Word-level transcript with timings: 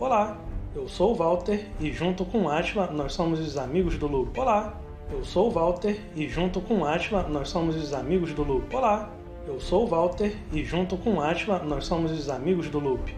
Olá, 0.00 0.42
eu 0.74 0.88
sou 0.88 1.12
o 1.12 1.14
Walter 1.14 1.68
e 1.78 1.92
junto 1.92 2.24
com 2.24 2.48
Atila 2.48 2.86
nós 2.86 3.12
somos 3.12 3.38
os 3.38 3.58
amigos 3.58 3.98
do 3.98 4.06
Loop. 4.06 4.40
Olá, 4.40 4.80
eu 5.10 5.22
sou 5.22 5.48
o 5.48 5.50
Walter 5.50 6.00
e 6.16 6.26
junto 6.26 6.58
com 6.62 6.86
Atila 6.86 7.28
nós 7.28 7.50
somos 7.50 7.76
os 7.76 7.92
amigos 7.92 8.32
do 8.32 8.42
Loop. 8.42 8.74
Olá, 8.74 9.14
eu 9.46 9.60
sou 9.60 9.84
o 9.84 9.86
Walter 9.86 10.34
e 10.54 10.64
junto 10.64 10.96
com 10.96 11.20
Atila 11.20 11.58
nós 11.58 11.84
somos 11.84 12.12
os 12.12 12.30
amigos 12.30 12.70
do 12.70 12.78
Loop. 12.78 13.14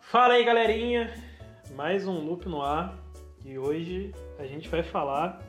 Fala 0.00 0.34
aí 0.34 0.44
galerinha, 0.44 1.10
mais 1.74 2.06
um 2.06 2.26
Loop 2.26 2.46
no 2.46 2.60
ar 2.60 2.98
e 3.42 3.58
hoje 3.58 4.14
a 4.38 4.44
gente 4.44 4.68
vai 4.68 4.82
falar 4.82 5.40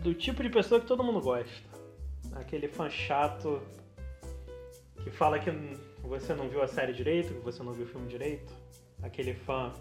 do 0.00 0.12
tipo 0.12 0.42
de 0.42 0.48
pessoa 0.48 0.80
que 0.80 0.86
todo 0.88 1.04
mundo 1.04 1.20
gosta. 1.20 1.62
Aquele 2.34 2.66
fã 2.66 2.90
chato 2.90 3.62
que 5.04 5.12
fala 5.12 5.38
que 5.38 5.48
você 6.02 6.34
não 6.34 6.48
viu 6.48 6.62
a 6.62 6.68
série 6.68 6.92
direito, 6.92 7.34
que 7.34 7.40
você 7.40 7.62
não 7.62 7.72
viu 7.72 7.84
o 7.84 7.88
filme 7.88 8.06
direito. 8.08 8.52
Aquele 9.02 9.34
fã 9.34 9.72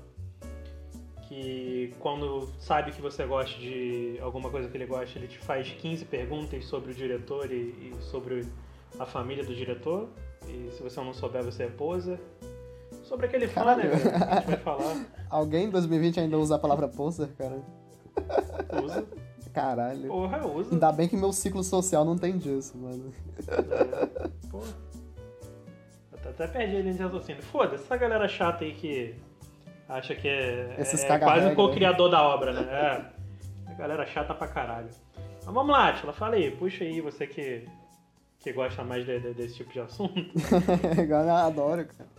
que 1.27 1.93
quando 1.99 2.49
sabe 2.59 2.91
que 2.91 3.01
você 3.01 3.25
gosta 3.25 3.57
de 3.57 4.17
alguma 4.21 4.49
coisa 4.49 4.67
que 4.67 4.75
ele 4.75 4.85
gosta, 4.85 5.17
ele 5.17 5.27
te 5.27 5.39
faz 5.39 5.69
15 5.69 6.05
perguntas 6.05 6.65
sobre 6.65 6.91
o 6.91 6.93
diretor 6.93 7.49
e, 7.51 7.55
e 7.55 7.95
sobre 8.01 8.45
a 8.99 9.05
família 9.05 9.43
do 9.43 9.55
diretor. 9.55 10.09
E 10.47 10.71
se 10.71 10.83
você 10.83 10.99
não 10.99 11.13
souber, 11.13 11.43
você 11.43 11.63
é 11.63 11.67
poser. 11.67 12.19
Sobre 13.03 13.27
aquele 13.27 13.47
fã, 13.47 13.63
Caralho. 13.63 13.89
né? 13.89 13.99
cara, 13.99 14.19
que 14.19 14.23
A 14.23 14.35
gente 14.35 14.47
vai 14.47 14.57
falar. 14.57 15.05
Alguém 15.29 15.65
em 15.65 15.69
2020 15.69 16.19
ainda 16.19 16.37
usa 16.37 16.55
a 16.55 16.59
palavra 16.59 16.87
poser, 16.87 17.29
cara? 17.37 17.61
Usa. 18.83 19.05
Caralho. 19.53 20.07
Porra, 20.07 20.47
usa. 20.47 20.71
Ainda 20.73 20.91
bem 20.91 21.07
que 21.07 21.15
meu 21.15 21.31
ciclo 21.31 21.63
social 21.63 22.03
não 22.03 22.17
tem 22.17 22.37
disso, 22.37 22.77
mano. 22.77 23.13
É, 23.47 24.29
Pô. 24.49 24.59
Eu 26.23 26.31
até 26.31 26.47
perdi 26.47 26.77
a 26.77 26.79
linha 26.81 26.93
de 26.93 27.01
raciocínio. 27.03 27.41
Foda-se, 27.43 27.83
essa 27.83 27.97
galera 27.97 28.27
chata 28.27 28.63
aí 28.63 28.73
que 28.73 29.15
acha 29.89 30.15
que 30.15 30.27
é, 30.27 30.75
é 30.77 31.19
quase 31.19 31.47
um 31.47 31.55
co-criador 31.55 32.09
da 32.09 32.21
obra, 32.23 32.53
né? 32.53 32.61
É. 33.67 33.71
A 33.71 33.73
galera 33.73 34.05
chata 34.05 34.33
pra 34.33 34.47
caralho. 34.47 34.89
Mas 35.43 35.53
vamos 35.53 35.71
lá, 35.71 35.91
Tila, 35.93 36.13
fala 36.13 36.35
aí. 36.35 36.51
Puxa 36.51 36.83
aí, 36.83 37.01
você 37.01 37.25
que, 37.25 37.65
que 38.39 38.53
gosta 38.53 38.83
mais 38.83 39.05
de- 39.05 39.19
de- 39.19 39.33
desse 39.33 39.55
tipo 39.55 39.71
de 39.73 39.79
assunto. 39.79 40.13
Eu 41.09 41.29
adoro, 41.35 41.85
cara. 41.85 42.09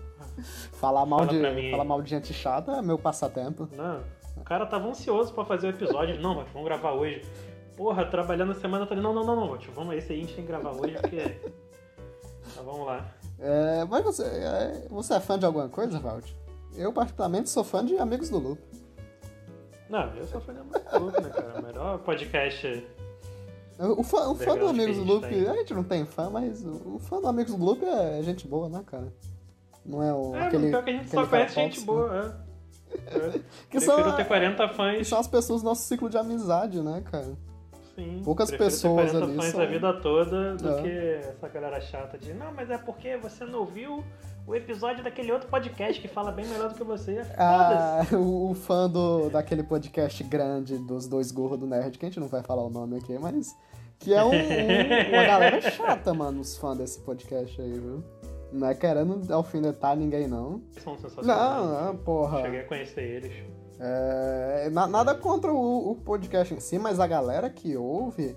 Falar 0.72 1.04
mal, 1.06 1.26
Fala 1.26 1.32
de, 1.54 1.70
falar 1.70 1.84
mal 1.84 2.02
de 2.02 2.10
gente 2.10 2.32
chata 2.32 2.72
é 2.72 2.82
meu 2.82 2.98
passatempo. 2.98 3.68
Não, 3.76 4.02
o 4.36 4.40
cara 4.44 4.66
tava 4.66 4.88
ansioso 4.88 5.32
pra 5.34 5.44
fazer 5.44 5.66
o 5.68 5.70
episódio. 5.70 6.20
Não, 6.20 6.34
mas 6.36 6.48
vamos 6.52 6.66
gravar 6.68 6.92
hoje. 6.92 7.22
Porra, 7.76 8.04
trabalhando 8.04 8.52
a 8.52 8.54
semana 8.54 8.86
toda. 8.86 9.00
Não, 9.00 9.12
não, 9.12 9.24
não, 9.24 9.36
não. 9.36 9.58
Tio, 9.58 9.72
vamos 9.72 9.94
esse 9.96 10.12
aí, 10.12 10.18
a 10.18 10.22
gente 10.22 10.34
tem 10.34 10.44
que 10.44 10.50
gravar 10.50 10.70
hoje 10.72 10.94
porque... 11.00 11.38
Então 12.52 12.64
vamos 12.66 12.86
lá. 12.86 13.04
É, 13.42 13.84
mas 13.84 14.04
você 14.04 14.22
é, 14.22 14.86
você 14.88 15.14
é 15.14 15.20
fã 15.20 15.38
de 15.38 15.44
alguma 15.44 15.68
coisa, 15.68 15.98
Vald? 15.98 16.24
Eu, 16.74 16.92
particularmente, 16.92 17.50
sou 17.50 17.64
fã 17.64 17.84
de 17.84 17.98
Amigos 17.98 18.30
do 18.30 18.38
Loop. 18.38 18.60
Não, 19.90 20.14
eu 20.14 20.26
sou 20.26 20.40
fã 20.40 20.54
de 20.54 20.60
Amor 20.60 21.12
né, 21.20 21.28
cara? 21.28 21.58
O 21.58 21.62
melhor 21.62 21.98
podcast... 21.98 22.86
O 23.78 24.04
fã, 24.04 24.28
o 24.28 24.36
fã 24.36 24.56
do 24.56 24.68
Amigos 24.68 24.96
que 24.96 25.04
do 25.04 25.12
Loop, 25.12 25.28
tem. 25.28 25.48
a 25.48 25.54
gente 25.54 25.74
não 25.74 25.82
tem 25.82 26.04
fã, 26.04 26.30
mas 26.30 26.64
o 26.64 26.94
o 26.94 26.98
fã 27.00 27.20
do 27.20 27.26
Amigos 27.26 27.54
do 27.54 27.64
Loop 27.64 27.84
é 27.84 28.22
gente 28.22 28.46
boa, 28.46 28.68
né, 28.68 28.82
cara? 28.86 29.12
Não 29.84 30.02
é 30.02 30.12
o. 30.12 30.34
É, 30.36 30.46
aquele, 30.46 30.68
pior 30.68 30.84
que 30.84 30.90
a 30.90 30.92
gente 30.92 31.10
só 31.10 31.26
conhece 31.26 31.54
gente 31.54 31.84
tóxico. 31.84 31.92
boa, 31.92 32.16
é. 32.16 32.94
é. 33.16 33.30
Que 33.68 33.78
Prefiro 33.78 34.04
são, 34.04 34.16
ter 34.16 34.24
40 34.24 34.68
que 34.68 34.74
fãs. 34.74 35.08
são 35.08 35.18
as 35.18 35.26
pessoas 35.26 35.62
do 35.62 35.64
nosso 35.64 35.82
ciclo 35.82 36.08
de 36.08 36.16
amizade, 36.16 36.80
né, 36.80 37.02
cara? 37.10 37.32
Sim, 37.94 38.22
poucas 38.24 38.50
pessoas 38.50 39.10
40 39.12 39.24
ali 39.42 39.50
são- 39.50 39.60
a 39.60 39.66
vida 39.66 39.92
toda 40.00 40.54
do 40.56 40.68
É. 40.78 40.82
que 40.82 41.28
essa 41.28 41.48
galera 41.48 41.80
chata 41.80 42.16
de 42.16 42.32
não, 42.32 42.52
mas 42.52 42.70
é 42.70 42.78
porque 42.78 43.16
você 43.18 43.44
não 43.44 43.60
ouviu 43.60 44.02
o 44.46 44.54
episódio 44.54 45.04
daquele 45.04 45.30
outro 45.30 45.48
podcast 45.48 46.00
que 46.00 46.08
fala 46.08 46.32
bem 46.32 46.46
melhor 46.46 46.70
do 46.70 46.74
que 46.74 46.82
você. 46.84 47.22
Ah, 47.36 48.00
o, 48.16 48.50
o 48.50 48.54
fã 48.54 48.88
do, 48.88 49.28
daquele 49.30 49.62
podcast 49.62 50.24
grande 50.24 50.78
dos 50.78 51.06
dois 51.06 51.30
gorros 51.30 51.58
do 51.58 51.66
Nerd, 51.66 51.98
que 51.98 52.06
a 52.06 52.08
gente 52.08 52.18
não 52.20 52.28
vai 52.28 52.42
falar 52.42 52.62
o 52.64 52.70
nome 52.70 52.96
aqui, 52.96 53.18
mas. 53.18 53.54
Que 53.98 54.12
é 54.14 54.24
um, 54.24 54.30
um- 54.30 55.08
uma 55.14 55.24
galera 55.24 55.60
chata, 55.70 56.12
mano, 56.12 56.40
os 56.40 56.56
fãs 56.56 56.76
desse 56.76 56.98
podcast 57.00 57.60
aí, 57.60 57.70
viu? 57.78 58.02
Não 58.52 58.66
é 58.66 58.74
querendo 58.74 59.32
alfinetar 59.32 59.96
ninguém, 59.96 60.26
não. 60.26 60.60
São 60.82 60.98
sensacionais. 60.98 61.26
Não, 61.56 61.84
não, 61.86 61.96
porra. 61.98 62.42
Cheguei 62.42 62.60
a 62.60 62.64
conhecer 62.64 63.00
eles. 63.02 63.32
É, 63.84 64.70
na- 64.70 64.86
nada 64.86 65.12
contra 65.14 65.52
o, 65.52 65.90
o 65.90 65.96
podcast 65.96 66.54
em 66.54 66.60
si, 66.60 66.78
mas 66.78 67.00
a 67.00 67.06
galera 67.06 67.50
que 67.50 67.76
ouve 67.76 68.36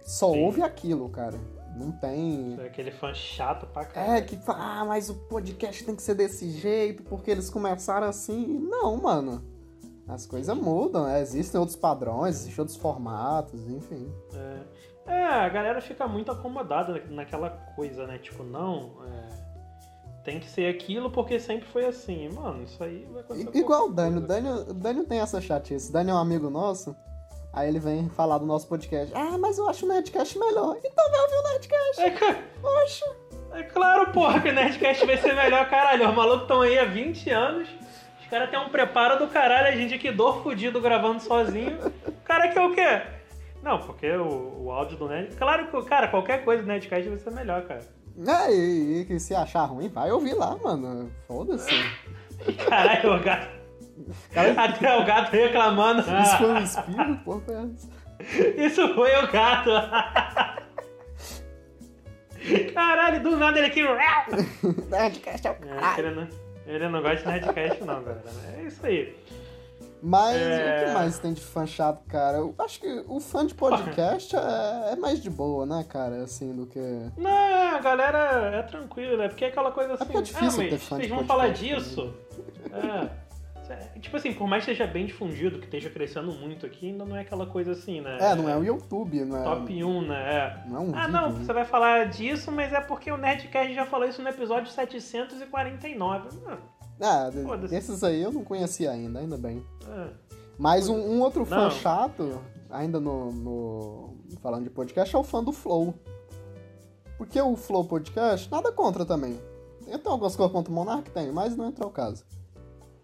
só 0.00 0.32
Sim. 0.32 0.42
ouve 0.44 0.62
aquilo, 0.62 1.08
cara. 1.08 1.38
Não 1.76 1.92
tem. 1.92 2.56
É 2.60 2.66
Aquele 2.66 2.90
fã 2.90 3.14
chato 3.14 3.66
pra 3.68 3.84
caralho. 3.84 4.14
É, 4.14 4.20
que 4.22 4.36
fala, 4.38 4.80
ah, 4.80 4.84
mas 4.84 5.08
o 5.08 5.14
podcast 5.28 5.84
tem 5.84 5.94
que 5.94 6.02
ser 6.02 6.14
desse 6.14 6.50
jeito, 6.50 7.04
porque 7.04 7.30
eles 7.30 7.48
começaram 7.48 8.08
assim. 8.08 8.44
Não, 8.68 8.96
mano. 8.96 9.44
As 10.08 10.26
coisas 10.26 10.56
mudam, 10.58 11.04
né? 11.06 11.20
existem 11.20 11.60
outros 11.60 11.76
padrões, 11.76 12.34
existem 12.40 12.60
outros 12.60 12.76
formatos, 12.76 13.68
enfim. 13.68 14.12
É. 14.34 14.90
É, 15.06 15.24
a 15.24 15.48
galera 15.48 15.80
fica 15.80 16.06
muito 16.08 16.32
acomodada 16.32 16.92
na- 16.94 17.16
naquela 17.16 17.50
coisa, 17.76 18.06
né? 18.08 18.18
Tipo, 18.18 18.42
não, 18.42 18.92
é, 19.06 19.28
tem 20.24 20.38
que 20.40 20.48
ser 20.48 20.68
aquilo 20.74 21.10
porque 21.10 21.38
sempre 21.40 21.66
foi 21.68 21.86
assim. 21.86 22.28
Mano, 22.30 22.62
isso 22.64 22.82
aí 22.82 23.06
vai 23.10 23.22
acontecer. 23.22 23.56
Igual 23.58 23.88
o. 23.88 23.92
Dânio. 23.92 24.20
O 24.68 24.74
Dânio 24.74 25.04
tem 25.04 25.20
essa 25.20 25.40
chatice. 25.40 25.90
O 25.90 25.92
Dânio 25.92 26.12
é 26.12 26.14
um 26.14 26.18
amigo 26.18 26.50
nosso. 26.50 26.94
Aí 27.52 27.68
ele 27.68 27.80
vem 27.80 28.08
falar 28.10 28.38
do 28.38 28.46
nosso 28.46 28.68
podcast. 28.68 29.12
Ah, 29.14 29.36
mas 29.36 29.58
eu 29.58 29.68
acho 29.68 29.84
o 29.84 29.88
Nerdcast 29.88 30.38
melhor. 30.38 30.76
Então 30.84 31.10
vai 31.10 31.20
ouvir 31.20 31.34
o 31.36 31.42
Nerdcast. 31.50 32.00
É, 32.00 32.10
ca- 32.10 32.38
Poxa. 32.62 33.06
é 33.54 33.62
claro, 33.64 34.12
porra, 34.12 34.40
que 34.40 34.48
o 34.50 34.52
Nerdcast 34.52 35.04
vai 35.04 35.16
ser 35.16 35.34
melhor, 35.34 35.68
caralho. 35.68 36.08
Os 36.08 36.14
malucos 36.14 36.42
estão 36.42 36.60
aí 36.60 36.78
há 36.78 36.84
20 36.84 37.28
anos. 37.30 37.68
Os 38.20 38.26
caras 38.28 38.50
têm 38.50 38.60
um 38.60 38.68
preparo 38.68 39.18
do 39.18 39.26
caralho. 39.32 39.66
A 39.66 39.72
gente 39.76 39.94
aqui 39.94 40.12
dor 40.12 40.44
fudido 40.44 40.80
gravando 40.80 41.20
sozinho. 41.20 41.76
O 42.06 42.12
cara 42.22 42.46
quer 42.48 42.60
o 42.60 42.72
quê? 42.72 43.02
Não, 43.64 43.80
porque 43.80 44.08
o, 44.12 44.66
o 44.66 44.70
áudio 44.70 44.96
do 44.96 45.08
Nerd. 45.08 45.34
Claro 45.34 45.66
que, 45.72 45.82
cara, 45.88 46.06
qualquer 46.06 46.44
coisa 46.44 46.62
do 46.62 46.68
Nerdcast 46.68 47.08
vai 47.08 47.18
ser 47.18 47.32
melhor, 47.32 47.62
cara. 47.66 47.82
É, 48.26 48.52
e, 48.52 49.00
e 49.00 49.04
que 49.06 49.18
se 49.18 49.34
achar 49.34 49.64
ruim, 49.64 49.88
vai 49.88 50.10
ouvir 50.10 50.34
lá, 50.34 50.56
mano. 50.62 51.10
Foda-se. 51.26 51.70
Caralho, 52.68 53.14
o 53.14 53.20
gato. 53.22 53.48
Cara, 54.32 54.64
Até 54.64 54.96
o 54.96 55.04
gato 55.04 55.30
reclamando. 55.32 56.00
isso 56.00 56.36
foi 56.38 56.50
um 56.50 56.58
espirro, 56.58 57.16
porra. 57.24 57.40
foi 57.40 57.54
essa? 57.54 57.88
Isso 58.58 58.94
foi 58.94 59.16
o 59.24 59.32
gato. 59.32 59.70
Caralho, 62.74 63.22
do 63.22 63.36
nada 63.36 63.58
ele 63.58 63.66
aqui. 63.68 63.82
Nerdcast 64.90 65.46
é 65.46 65.50
o 65.50 65.54
É, 65.54 65.80
caralho. 65.80 66.06
ele, 66.06 66.14
não, 66.14 66.28
ele 66.66 66.88
não 66.88 67.02
gosta 67.02 67.16
de 67.18 67.26
Nerdcast, 67.28 67.80
não, 67.84 68.02
galera. 68.02 68.22
É 68.58 68.62
isso 68.62 68.84
aí. 68.86 69.14
Mas 70.02 70.36
É. 70.36 70.82
o 70.82 70.86
que 70.88 70.94
mais 70.94 71.18
tem 71.18 71.32
de 71.32 71.40
fã 71.40 71.66
chato, 71.66 72.02
cara? 72.06 72.38
Eu 72.38 72.54
acho 72.58 72.80
que 72.80 73.04
o 73.06 73.20
fã 73.20 73.44
de 73.46 73.54
podcast 73.54 74.34
é, 74.36 74.92
é 74.92 74.96
mais 74.96 75.22
de 75.22 75.28
boa, 75.30 75.66
né, 75.66 75.84
cara? 75.88 76.22
Assim, 76.22 76.52
do 76.54 76.66
que. 76.66 76.80
Não, 77.16 77.30
a 77.76 77.78
galera 77.80 78.56
é 78.56 78.62
tranquila, 78.62 79.24
é 79.24 79.28
porque 79.28 79.44
é 79.44 79.48
aquela 79.48 79.70
coisa 79.72 79.94
assim. 79.94 80.04
porque 80.04 80.18
é 80.18 80.22
difícil 80.22 80.62
ah, 80.62 80.68
mas 80.70 80.82
vocês 80.82 81.08
vão 81.08 81.24
falar 81.24 81.44
podcast 81.48 81.90
disso? 81.90 82.14
É. 82.72 83.30
Tipo 84.00 84.16
assim, 84.16 84.32
por 84.34 84.48
mais 84.48 84.64
que 84.64 84.72
esteja 84.72 84.90
bem 84.90 85.06
difundido, 85.06 85.60
que 85.60 85.66
esteja 85.66 85.88
crescendo 85.90 86.32
muito 86.32 86.66
aqui, 86.66 86.88
ainda 86.88 87.04
não 87.04 87.14
é 87.14 87.20
aquela 87.20 87.46
coisa 87.46 87.70
assim, 87.70 88.00
né? 88.00 88.16
É, 88.20 88.34
não 88.34 88.48
é 88.48 88.56
o 88.56 88.64
YouTube, 88.64 89.24
não 89.24 89.36
é. 89.38 89.44
Top 89.44 89.84
1, 89.84 90.02
né? 90.08 90.34
É. 90.34 90.68
Não 90.68 90.76
é 90.76 90.80
um 90.80 90.92
Ah, 90.96 91.00
vídeo, 91.06 91.12
não, 91.12 91.28
né? 91.32 91.38
você 91.44 91.52
vai 91.52 91.64
falar 91.64 92.06
disso, 92.08 92.50
mas 92.50 92.72
é 92.72 92.80
porque 92.80 93.12
o 93.12 93.16
Nerdcast 93.16 93.72
já 93.72 93.86
falou 93.86 94.08
isso 94.08 94.20
no 94.22 94.28
episódio 94.28 94.68
749. 94.72 96.28
Ah, 96.48 96.56
Ah, 97.00 97.30
esses 97.72 98.04
aí 98.04 98.20
eu 98.22 98.30
não 98.32 98.44
conhecia 98.44 98.90
ainda, 98.90 99.20
ainda 99.20 99.36
bem. 99.36 99.64
é. 99.88 100.08
Mas 100.58 100.90
um, 100.90 100.96
um 100.98 101.22
outro 101.22 101.46
fã 101.46 101.56
Não. 101.64 101.70
chato, 101.70 102.38
ainda 102.68 103.00
no, 103.00 103.32
no- 103.32 104.14
Falando 104.42 104.64
de 104.64 104.70
podcast, 104.70 105.16
é 105.16 105.18
o 105.18 105.22
fã 105.24 105.42
do 105.42 105.52
Flow. 105.52 105.94
Porque 107.16 107.40
o 107.40 107.56
Flow 107.56 107.84
Podcast, 107.86 108.50
nada 108.50 108.70
contra 108.70 109.06
também. 109.06 109.40
Tem 109.82 109.94
até 109.94 110.08
algumas 110.10 110.36
coisas 110.36 110.52
contra 110.52 110.70
o 110.70 110.74
Monark, 110.74 111.10
tem, 111.12 111.32
mas 111.32 111.56
não 111.56 111.66
entra 111.66 111.86
o 111.86 111.90
caso. 111.90 112.24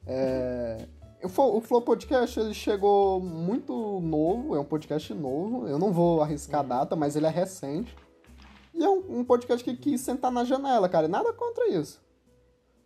É, 0.06 0.86
o, 1.24 1.56
o 1.56 1.60
Flow 1.62 1.80
Podcast, 1.80 2.38
ele 2.38 2.52
chegou 2.52 3.20
muito 3.20 4.00
novo, 4.00 4.54
é 4.54 4.60
um 4.60 4.64
podcast 4.64 5.14
novo. 5.14 5.66
Eu 5.66 5.78
não 5.78 5.92
vou 5.92 6.20
arriscar 6.20 6.60
a 6.60 6.64
data, 6.64 6.94
mas 6.94 7.16
ele 7.16 7.24
é 7.26 7.30
recente. 7.30 7.96
E 8.74 8.84
é 8.84 8.88
um, 8.90 9.20
um 9.20 9.24
podcast 9.24 9.64
que 9.64 9.74
quis 9.74 10.02
sentar 10.02 10.30
na 10.30 10.44
janela, 10.44 10.88
cara. 10.90 11.08
Nada 11.08 11.32
contra 11.32 11.68
isso. 11.68 12.04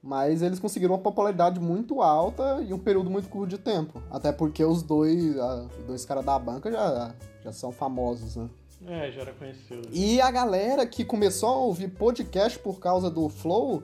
Mas 0.03 0.41
eles 0.41 0.59
conseguiram 0.59 0.95
uma 0.95 1.01
popularidade 1.03 1.61
muito 1.61 2.01
alta 2.01 2.63
em 2.63 2.73
um 2.73 2.79
período 2.79 3.11
muito 3.11 3.29
curto 3.29 3.51
de 3.51 3.59
tempo. 3.59 4.03
Até 4.11 4.33
porque 4.33 4.65
os 4.65 4.83
dois, 4.83 5.39
ah, 5.39 5.67
os 5.79 5.85
dois 5.85 6.05
caras 6.07 6.25
da 6.25 6.39
banca 6.39 6.71
já, 6.73 7.15
já 7.45 7.53
são 7.53 7.71
famosos, 7.71 8.37
né? 8.37 8.49
É, 8.87 9.11
já 9.13 9.21
era 9.21 9.33
conhecido. 9.35 9.89
E 9.93 10.19
a 10.23 10.31
galera 10.31 10.87
que 10.87 11.05
começou 11.05 11.51
a 11.51 11.57
ouvir 11.57 11.89
podcast 11.89 12.59
por 12.59 12.81
causa 12.81 13.11
do 13.11 13.29
Flow, 13.29 13.83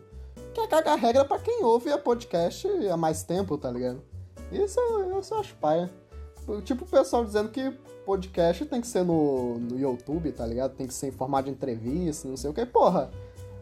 quer 0.54 0.66
cagar 0.68 0.98
regra 0.98 1.22
pra 1.22 1.38
quem 1.38 1.62
ouve 1.62 1.92
a 1.92 1.98
podcast 1.98 2.66
há 2.88 2.96
mais 2.96 3.22
tempo, 3.22 3.58
tá 3.58 3.70
ligado? 3.70 4.00
Isso 4.50 4.80
eu 4.80 5.22
só 5.22 5.40
acho 5.40 5.54
paia. 5.56 5.90
Tipo 6.64 6.84
o 6.84 6.88
pessoal 6.88 7.26
dizendo 7.26 7.50
que 7.50 7.70
podcast 8.06 8.64
tem 8.64 8.80
que 8.80 8.86
ser 8.86 9.04
no, 9.04 9.58
no 9.58 9.78
YouTube, 9.78 10.32
tá 10.32 10.46
ligado? 10.46 10.74
Tem 10.74 10.86
que 10.86 10.94
ser 10.94 11.08
em 11.08 11.12
formato 11.12 11.44
de 11.44 11.50
entrevista, 11.50 12.26
não 12.26 12.36
sei 12.38 12.48
o 12.48 12.54
que. 12.54 12.64
Porra, 12.64 13.10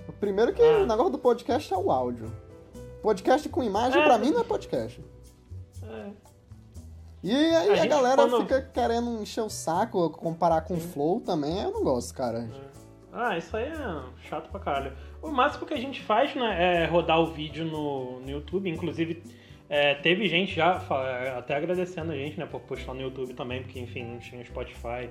o 0.09 0.13
primeiro 0.13 0.53
que 0.53 0.63
Ah. 0.63 0.83
o 0.83 0.87
negócio 0.87 1.11
do 1.11 1.19
podcast 1.19 1.73
é 1.75 1.77
o 1.77 1.91
áudio. 1.91 2.31
Podcast 3.09 3.47
com 3.51 3.63
imagem, 3.63 4.01
É. 4.01 4.05
pra 4.05 4.17
mim, 4.17 4.31
não 4.31 4.41
é 4.41 4.45
podcast. 4.45 4.99
É. 5.83 6.07
E 7.23 7.31
aí 7.31 7.79
A 7.79 7.83
a, 7.83 7.87
galera 7.87 8.17
quando- 8.17 8.41
fica 8.41 8.63
querendo 8.63 9.21
encher 9.21 9.43
o 9.43 9.51
saco, 9.51 10.09
comparar 10.09 10.63
com 10.63 10.73
o 10.75 10.81
Flow 10.81 11.21
também, 11.21 11.63
eu 11.63 11.71
não 11.71 11.85
gosto, 11.85 12.15
cara. 12.15 12.49
Ah, 13.13 13.37
isso 13.37 13.55
aí 13.59 13.65
é 13.67 14.03
chato 14.29 14.49
pra 14.51 14.59
caralho. 14.59 14.97
O 15.23 15.29
máximo 15.31 15.67
que 15.67 15.75
a 15.75 15.79
gente 15.79 16.01
faz, 16.03 16.35
né, 16.35 16.83
é 16.83 16.87
rodar 16.87 17.21
o 17.21 17.27
vídeo 17.27 17.67
no, 17.67 18.21
no 18.21 18.31
YouTube. 18.31 18.71
Inclusive, 18.71 19.23
é, 19.69 19.95
teve 19.97 20.27
gente 20.27 20.55
já 20.55 20.81
até 21.37 21.57
agradecendo 21.57 22.11
a 22.11 22.17
gente, 22.17 22.39
né, 22.39 22.47
por 22.47 22.61
postar 22.63 22.95
no 22.95 23.03
YouTube 23.03 23.35
também, 23.35 23.63
porque, 23.63 23.79
enfim, 23.81 24.05
não 24.05 24.19
tinha 24.19 24.43
Spotify. 24.47 25.11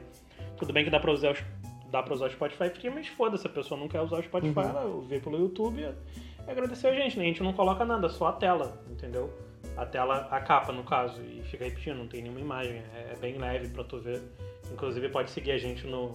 Tudo 0.57 0.73
bem 0.73 0.83
que 0.83 0.89
dá 0.89 0.99
pra 0.99 1.11
usar, 1.11 1.35
dá 1.91 2.01
pra 2.01 2.13
usar 2.15 2.25
o 2.25 2.31
Spotify 2.31 2.69
free, 2.71 2.89
mas 2.89 3.07
foda-se, 3.07 3.45
a 3.45 3.49
pessoa 3.51 3.79
não 3.79 3.87
quer 3.87 4.01
usar 4.01 4.17
o 4.17 4.23
Spotify, 4.23 4.59
Uhum. 4.59 4.69
ela 4.69 5.01
vê 5.07 5.19
pelo 5.19 5.37
YouTube 5.37 5.87
e 6.47 6.51
agradecer 6.51 6.87
a 6.87 6.93
gente, 6.95 7.17
né? 7.17 7.23
A 7.23 7.27
gente 7.27 7.43
não 7.43 7.53
coloca 7.53 7.83
nada, 7.85 8.09
só 8.09 8.27
a 8.27 8.33
tela, 8.33 8.81
entendeu? 8.89 9.33
A 9.77 9.85
tela, 9.85 10.27
a 10.29 10.39
capa, 10.39 10.71
no 10.71 10.83
caso, 10.83 11.21
e 11.21 11.41
fica 11.43 11.63
repetindo, 11.65 11.97
não 11.97 12.07
tem 12.07 12.21
nenhuma 12.21 12.39
imagem. 12.41 12.81
É, 12.95 13.13
é 13.13 13.15
bem 13.19 13.37
leve 13.37 13.69
pra 13.69 13.83
tu 13.83 13.99
ver. 13.99 14.21
Inclusive, 14.71 15.09
pode 15.09 15.31
seguir 15.31 15.51
a 15.51 15.57
gente 15.57 15.85
no, 15.87 16.11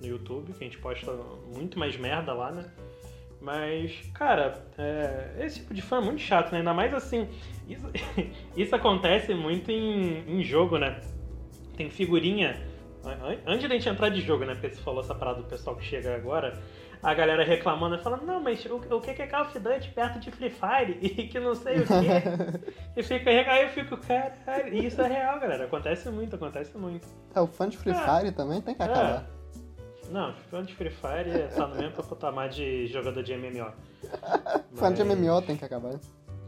no 0.00 0.06
YouTube, 0.06 0.52
que 0.52 0.64
a 0.64 0.66
gente 0.66 0.78
posta 0.78 1.12
muito 1.54 1.78
mais 1.78 1.96
merda 1.96 2.32
lá, 2.32 2.50
né? 2.50 2.70
Mas, 3.40 3.92
cara, 4.14 4.64
é, 4.78 5.34
esse 5.40 5.60
tipo 5.60 5.74
de 5.74 5.82
fã 5.82 5.98
é 5.98 6.00
muito 6.00 6.20
chato, 6.20 6.52
né? 6.52 6.58
Ainda 6.58 6.72
mais 6.72 6.94
assim. 6.94 7.28
Isso, 7.68 7.84
isso 8.56 8.74
acontece 8.76 9.34
muito 9.34 9.70
em, 9.70 10.24
em 10.28 10.42
jogo, 10.44 10.78
né? 10.78 11.00
Tem 11.76 11.90
figurinha. 11.90 12.62
an- 13.04 13.38
Antes 13.44 13.68
da 13.68 13.74
gente 13.74 13.88
entrar 13.88 14.10
de 14.10 14.20
jogo, 14.20 14.44
né? 14.44 14.54
Porque 14.54 14.70
você 14.70 14.80
falou 14.80 15.00
essa 15.00 15.14
parada 15.14 15.42
do 15.42 15.48
pessoal 15.48 15.74
que 15.76 15.84
chega 15.84 16.14
agora. 16.14 16.56
A 17.02 17.14
galera 17.14 17.42
reclamando, 17.44 17.98
falando, 17.98 18.24
não, 18.24 18.40
mas 18.40 18.64
o, 18.64 18.76
o 18.76 19.00
que 19.00 19.12
que 19.12 19.22
é 19.22 19.26
Call 19.26 19.42
of 19.42 19.58
Duty 19.58 19.88
perto 19.90 20.20
de 20.20 20.30
Free 20.30 20.50
Fire? 20.50 20.98
E 21.02 21.26
que 21.26 21.40
não 21.40 21.54
sei 21.54 21.80
o 21.80 21.86
quê. 21.86 22.72
e 22.96 23.02
fica, 23.02 23.28
aí 23.30 23.64
eu 23.64 23.68
fico, 23.70 23.96
caralho, 23.96 24.72
e 24.72 24.86
isso 24.86 25.00
é 25.02 25.08
real, 25.08 25.40
galera. 25.40 25.64
Acontece 25.64 26.08
muito, 26.10 26.36
acontece 26.36 26.78
muito. 26.78 27.06
É, 27.34 27.40
o 27.40 27.46
fã 27.48 27.68
de 27.68 27.76
Free 27.76 27.92
É. 27.92 27.94
Fire 27.96 28.32
também 28.32 28.60
tem 28.60 28.74
que 28.74 28.82
É. 28.82 28.84
acabar. 28.84 29.26
Não, 30.10 30.32
fã 30.50 30.62
de 30.62 30.74
Free 30.74 30.90
Fire 30.90 31.48
tá 31.56 31.66
no 31.66 31.74
mesmo 31.76 32.02
patamar 32.04 32.48
de 32.48 32.86
jogador 32.86 33.22
de 33.22 33.34
MMO. 33.36 33.72
Fã 34.74 34.92
de 34.92 35.02
Mas- 35.02 35.18
MMO 35.18 35.42
tem 35.42 35.56
que 35.56 35.64
acabar. 35.64 35.94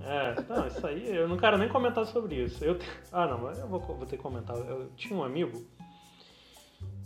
É, 0.06 0.34
não, 0.48 0.66
isso 0.66 0.86
aí 0.86 1.16
eu 1.16 1.26
não 1.26 1.36
quero 1.38 1.56
nem 1.56 1.68
comentar 1.68 2.04
sobre 2.04 2.34
isso. 2.36 2.62
Eu, 2.62 2.78
ah, 3.10 3.26
não, 3.26 3.50
eu 3.50 3.66
vou, 3.66 3.80
vou 3.80 4.04
ter 4.06 4.18
que 4.18 4.22
comentar. 4.22 4.54
Eu 4.56 4.90
tinha 4.96 5.18
um 5.18 5.24
amigo 5.24 5.64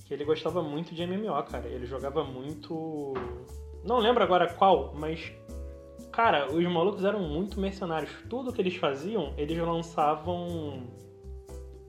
que 0.08 0.14
ele 0.14 0.24
gostava 0.24 0.62
muito 0.62 0.94
de 0.94 1.06
MMO, 1.06 1.42
cara. 1.44 1.68
Ele 1.68 1.84
jogava 1.84 2.24
muito. 2.24 3.12
Não 3.84 3.98
lembro 3.98 4.24
agora 4.24 4.48
qual, 4.54 4.94
mas. 4.96 5.30
Cara, 6.10 6.50
os 6.50 6.64
malucos 6.64 7.04
eram 7.04 7.20
muito 7.20 7.60
mercenários. 7.60 8.10
Tudo 8.28 8.52
que 8.52 8.60
eles 8.60 8.74
faziam, 8.76 9.34
eles 9.36 9.58
lançavam. 9.58 10.82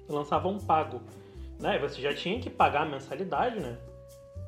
lançavam 0.07 0.60
pago. 0.60 1.01
Né? 1.60 1.80
Você 1.80 2.01
já 2.01 2.13
tinha 2.13 2.39
que 2.42 2.50
pagar 2.50 2.81
a 2.81 2.86
mensalidade, 2.86 3.57
né? 3.62 3.77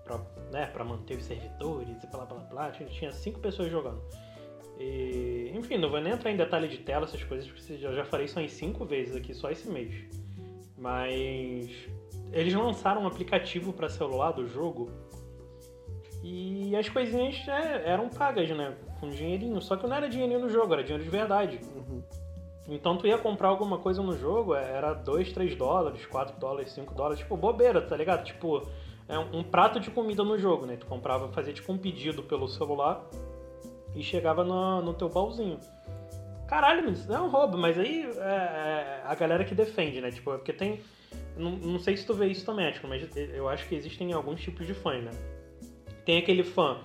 Pra, 0.04 0.20
né? 0.52 0.66
pra 0.66 0.84
manter 0.84 1.18
os 1.18 1.24
servidores 1.24 2.04
e 2.04 2.08
blá 2.08 2.26
blá 2.26 2.40
blá. 2.40 2.72
Tinha, 2.72 3.12
cinco 3.14 3.40
pessoas 3.40 3.72
jogando. 3.72 4.02
E, 4.78 5.50
enfim, 5.56 5.78
não 5.78 5.90
vou 5.90 6.02
nem 6.02 6.12
entrar 6.12 6.30
em 6.30 6.38
detalhe 6.38 6.68
de 6.68 6.80
tela, 6.80 7.06
essas 7.06 7.24
coisas, 7.24 7.50
porque 7.50 7.74
eu 7.74 7.96
já 7.96 8.04
falei 8.04 8.26
isso 8.26 8.40
em 8.40 8.48
cinco 8.50 8.84
vezes 8.84 9.16
aqui, 9.16 9.34
só 9.34 9.50
esse 9.50 9.70
mês. 9.70 9.94
Mas 10.78 11.70
eles 12.32 12.54
lançaram 12.54 13.04
um 13.04 13.08
aplicativo 13.08 13.74
para 13.74 13.90
celular 13.90 14.32
do 14.32 14.48
jogo 14.48 14.90
e 16.24 16.76
as 16.76 16.88
coisinhas 16.88 17.46
né, 17.46 17.84
eram 17.86 18.10
pagas, 18.10 18.50
né? 18.52 18.76
Com 19.00 19.10
dinheirinho. 19.10 19.60
Só 19.62 19.76
que 19.76 19.88
não 19.88 19.96
era 19.96 20.08
dinheirinho 20.08 20.40
no 20.40 20.50
jogo, 20.50 20.74
era 20.74 20.84
dinheiro 20.84 21.04
de 21.04 21.10
verdade. 21.10 21.60
Uhum. 21.76 22.04
Então 22.70 22.96
tu 22.98 23.08
ia 23.08 23.18
comprar 23.18 23.50
alguma 23.50 23.80
coisa 23.80 24.02
no 24.02 24.16
jogo, 24.16 24.54
era 24.54 24.94
2, 24.94 25.34
3 25.34 25.56
dólares, 25.56 26.06
4 26.06 26.40
dólares, 26.40 26.72
5 26.72 26.94
dólares, 26.94 27.20
tipo, 27.20 27.36
bobeira, 27.36 27.82
tá 27.82 27.98
ligado? 27.98 28.24
Tipo, 28.24 28.68
é 29.10 29.18
um 29.18 29.44
prato 29.44 29.80
de 29.80 29.90
comida 29.90 30.24
no 30.24 30.38
jogo, 30.38 30.66
né? 30.66 30.78
Tu 30.78 30.86
comprava, 30.86 31.28
fazia 31.30 31.54
tipo 31.54 31.72
um 31.74 31.78
pedido 31.78 32.24
pelo 32.24 32.48
celular 32.48 33.04
e 33.96 34.04
chegava 34.04 34.44
no, 34.44 34.82
no 34.82 34.94
teu 34.94 35.10
baúzinho. 35.10 35.60
Caralho, 36.48 36.90
isso 36.92 37.12
é 37.12 37.20
um 37.20 37.30
roubo, 37.30 37.58
mas 37.58 37.78
aí 37.80 38.06
é, 38.18 38.20
é 38.20 39.02
a 39.06 39.16
galera 39.16 39.44
que 39.44 39.56
defende, 39.56 40.00
né? 40.00 40.12
Tipo, 40.12 40.34
é 40.34 40.38
porque 40.38 40.54
tem. 40.54 40.82
Não, 41.38 41.52
não 41.52 41.80
sei 41.80 41.96
se 41.98 42.06
tu 42.06 42.14
vê 42.14 42.28
isso 42.28 42.46
também, 42.46 42.72
tipo, 42.72 42.88
mas 42.88 43.08
eu 43.16 43.48
acho 43.48 43.68
que 43.68 43.76
existem 43.76 44.12
alguns 44.14 44.42
tipos 44.42 44.68
de 44.68 44.74
fãs, 44.74 45.04
né? 45.04 45.12
Tem 46.06 46.18
aquele 46.18 46.44
fã 46.44 46.80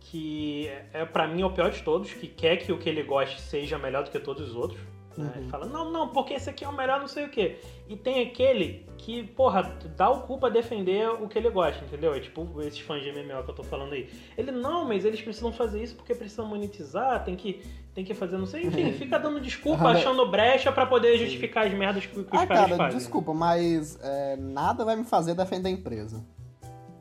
que 0.00 0.68
é 0.92 1.04
para 1.04 1.26
mim 1.26 1.42
é 1.42 1.46
o 1.46 1.50
pior 1.50 1.70
de 1.70 1.82
todos, 1.82 2.12
que 2.12 2.26
quer 2.26 2.56
que 2.56 2.72
o 2.72 2.78
que 2.78 2.88
ele 2.88 3.02
goste 3.02 3.40
seja 3.40 3.78
melhor 3.78 4.04
do 4.04 4.10
que 4.10 4.18
todos 4.18 4.50
os 4.50 4.54
outros. 4.54 4.80
Né? 5.16 5.32
Uhum. 5.36 5.48
Fala, 5.48 5.66
não, 5.66 5.90
não, 5.92 6.08
porque 6.08 6.34
esse 6.34 6.48
aqui 6.48 6.64
é 6.64 6.68
o 6.68 6.72
melhor, 6.76 7.00
não 7.00 7.08
sei 7.08 7.24
o 7.26 7.28
quê. 7.28 7.58
E 7.88 7.96
tem 7.96 8.22
aquele 8.26 8.86
que, 8.96 9.24
porra, 9.24 9.76
dá 9.96 10.08
o 10.10 10.20
cu 10.22 10.38
pra 10.38 10.48
defender 10.48 11.08
o 11.10 11.28
que 11.28 11.38
ele 11.38 11.50
gosta, 11.50 11.84
entendeu? 11.84 12.14
É 12.14 12.20
tipo 12.20 12.60
esses 12.62 12.80
fãs 12.80 13.02
de 13.02 13.10
MMO 13.12 13.42
que 13.44 13.50
eu 13.50 13.54
tô 13.54 13.62
falando 13.62 13.92
aí. 13.92 14.08
Ele, 14.38 14.50
não, 14.52 14.86
mas 14.86 15.04
eles 15.04 15.20
precisam 15.20 15.52
fazer 15.52 15.82
isso 15.82 15.94
porque 15.96 16.14
precisam 16.14 16.46
monetizar, 16.46 17.24
tem 17.24 17.34
que, 17.36 17.62
tem 17.94 18.04
que 18.04 18.14
fazer 18.14 18.38
não 18.38 18.46
sei. 18.46 18.64
Enfim, 18.66 18.92
fica 18.98 19.18
dando 19.18 19.40
desculpa, 19.40 19.88
Ah, 19.88 19.92
achando 19.92 20.30
brecha 20.30 20.70
pra 20.72 20.86
poder 20.86 21.16
justificar 21.18 21.66
as 21.66 21.74
merdas 21.74 22.06
que, 22.06 22.12
que 22.14 22.20
os 22.20 22.26
Ah, 22.42 22.46
caras 22.46 22.64
cara, 22.64 22.76
fazem. 22.76 22.98
desculpa, 22.98 23.34
mas 23.34 23.98
é, 24.02 24.36
nada 24.36 24.84
vai 24.84 24.96
me 24.96 25.04
fazer 25.04 25.34
defender 25.34 25.68
a 25.68 25.72
empresa. 25.72 26.24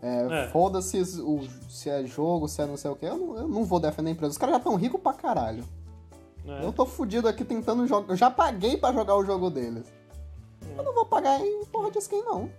É, 0.02 0.46
É. 0.46 0.48
Foda-se 0.48 1.06
se 1.70 1.90
é 1.90 2.04
jogo, 2.06 2.48
se 2.48 2.60
é 2.62 2.66
não 2.66 2.76
sei 2.76 2.90
o 2.90 2.96
que, 2.96 3.06
eu 3.06 3.16
não, 3.18 3.38
eu 3.38 3.48
não 3.48 3.64
vou 3.64 3.80
defender 3.80 4.10
a 4.10 4.14
empresa. 4.14 4.32
Os 4.32 4.38
caras 4.38 4.54
já 4.54 4.58
estão 4.58 4.76
ricos 4.76 5.00
pra 5.00 5.14
caralho. 5.14 5.64
Né? 6.44 6.62
Eu 6.64 6.74
tô 6.74 6.86
fudido 6.86 7.28
aqui 7.28 7.44
tentando 7.44 7.88
jogar. 7.88 8.14
Eu 8.14 8.18
já 8.18 8.30
paguei 8.30 8.78
pra 8.78 8.94
jogar 8.94 9.16
o 9.16 9.24
jogo 9.24 9.50
deles. 9.50 9.92
Eu 10.78 10.84
não 10.84 10.94
vou 10.94 11.06
pagar 11.06 11.40
em 11.40 11.66
porra 11.66 11.92
de 11.92 12.00
skin, 12.00 12.22
não. 12.22 12.50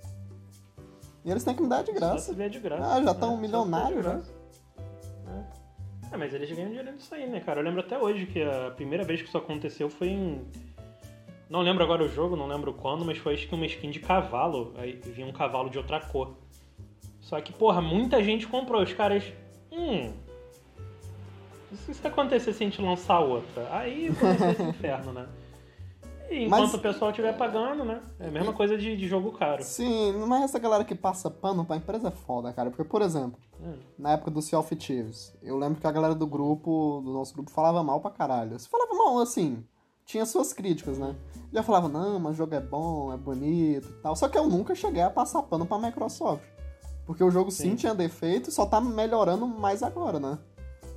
E 1.25 1.31
eles 1.31 1.45
têm 1.45 1.55
que 1.55 1.63
me 1.63 1.69
dar 1.69 1.83
de 1.83 1.93
graça. 1.93 2.35
de 2.35 2.59
graça. 2.59 2.95
Ah, 2.95 3.03
já 3.03 3.15
tão 3.15 3.31
né? 3.31 3.35
Só 3.35 3.37
se 3.37 3.41
milionários, 3.41 4.03
graça. 4.03 4.33
É. 6.11 6.15
É, 6.15 6.17
mas 6.17 6.35
eles 6.35 6.51
ganham 6.51 6.69
dinheiro 6.69 6.97
disso 6.97 7.15
aí, 7.15 7.29
né, 7.29 7.41
cara? 7.41 7.61
Eu 7.61 7.65
lembro 7.65 7.81
até 7.81 7.99
hoje 7.99 8.27
que 8.27 8.43
a 8.43 8.71
primeira 8.73 9.05
vez 9.05 9.23
que 9.23 9.29
isso 9.29 9.39
aconteceu 9.39 9.89
foi 9.89 10.09
em. 10.09 10.45
Não 11.49 11.61
lembro 11.61 11.85
agora 11.85 12.03
o 12.03 12.09
jogo, 12.09 12.35
não 12.35 12.47
lembro 12.47 12.73
quando, 12.75 13.05
mas 13.05 13.19
foi 13.19 13.35
acho 13.35 13.47
que 13.47 13.55
uma 13.55 13.67
skin 13.67 13.91
de 13.91 14.01
cavalo. 14.01 14.75
Aí 14.77 14.93
vinha 14.93 15.27
um 15.27 15.33
cavalo 15.33 15.71
de 15.71 15.79
outra 15.79 16.01
cor. 16.01 16.37
Só 17.21 17.41
que, 17.41 17.53
porra, 17.53 17.81
muita 17.81 18.23
gente 18.23 18.47
comprou. 18.47 18.83
Os 18.83 18.93
caras. 18.93 19.25
Hum. 19.71 20.13
E 21.73 21.77
se 21.77 21.91
isso 21.93 22.07
acontecer 22.07 22.53
se 22.53 22.63
a 22.63 22.67
gente 22.67 22.83
lançar 22.83 23.21
outra? 23.21 23.67
Aí 23.73 24.15
começa 24.15 24.51
esse 24.51 24.63
inferno, 24.63 25.13
né? 25.13 25.27
E 26.31 26.45
enquanto 26.45 26.61
Mas- 26.63 26.75
o 26.75 26.79
pessoal 26.79 27.11
estiver 27.11 27.37
pagando, 27.37 27.85
né? 27.85 28.01
É 28.19 28.29
a 28.29 28.31
mesma 28.31 28.53
coisa 28.53 28.77
de, 28.79 28.97
de 28.97 29.07
jogo 29.09 29.33
caro. 29.33 29.63
Sim, 29.63 30.13
mas 30.27 30.45
essa 30.45 30.59
galera 30.59 30.85
que 30.85 30.95
passa 30.95 31.31
pano 31.31 31.65
pra 31.65 31.77
empresa 31.77 32.09
é 32.09 32.11
foda, 32.11 32.53
cara. 32.53 32.71
Porque, 32.71 32.85
por 32.85 33.03
exemplo, 33.03 33.39
Hum. 33.61 33.75
na 33.99 34.13
época 34.13 34.31
do 34.31 34.41
Sea 34.43 34.59
of 34.59 34.75
Thieves, 34.77 35.35
eu 35.43 35.57
lembro 35.59 35.81
que 35.81 35.87
a 35.87 35.93
galera 35.93 36.15
do 36.15 36.27
grupo, 36.27 37.01
do 37.05 37.13
nosso 37.13 37.35
grupo, 37.35 37.51
falava 37.51 37.83
mal 37.83 38.01
pra 38.01 38.11
caralho. 38.11 38.59
Se 38.59 38.69
falava 38.69 38.95
mal, 38.95 39.19
assim, 39.19 39.63
tinha 40.07 40.25
suas 40.27 40.53
críticas, 40.53 40.99
né? 40.99 41.15
Já 41.53 41.63
falava, 41.63 41.87
não, 41.89 42.19
mas 42.19 42.33
o 42.33 42.37
jogo 42.37 42.55
é 42.55 42.61
bom, 42.61 43.13
é 43.13 43.17
bonito 43.17 43.89
e 43.89 44.03
tal. 44.03 44.17
Só 44.17 44.27
que 44.29 44.37
eu 44.39 44.47
nunca 44.49 44.75
cheguei 44.75 45.03
a 45.03 45.11
passar 45.11 45.43
pano 45.43 45.67
pra 45.67 45.79
Microsoft. 45.79 46.43
Porque 47.05 47.23
o 47.23 47.31
jogo 47.31 47.51
sim, 47.51 47.71
Sim. 47.71 47.77
tinha 47.77 47.95
defeito, 47.95 48.51
só 48.51 48.65
tá 48.65 48.81
melhorando 48.81 49.47
mais 49.47 49.83
agora, 49.83 50.19
né? 50.19 50.39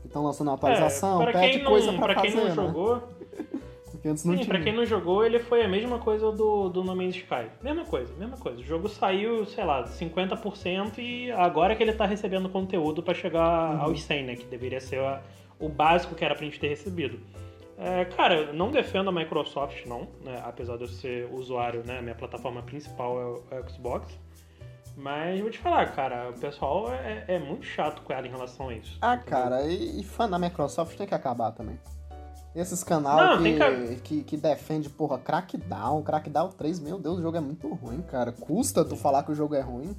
Estão 0.05 0.23
lançando 0.23 0.51
atualização, 0.51 1.21
é, 1.21 1.31
pra 1.31 1.39
pede 1.41 1.53
quem 1.55 1.63
não, 1.63 1.71
coisa 1.71 1.93
pra, 1.93 2.01
pra 2.13 2.21
quem 2.21 2.31
fazer, 2.31 2.43
não 2.43 2.49
né? 2.49 2.55
jogou, 2.55 3.03
Porque 3.91 4.07
antes 4.09 4.25
não 4.25 4.33
sim, 4.33 4.39
tinha. 4.43 4.53
pra 4.53 4.63
quem 4.63 4.73
não 4.75 4.85
jogou, 4.85 5.25
ele 5.25 5.39
foi 5.39 5.63
a 5.63 5.67
mesma 5.67 5.97
coisa 5.99 6.31
do, 6.31 6.69
do 6.69 6.83
No 6.83 6.95
Man's 6.95 7.15
Sky. 7.15 7.47
Mesma 7.63 7.85
coisa, 7.85 8.13
mesma 8.19 8.37
coisa. 8.37 8.59
O 8.59 8.63
jogo 8.63 8.87
saiu, 8.89 9.45
sei 9.45 9.63
lá, 9.63 9.83
50% 9.85 10.97
e 10.99 11.31
agora 11.31 11.75
que 11.75 11.81
ele 11.81 11.93
tá 11.93 12.05
recebendo 12.05 12.49
conteúdo 12.49 13.01
pra 13.01 13.13
chegar 13.13 13.73
Uhum. 13.75 13.81
aos 13.81 14.01
100, 14.03 14.23
né? 14.25 14.35
Que 14.35 14.45
deveria 14.45 14.79
ser 14.81 14.99
a- 14.99 15.21
o 15.59 15.69
básico 15.69 16.13
que 16.13 16.23
era 16.25 16.35
pra 16.35 16.43
gente 16.45 16.59
ter 16.59 16.67
recebido. 16.67 17.19
É, 17.77 18.05
cara, 18.05 18.35
eu 18.35 18.53
não 18.53 18.69
defendo 18.71 19.09
a 19.09 19.11
Microsoft, 19.11 19.85
não, 19.85 20.07
né? 20.23 20.41
Apesar 20.45 20.77
de 20.77 20.83
eu 20.83 20.87
ser 20.87 21.27
usuário, 21.31 21.83
né? 21.85 22.01
Minha 22.01 22.15
plataforma 22.15 22.61
principal 22.61 23.19
é 23.19 23.25
o, 23.25 23.43
é 23.51 23.59
o 23.61 23.69
Xbox. 23.69 24.07
Mas 24.95 25.41
vou 25.41 25.49
te 25.49 25.59
falar, 25.59 25.91
cara, 25.91 26.29
o 26.29 26.39
pessoal 26.39 26.91
é, 26.93 27.25
é 27.27 27.39
muito 27.39 27.65
chato 27.65 28.01
com 28.01 28.13
ela 28.13 28.25
em 28.25 28.29
relação 28.29 28.69
a 28.69 28.73
isso. 28.73 28.97
Ah, 29.01 29.15
entendeu? 29.15 29.29
cara, 29.29 29.61
e, 29.63 29.99
e 29.99 30.03
fã 30.03 30.29
da 30.29 30.39
Microsoft 30.39 30.95
tem 30.97 31.05
que 31.05 31.13
acabar 31.13 31.51
também. 31.51 31.77
Esses 32.55 32.81
canal 32.85 33.17
Não, 33.17 33.37
que, 33.37 33.43
tem 33.43 33.97
que, 33.97 34.23
que 34.23 34.37
defende, 34.37 34.89
porra, 34.89 35.17
Crackdown, 35.17 36.01
Crackdown 36.01 36.49
3, 36.49 36.79
meu 36.79 36.97
Deus, 36.97 37.19
o 37.19 37.21
jogo 37.21 37.35
é 37.35 37.41
muito 37.41 37.67
ruim, 37.73 38.01
cara. 38.01 38.31
Custa 38.31 38.85
tu 38.85 38.95
falar 38.95 39.23
que 39.23 39.31
o 39.33 39.35
jogo 39.35 39.55
é 39.55 39.59
ruim. 39.59 39.93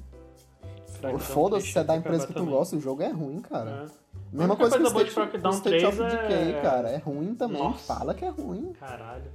Foda-se 1.19 1.71
3 1.71 1.73
se 1.73 1.79
é 1.79 1.83
da 1.83 1.93
que 1.93 1.99
empresa 1.99 2.25
que 2.25 2.33
tu 2.33 2.39
também. 2.39 2.55
gosta, 2.55 2.75
o 2.75 2.81
jogo 2.81 3.03
é 3.03 3.11
ruim, 3.11 3.39
cara. 3.41 3.69
É. 3.69 4.07
Mesma 4.31 4.55
única 4.55 4.55
coisa 4.55 4.77
que 4.77 4.83
o 4.83 4.91
coisa 4.91 5.09
State, 5.11 5.57
State 5.57 5.85
of 5.85 5.97
3 5.97 6.13
é- 6.13 6.27
Decay, 6.27 6.61
cara. 6.61 6.89
É 6.89 6.97
ruim 6.97 7.35
também. 7.35 7.61
Nossa. 7.61 7.93
Fala 7.93 8.15
que 8.15 8.25
é 8.25 8.29
ruim. 8.29 8.73
Caralho. 8.73 9.31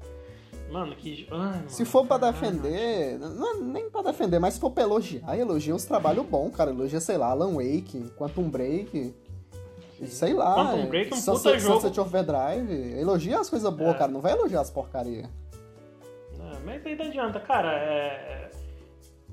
Mano, 0.72 0.96
que. 0.96 1.26
Ai, 1.30 1.38
mano, 1.38 1.68
Se 1.68 1.84
for 1.84 2.06
pra 2.06 2.16
defender, 2.16 3.18
não 3.18 3.54
é 3.54 3.58
nem 3.58 3.90
pra 3.90 4.00
defender, 4.02 4.38
mas 4.38 4.54
se 4.54 4.60
for 4.60 4.70
pra 4.70 4.82
elogiar, 4.84 5.38
elogia 5.38 5.74
os 5.74 5.84
trabalhos 5.84 6.24
bons, 6.26 6.50
cara. 6.56 6.70
Elogia, 6.70 6.98
sei 7.00 7.18
lá, 7.18 7.26
Alan 7.28 7.52
Wake, 7.54 8.10
Quantum 8.16 8.48
Break. 8.48 9.14
Sei 10.06 10.32
lá. 10.32 10.54
Quantum 10.54 10.86
Break 10.88 11.12
é 11.12 11.14
um 11.14 11.18
Sunset, 11.18 11.42
puta 11.44 11.58
jogo. 11.60 11.74
Sunset 11.80 12.00
Overdrive. 12.00 12.98
Elogia 12.98 13.38
as 13.38 13.50
coisas 13.50 13.72
boas, 13.72 13.94
É. 13.94 13.98
cara. 13.98 14.10
Não 14.10 14.20
vai 14.20 14.32
elogiar 14.32 14.60
as 14.62 14.70
porcaria. 14.70 15.28
É, 16.40 16.58
mas 16.64 16.84
aí 16.86 16.96
não 16.96 17.04
adianta, 17.06 17.38
cara. 17.38 17.72
é- 17.72 18.41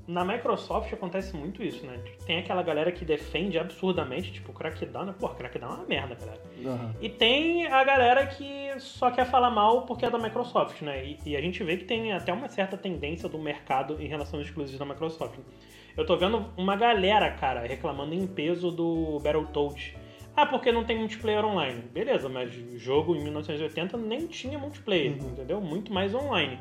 Na 0.09 0.25
Microsoft 0.25 0.91
acontece 0.91 1.37
muito 1.37 1.61
isso, 1.61 1.85
né? 1.85 1.99
Tem 2.25 2.39
aquela 2.39 2.63
galera 2.63 2.91
que 2.91 3.05
defende 3.05 3.59
absurdamente, 3.59 4.33
tipo, 4.33 4.51
Crackdown, 4.51 5.05
né? 5.05 5.15
Pô, 5.19 5.29
Crackdown 5.29 5.69
é 5.69 5.75
uma 5.75 5.85
merda, 5.85 6.15
cara. 6.15 6.41
Aham. 6.65 6.95
E 6.99 7.09
tem 7.09 7.67
a 7.67 7.83
galera 7.83 8.25
que 8.25 8.71
só 8.79 9.11
quer 9.11 9.27
falar 9.27 9.51
mal 9.51 9.83
porque 9.83 10.03
é 10.03 10.09
da 10.09 10.17
Microsoft, 10.17 10.81
né? 10.81 11.05
E, 11.05 11.19
e 11.27 11.37
a 11.37 11.41
gente 11.41 11.63
vê 11.63 11.77
que 11.77 11.85
tem 11.85 12.11
até 12.11 12.33
uma 12.33 12.49
certa 12.49 12.75
tendência 12.75 13.29
do 13.29 13.37
mercado 13.37 14.01
em 14.01 14.07
relação 14.07 14.39
aos 14.39 14.47
exclusivos 14.47 14.79
da 14.79 14.85
Microsoft. 14.85 15.37
Eu 15.95 16.03
tô 16.07 16.17
vendo 16.17 16.43
uma 16.57 16.75
galera, 16.75 17.29
cara, 17.29 17.59
reclamando 17.67 18.15
em 18.15 18.25
peso 18.25 18.71
do 18.71 19.19
Battletoads. 19.19 19.93
Ah, 20.35 20.47
porque 20.47 20.71
não 20.71 20.85
tem 20.85 20.97
multiplayer 20.97 21.45
online. 21.45 21.83
Beleza, 21.93 22.27
mas 22.27 22.51
o 22.55 22.79
jogo 22.79 23.15
em 23.15 23.21
1980 23.21 23.95
nem 23.95 24.25
tinha 24.25 24.57
multiplayer, 24.57 25.11
entendeu? 25.11 25.61
Muito 25.61 25.93
mais 25.93 26.15
online. 26.15 26.57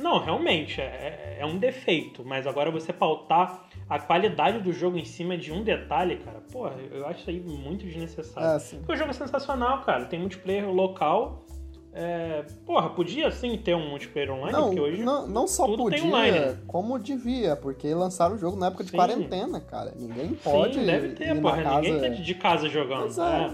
Não, 0.00 0.18
realmente, 0.18 0.80
é, 0.80 1.36
é 1.40 1.46
um 1.46 1.58
defeito, 1.58 2.24
mas 2.24 2.46
agora 2.46 2.70
você 2.70 2.92
pautar 2.92 3.68
a 3.88 3.98
qualidade 3.98 4.60
do 4.60 4.72
jogo 4.72 4.96
em 4.96 5.04
cima 5.04 5.36
de 5.36 5.52
um 5.52 5.62
detalhe, 5.62 6.16
cara, 6.16 6.40
porra, 6.52 6.74
eu 6.90 7.06
acho 7.06 7.20
isso 7.20 7.30
aí 7.30 7.40
muito 7.40 7.84
desnecessário. 7.84 8.56
É, 8.56 8.58
sim. 8.58 8.78
Porque 8.78 8.92
o 8.92 8.96
jogo 8.96 9.10
é 9.10 9.14
sensacional, 9.14 9.82
cara. 9.82 10.06
Tem 10.06 10.18
multiplayer 10.18 10.68
local. 10.70 11.44
É... 11.92 12.44
Porra, 12.66 12.90
podia 12.90 13.30
sim 13.30 13.56
ter 13.56 13.74
um 13.74 13.90
multiplayer 13.90 14.30
online, 14.30 14.52
Não, 14.52 14.66
porque 14.66 14.80
hoje. 14.80 15.02
não, 15.02 15.26
não 15.26 15.46
só 15.46 15.66
podia, 15.66 16.04
online. 16.04 16.56
como 16.66 16.98
devia, 16.98 17.56
porque 17.56 17.92
lançaram 17.94 18.36
o 18.36 18.38
jogo 18.38 18.56
na 18.56 18.66
época 18.68 18.84
de 18.84 18.90
Sim. 18.90 18.96
quarentena, 18.96 19.60
cara. 19.60 19.92
Ninguém 19.96 20.34
pode 20.34 20.74
sim, 20.74 20.86
deve 20.86 21.08
ter, 21.10 21.40
porra. 21.40 21.62
casa... 21.62 21.80
Ninguém 21.80 22.00
tá 22.00 22.08
de 22.08 22.34
casa 22.34 22.68
jogando. 22.68 23.00
Pois 23.00 23.18
é. 23.18 23.50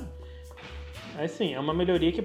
É. 1.19 1.25
assim, 1.25 1.55
é 1.55 1.61
uma 1.61 1.73
melhoria 1.73 2.13
que. 2.13 2.23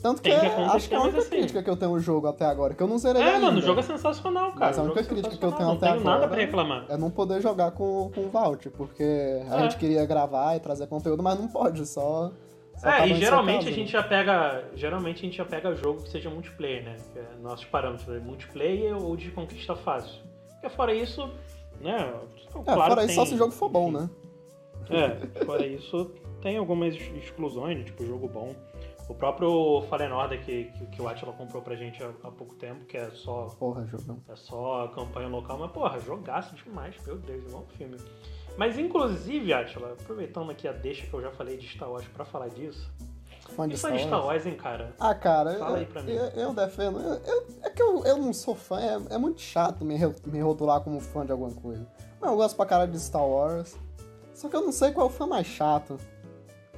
Tanto 0.00 0.22
que, 0.22 0.30
tem 0.30 0.38
que 0.38 0.46
é- 0.46 0.64
acho 0.66 0.88
que 0.88 0.94
é 0.94 0.98
a 0.98 1.02
única 1.02 1.18
assim- 1.18 1.30
crítica 1.30 1.62
que 1.62 1.68
eu 1.70 1.76
tenho 1.76 1.90
no 1.92 1.98
jogo 2.00 2.28
até 2.28 2.44
agora, 2.44 2.72
que 2.72 2.82
eu 2.82 2.86
não 2.86 2.98
zerei 2.98 3.20
É, 3.20 3.26
ainda. 3.34 3.46
mano, 3.46 3.58
o 3.58 3.62
jogo 3.62 3.80
é 3.80 3.82
sensacional, 3.82 4.52
cara. 4.52 4.66
Mas 4.66 4.78
a 4.78 4.82
O 4.82 4.84
única 4.84 5.00
é 5.00 5.04
crítica 5.04 5.36
que 5.36 5.44
eu 5.44 5.52
tenho 5.52 5.70
até 5.72 5.86
Não 5.88 5.94
tenho 5.94 6.04
nada 6.04 6.24
agora 6.26 6.40
reclamar. 6.40 6.84
É 6.88 6.96
não 6.96 7.10
poder 7.10 7.40
jogar 7.42 7.72
com, 7.72 8.10
com 8.14 8.20
o 8.22 8.28
Vault, 8.30 8.70
porque 8.70 9.02
a 9.50 9.56
É. 9.56 9.62
gente 9.62 9.76
queria 9.76 10.06
gravar 10.06 10.54
e 10.56 10.60
trazer 10.60 10.86
conteúdo, 10.86 11.22
mas 11.22 11.38
não 11.38 11.48
pode, 11.48 11.84
só. 11.86 12.30
só 12.76 12.88
É, 12.88 13.02
um 13.02 13.06
e 13.06 13.14
geralmente 13.16 13.56
caso, 13.56 13.66
a 13.66 13.70
né? 13.70 13.76
gente 13.76 13.90
já 13.90 14.02
pega. 14.04 14.64
Geralmente 14.76 15.16
a 15.18 15.22
gente 15.22 15.36
já 15.36 15.44
pega 15.44 15.74
jogo 15.74 16.02
que 16.04 16.10
seja 16.10 16.30
multiplayer, 16.30 16.84
né? 16.84 16.96
Que 17.12 17.18
é 17.18 17.26
nossos 17.42 17.64
parâmetros, 17.64 18.06
né? 18.06 18.20
multiplayer 18.24 18.96
ou 18.96 19.16
de 19.16 19.32
conquista 19.32 19.74
fácil. 19.74 20.20
Porque 20.52 20.68
fora 20.76 20.94
isso, 20.94 21.28
né? 21.80 21.96
É, 21.96 22.62
claro 22.64 22.90
fora 22.90 23.00
que 23.00 23.06
isso, 23.06 23.14
só 23.16 23.22
tem- 23.22 23.30
se 23.30 23.34
o 23.34 23.38
jogo 23.38 23.50
for 23.52 23.68
bom, 23.68 23.90
né? 23.90 24.08
É, 24.90 25.44
fora 25.44 25.66
isso, 25.66 26.10
tem 26.40 26.56
algumas 26.56 26.94
exclusões, 26.94 27.84
tipo 27.84 28.06
jogo 28.06 28.28
bom. 28.28 28.54
O 29.08 29.14
próprio 29.14 29.82
Fallen 29.88 30.12
Order 30.12 30.44
que, 30.44 30.64
que, 30.64 30.86
que 30.86 31.00
o 31.02 31.08
Atila 31.08 31.32
comprou 31.32 31.62
pra 31.62 31.74
gente 31.74 32.02
há, 32.02 32.08
há 32.22 32.30
pouco 32.30 32.54
tempo, 32.56 32.84
que 32.84 32.96
é 32.96 33.10
só, 33.10 33.46
Porra, 33.58 33.86
jogão. 33.86 34.18
é 34.28 34.36
só 34.36 34.86
campanha 34.88 35.28
local, 35.28 35.58
mas 35.58 35.70
porra, 35.70 35.98
jogaço 36.00 36.54
demais, 36.56 36.94
meu 37.06 37.16
Deus, 37.16 37.42
igual 37.46 37.62
um 37.62 37.76
filme. 37.76 37.96
Mas 38.58 38.78
inclusive, 38.78 39.52
Atila, 39.52 39.92
aproveitando 39.98 40.50
aqui 40.50 40.68
a 40.68 40.72
deixa 40.72 41.06
que 41.06 41.14
eu 41.14 41.22
já 41.22 41.30
falei 41.30 41.56
de 41.56 41.66
Star 41.68 41.90
Wars 41.90 42.06
pra 42.08 42.24
falar 42.24 42.48
disso, 42.48 42.90
Fã 43.56 43.66
de 43.66 43.78
Star 43.78 43.92
de 43.92 44.00
Star 44.00 44.12
Wars. 44.18 44.26
Wars, 44.26 44.46
hein, 44.46 44.56
cara? 44.56 44.94
Ah, 45.00 45.14
cara, 45.14 45.54
Fala 45.54 45.70
eu, 45.70 45.76
aí 45.76 45.86
pra 45.86 46.02
mim. 46.02 46.12
eu, 46.12 46.24
eu 46.26 46.52
defendo. 46.54 46.98
eu- 47.00 47.14
eu- 47.24 47.46
é 47.62 47.70
que 47.70 47.80
eu, 47.80 48.04
eu 48.04 48.18
não 48.18 48.32
sou 48.34 48.54
fã, 48.54 48.78
é, 48.78 49.14
é 49.14 49.16
muito 49.18 49.40
chato 49.40 49.86
me, 49.86 49.96
me 50.26 50.40
rotular 50.40 50.82
como 50.82 51.00
fã 51.00 51.24
de 51.24 51.32
alguma 51.32 51.52
coisa. 51.54 51.86
Mas 52.20 52.30
eu 52.30 52.36
gosto 52.36 52.56
pra 52.56 52.66
caralho 52.66 52.92
de 52.92 53.00
Star 53.00 53.24
Wars. 53.26 53.74
Só 54.34 54.50
que 54.50 54.54
eu 54.56 54.60
não 54.60 54.70
sei 54.72 54.90
qual 54.92 55.06
é 55.06 55.10
o 55.10 55.12
fã 55.12 55.26
mais 55.26 55.46
chato. 55.46 55.98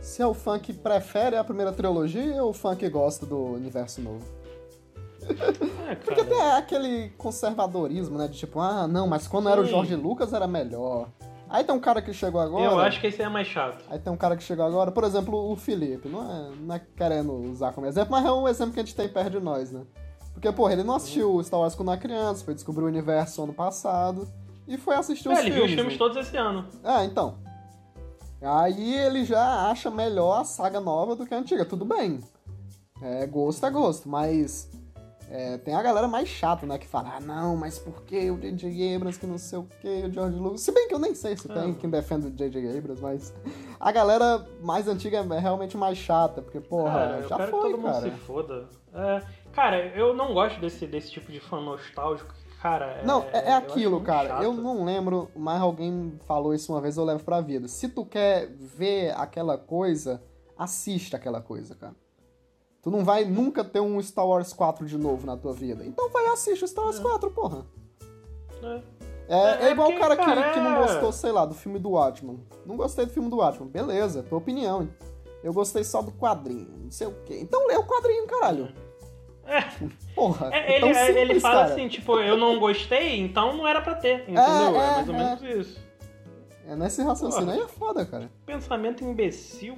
Se 0.00 0.22
é 0.22 0.26
o 0.26 0.32
fã 0.34 0.58
que 0.58 0.72
prefere 0.72 1.36
a 1.36 1.44
primeira 1.44 1.72
trilogia 1.72 2.42
ou 2.42 2.50
o 2.50 2.54
fã 2.54 2.74
que 2.74 2.88
gosta 2.88 3.26
do 3.26 3.36
universo 3.36 4.00
novo. 4.00 4.24
É, 5.88 5.94
Porque 5.96 6.24
cara. 6.24 6.28
tem 6.28 6.40
aquele 6.52 7.10
conservadorismo, 7.10 8.16
né? 8.16 8.26
De 8.26 8.38
tipo, 8.38 8.58
ah, 8.60 8.88
não, 8.88 9.06
mas 9.06 9.28
quando 9.28 9.48
era 9.48 9.60
o 9.60 9.64
Sim. 9.64 9.70
George 9.70 9.94
Lucas 9.96 10.32
era 10.32 10.46
melhor. 10.46 11.08
Aí 11.48 11.64
tem 11.64 11.74
um 11.74 11.80
cara 11.80 12.00
que 12.00 12.12
chegou 12.12 12.40
agora. 12.40 12.64
Eu 12.64 12.78
acho 12.78 13.00
que 13.00 13.08
esse 13.08 13.20
é 13.20 13.28
mais 13.28 13.46
chato. 13.48 13.84
Aí 13.90 13.98
tem 13.98 14.12
um 14.12 14.16
cara 14.16 14.36
que 14.36 14.42
chegou 14.42 14.64
agora, 14.64 14.90
por 14.92 15.04
exemplo, 15.04 15.50
o 15.50 15.56
Felipe. 15.56 16.08
Não 16.08 16.22
é, 16.22 16.50
não 16.60 16.74
é 16.76 16.80
querendo 16.96 17.32
usar 17.50 17.72
como 17.72 17.86
exemplo, 17.86 18.12
mas 18.12 18.24
é 18.24 18.30
um 18.32 18.46
exemplo 18.48 18.72
que 18.72 18.80
a 18.80 18.84
gente 18.84 18.94
tem 18.94 19.08
perto 19.08 19.32
de 19.32 19.40
nós, 19.40 19.70
né? 19.72 19.82
Porque, 20.32 20.50
porra, 20.52 20.72
ele 20.72 20.84
não 20.84 20.94
assistiu 20.94 21.42
Star 21.42 21.60
Wars 21.60 21.74
quando 21.74 21.90
era 21.90 22.00
criança, 22.00 22.44
foi 22.44 22.54
descobrir 22.54 22.84
o 22.84 22.86
universo 22.86 23.42
ano 23.42 23.52
passado 23.52 24.28
e 24.66 24.78
foi 24.78 24.94
assistir 24.94 25.28
os 25.28 25.36
É, 25.38 25.40
ele 25.40 25.50
viu 25.50 25.66
filmes. 25.66 25.70
os 25.70 25.74
filmes 25.76 25.92
né? 25.94 25.98
todos 25.98 26.16
esse 26.16 26.36
ano. 26.36 26.66
Ah, 26.84 27.04
então. 27.04 27.34
Aí 28.42 28.94
ele 28.94 29.24
já 29.24 29.68
acha 29.70 29.90
melhor 29.90 30.40
a 30.40 30.44
saga 30.44 30.80
nova 30.80 31.14
do 31.14 31.26
que 31.26 31.34
a 31.34 31.38
antiga. 31.38 31.64
Tudo 31.64 31.84
bem. 31.84 32.20
É, 33.02 33.26
gosto 33.26 33.64
é 33.64 33.70
gosto, 33.70 34.08
mas 34.08 34.70
é, 35.30 35.56
tem 35.58 35.74
a 35.74 35.82
galera 35.82 36.08
mais 36.08 36.28
chata, 36.28 36.66
né? 36.66 36.76
Que 36.76 36.86
fala, 36.86 37.14
ah, 37.16 37.20
não, 37.20 37.56
mas 37.56 37.78
por 37.78 38.02
que 38.02 38.30
o 38.30 38.36
J.J. 38.38 38.96
Abrams 38.96 39.18
que 39.18 39.26
não 39.26 39.38
sei 39.38 39.58
o 39.58 39.62
que, 39.80 39.88
o 40.06 40.12
George 40.12 40.38
Lucas. 40.38 40.60
Se 40.62 40.72
bem 40.72 40.88
que 40.88 40.94
eu 40.94 40.98
nem 40.98 41.14
sei 41.14 41.36
se 41.36 41.50
Ah. 41.50 41.54
tem 41.54 41.74
quem 41.74 41.88
defende 41.88 42.26
o 42.26 42.30
J.J. 42.30 42.78
Abrams, 42.78 43.00
mas 43.02 43.34
a 43.78 43.92
galera 43.92 44.44
mais 44.60 44.88
antiga 44.88 45.18
é 45.18 45.38
realmente 45.38 45.76
mais 45.76 45.96
chata, 45.98 46.42
porque, 46.42 46.60
porra, 46.60 46.90
Cara, 46.92 47.16
eu 47.20 47.28
já 47.28 47.36
quero 47.36 47.50
foi, 47.52 47.60
que 47.60 47.66
todo 47.70 47.80
mundo 47.80 47.92
cara. 47.92 48.04
se 48.04 48.10
foda. 48.10 48.68
É, 48.92 49.22
cara, 49.52 49.86
eu 49.96 50.12
não 50.14 50.34
gosto 50.34 50.60
desse, 50.60 50.86
desse 50.86 51.10
tipo 51.10 51.30
de 51.30 51.40
fã 51.40 51.60
nostálgico. 51.60 52.34
Cara, 52.60 53.02
Não, 53.04 53.22
é, 53.32 53.50
é 53.50 53.52
aquilo, 53.54 54.00
cara. 54.02 54.28
chato. 54.28 54.42
Eu 54.42 54.52
não 54.52 54.84
lembro, 54.84 55.30
mas 55.34 55.60
alguém 55.62 56.18
falou 56.26 56.54
isso 56.54 56.72
uma 56.72 56.80
vez, 56.80 56.96
eu 56.96 57.04
levo 57.04 57.24
pra 57.24 57.40
vida. 57.40 57.66
Se 57.68 57.88
tu 57.88 58.04
quer 58.04 58.48
ver 58.50 59.14
aquela 59.16 59.56
coisa, 59.56 60.22
assiste 60.58 61.16
aquela 61.16 61.40
coisa, 61.40 61.74
cara. 61.74 61.94
Tu 62.82 62.90
não 62.90 63.04
vai 63.04 63.24
nunca 63.24 63.64
ter 63.64 63.80
um 63.80 64.00
Star 64.02 64.26
Wars 64.26 64.52
4 64.52 64.86
de 64.86 64.98
novo 64.98 65.26
na 65.26 65.36
tua 65.36 65.52
vida. 65.54 65.84
Então 65.86 66.10
vai 66.10 66.24
e 66.26 66.28
assiste 66.28 66.64
o 66.64 66.68
Star 66.68 66.84
Wars 66.84 66.98
4, 66.98 67.30
porra. 67.30 67.64
É. 68.62 68.82
É, 69.28 69.38
É, 69.38 69.68
é 69.68 69.70
igual 69.72 69.88
o 69.88 69.92
porque, 69.92 70.00
cara 70.02 70.16
que, 70.16 70.24
cara, 70.24 70.52
que 70.52 70.60
não 70.60 70.76
é- 70.76 70.82
gostou, 70.82 71.12
sei 71.12 71.30
lá, 71.32 71.46
do 71.46 71.54
filme 71.54 71.78
do 71.78 71.90
Watchman. 71.90 72.40
Não 72.66 72.76
gostei 72.76 73.06
do 73.06 73.12
filme 73.12 73.30
do 73.30 73.36
Watchman. 73.36 73.68
Beleza, 73.68 74.22
tua 74.22 74.38
opinião. 74.38 74.88
Eu 75.42 75.52
gostei 75.54 75.82
só 75.84 76.02
do 76.02 76.12
quadrinho, 76.12 76.68
não 76.82 76.90
sei 76.90 77.06
o 77.06 77.14
quê. 77.24 77.38
Então 77.40 77.66
lê 77.66 77.76
o 77.76 77.84
quadrinho, 77.84 78.26
caralho. 78.26 78.68
É, 79.50 79.64
Porra. 80.14 80.50
é, 80.52 80.72
é 80.72 80.76
ele, 80.76 80.86
é, 80.86 81.08
ele 81.10 81.20
simples, 81.20 81.42
fala 81.42 81.62
cara. 81.62 81.72
assim, 81.74 81.88
tipo, 81.88 82.18
eu 82.20 82.36
não 82.36 82.58
gostei, 82.58 83.18
então 83.20 83.56
não 83.56 83.66
era 83.66 83.80
pra 83.80 83.94
ter, 83.94 84.22
entendeu? 84.22 84.42
É, 84.42 84.66
é, 84.66 84.70
mais 84.70 85.08
ou 85.08 85.14
é. 85.14 85.18
menos 85.18 85.42
isso. 85.42 85.90
É 86.68 86.76
nesse 86.76 87.02
raciocínio 87.02 87.46
Porra. 87.46 87.58
aí 87.58 87.64
é 87.64 87.68
foda, 87.68 88.06
cara. 88.06 88.30
Pensamento 88.46 89.02
imbecil. 89.04 89.76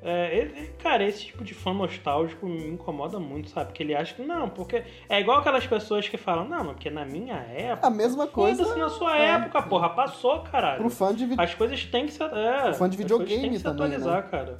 É, 0.00 0.36
ele- 0.36 0.68
cara, 0.80 1.04
esse 1.04 1.24
tipo 1.26 1.42
de 1.42 1.54
fã 1.54 1.72
nostálgico 1.72 2.46
me 2.46 2.68
incomoda 2.68 3.18
muito, 3.18 3.50
sabe? 3.50 3.66
Porque 3.70 3.82
ele 3.82 3.94
acha 3.96 4.14
que 4.14 4.22
não, 4.22 4.48
porque. 4.48 4.84
É 5.08 5.20
igual 5.20 5.38
aquelas 5.38 5.66
pessoas 5.66 6.08
que 6.08 6.16
falam, 6.16 6.46
não, 6.46 6.58
mas 6.58 6.74
porque 6.74 6.88
na 6.90 7.04
minha 7.04 7.34
época. 7.34 7.86
A 7.86 7.90
mesma 7.90 8.26
coisa 8.28 8.62
Foda-se 8.62 8.78
na 8.78 8.88
sua 8.90 9.16
é. 9.18 9.30
época, 9.30 9.60
porra, 9.62 9.88
passou, 9.90 10.40
caralho. 10.42 10.78
pro 10.80 10.90
fã 10.90 11.12
de 11.14 11.24
vídeo. 11.26 11.42
As 11.42 11.52
coisas 11.54 11.84
têm 11.86 12.06
que 12.06 12.12
se. 12.12 12.22
É, 12.22 12.72
Fã 12.74 12.88
de 12.88 12.96
videogame 12.96 13.40
têm 13.40 13.50
que 13.50 13.56
se 13.58 13.64
também, 13.64 13.88
né? 13.88 13.96
atualizar, 13.96 14.30
cara. 14.30 14.58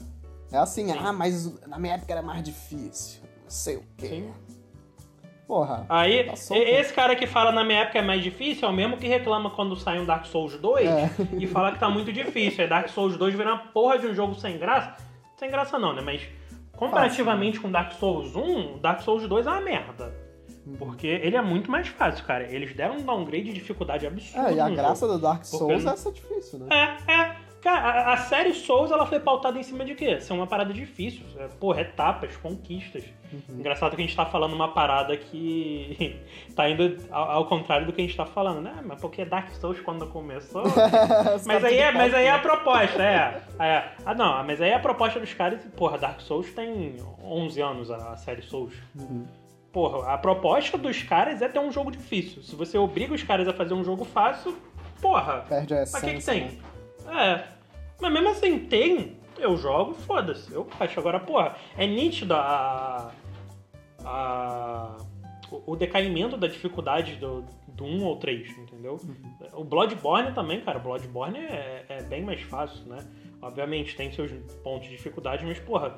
É 0.50 0.56
assim, 0.58 0.86
Sim. 0.90 0.98
ah, 0.98 1.12
mas 1.12 1.60
na 1.68 1.78
minha 1.78 1.94
época 1.94 2.10
era 2.12 2.22
mais 2.22 2.42
difícil. 2.42 3.20
Sei 3.48 3.76
o 3.76 3.82
quê. 3.96 4.06
Sim. 4.08 4.32
Porra. 5.46 5.86
Aí, 5.88 6.24
Tá 6.24 6.34
esse 6.34 6.92
cara 6.92 7.16
que 7.16 7.26
fala 7.26 7.50
na 7.50 7.64
minha 7.64 7.80
época 7.80 7.98
é 7.98 8.02
mais 8.02 8.22
difícil 8.22 8.68
é 8.68 8.70
o 8.70 8.74
mesmo 8.74 8.98
que 8.98 9.06
reclama 9.08 9.48
quando 9.50 9.74
sai 9.76 9.98
um 9.98 10.04
Dark 10.04 10.26
Souls 10.26 10.56
2 10.58 10.86
É. 10.86 11.10
e 11.38 11.46
fala 11.46 11.72
que 11.72 11.78
tá 11.78 11.88
muito 11.88 12.12
difícil. 12.12 12.62
Aí 12.64 12.68
Dark 12.68 12.88
Souls 12.90 13.16
2 13.16 13.34
vira 13.34 13.54
uma 13.54 13.58
porra 13.72 13.98
de 13.98 14.06
um 14.06 14.14
jogo 14.14 14.34
sem 14.34 14.58
graça. 14.58 14.94
Sem 15.38 15.50
graça 15.50 15.78
não, 15.78 15.94
né? 15.94 16.02
Mas 16.02 16.20
comparativamente 16.76 17.58
com 17.60 17.70
Dark 17.70 17.92
Souls 17.92 18.36
1, 18.36 18.78
Dark 18.78 19.00
Souls 19.00 19.26
2 19.26 19.46
é 19.46 19.50
uma 19.50 19.60
merda. 19.62 20.12
Uhum. 20.66 20.76
Porque 20.76 21.06
ele 21.06 21.34
é 21.34 21.40
muito 21.40 21.70
mais 21.70 21.88
fácil, 21.88 22.22
cara. 22.26 22.44
Eles 22.52 22.74
deram 22.76 22.96
um 22.98 23.02
downgrade 23.02 23.44
de 23.44 23.52
dificuldade 23.54 24.06
absurdo. 24.06 24.48
É, 24.48 24.52
e 24.52 24.60
a 24.60 24.68
graça 24.68 25.06
jogo. 25.06 25.18
do 25.18 25.22
Dark 25.22 25.44
Souls 25.46 25.82
não- 25.82 25.92
é 25.92 25.96
ser 25.96 26.12
difícil, 26.12 26.58
né? 26.58 26.66
É, 27.08 27.12
é. 27.12 27.36
Cara, 27.60 27.80
a, 27.80 28.12
a 28.12 28.16
série 28.18 28.54
Souls 28.54 28.90
ela 28.90 29.04
foi 29.04 29.18
pautada 29.18 29.58
em 29.58 29.62
cima 29.62 29.84
de 29.84 29.94
quê? 29.94 30.20
Ser 30.20 30.32
uma 30.32 30.46
parada 30.46 30.72
difícil. 30.72 31.24
É, 31.38 31.48
porra, 31.48 31.80
etapas, 31.80 32.36
conquistas. 32.36 33.04
Uhum. 33.32 33.58
Engraçado 33.58 33.94
que 33.96 34.02
a 34.02 34.04
gente 34.04 34.16
tá 34.16 34.24
falando 34.24 34.54
uma 34.54 34.68
parada 34.68 35.16
que 35.16 36.16
tá 36.54 36.68
indo 36.68 36.96
ao, 37.10 37.30
ao 37.30 37.46
contrário 37.46 37.86
do 37.86 37.92
que 37.92 38.00
a 38.00 38.04
gente 38.04 38.16
tá 38.16 38.24
falando, 38.24 38.60
né? 38.60 38.80
Mas 38.84 39.00
porque 39.00 39.24
Dark 39.24 39.50
Souls 39.54 39.80
quando 39.80 40.06
começou. 40.06 40.62
mas, 41.44 41.64
aí 41.64 41.78
é, 41.78 41.92
mas 41.92 42.14
aí 42.14 42.26
é 42.26 42.30
a 42.30 42.38
proposta, 42.38 43.02
é. 43.02 43.42
é. 43.58 43.84
Ah, 44.06 44.14
não, 44.14 44.44
mas 44.44 44.60
aí 44.60 44.70
é 44.70 44.74
a 44.74 44.80
proposta 44.80 45.18
dos 45.18 45.34
caras. 45.34 45.60
Porra, 45.76 45.98
Dark 45.98 46.20
Souls 46.20 46.52
tem 46.52 46.96
11 47.22 47.60
anos 47.60 47.90
a, 47.90 48.12
a 48.12 48.16
série 48.16 48.42
Souls. 48.42 48.74
Uhum. 48.98 49.26
Porra, 49.72 50.14
a 50.14 50.18
proposta 50.18 50.78
dos 50.78 51.02
caras 51.02 51.42
é 51.42 51.48
ter 51.48 51.58
um 51.58 51.70
jogo 51.70 51.90
difícil. 51.90 52.42
Se 52.42 52.54
você 52.54 52.78
obriga 52.78 53.14
os 53.14 53.22
caras 53.22 53.48
a 53.48 53.52
fazer 53.52 53.74
um 53.74 53.84
jogo 53.84 54.04
fácil, 54.04 54.56
porra. 55.00 55.44
Perde 55.48 55.74
a 55.74 55.82
essência. 55.82 56.08
o 56.08 56.12
que, 56.12 56.18
que 56.18 56.24
tem? 56.24 56.44
né? 56.44 56.77
É. 57.08 57.44
Mas 58.00 58.12
mesmo 58.12 58.30
assim, 58.30 58.58
tem. 58.60 59.16
Eu 59.38 59.56
jogo, 59.56 59.94
foda-se. 59.94 60.52
Eu 60.52 60.66
acho. 60.80 60.98
Agora, 60.98 61.20
porra, 61.20 61.56
é 61.76 61.86
nítido 61.86 62.34
a. 62.34 63.12
a 64.04 64.96
o, 65.50 65.72
o 65.72 65.76
decaimento 65.76 66.36
da 66.36 66.46
dificuldade 66.46 67.16
do, 67.16 67.44
do 67.68 67.84
1 67.84 68.04
ou 68.04 68.16
3, 68.16 68.58
entendeu? 68.58 68.98
O 69.54 69.64
Bloodborne 69.64 70.32
também, 70.32 70.60
cara. 70.60 70.78
O 70.78 70.82
Bloodborne 70.82 71.38
é, 71.38 71.84
é 71.88 72.02
bem 72.02 72.22
mais 72.22 72.40
fácil, 72.42 72.84
né? 72.86 72.98
Obviamente, 73.40 73.96
tem 73.96 74.10
seus 74.12 74.32
pontos 74.62 74.88
de 74.88 74.96
dificuldade, 74.96 75.44
mas, 75.46 75.58
porra. 75.60 75.96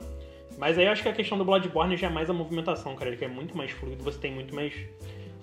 Mas 0.58 0.76
aí 0.76 0.84
eu 0.84 0.92
acho 0.92 1.02
que 1.02 1.08
a 1.08 1.12
questão 1.12 1.38
do 1.38 1.44
Bloodborne 1.44 1.96
já 1.96 2.08
é 2.08 2.10
mais 2.10 2.28
a 2.28 2.32
movimentação, 2.32 2.94
cara. 2.94 3.10
Ele 3.10 3.16
que 3.16 3.24
é 3.24 3.28
muito 3.28 3.56
mais 3.56 3.70
fluido, 3.70 4.04
você 4.04 4.18
tem 4.18 4.32
muito 4.32 4.54
mais. 4.54 4.74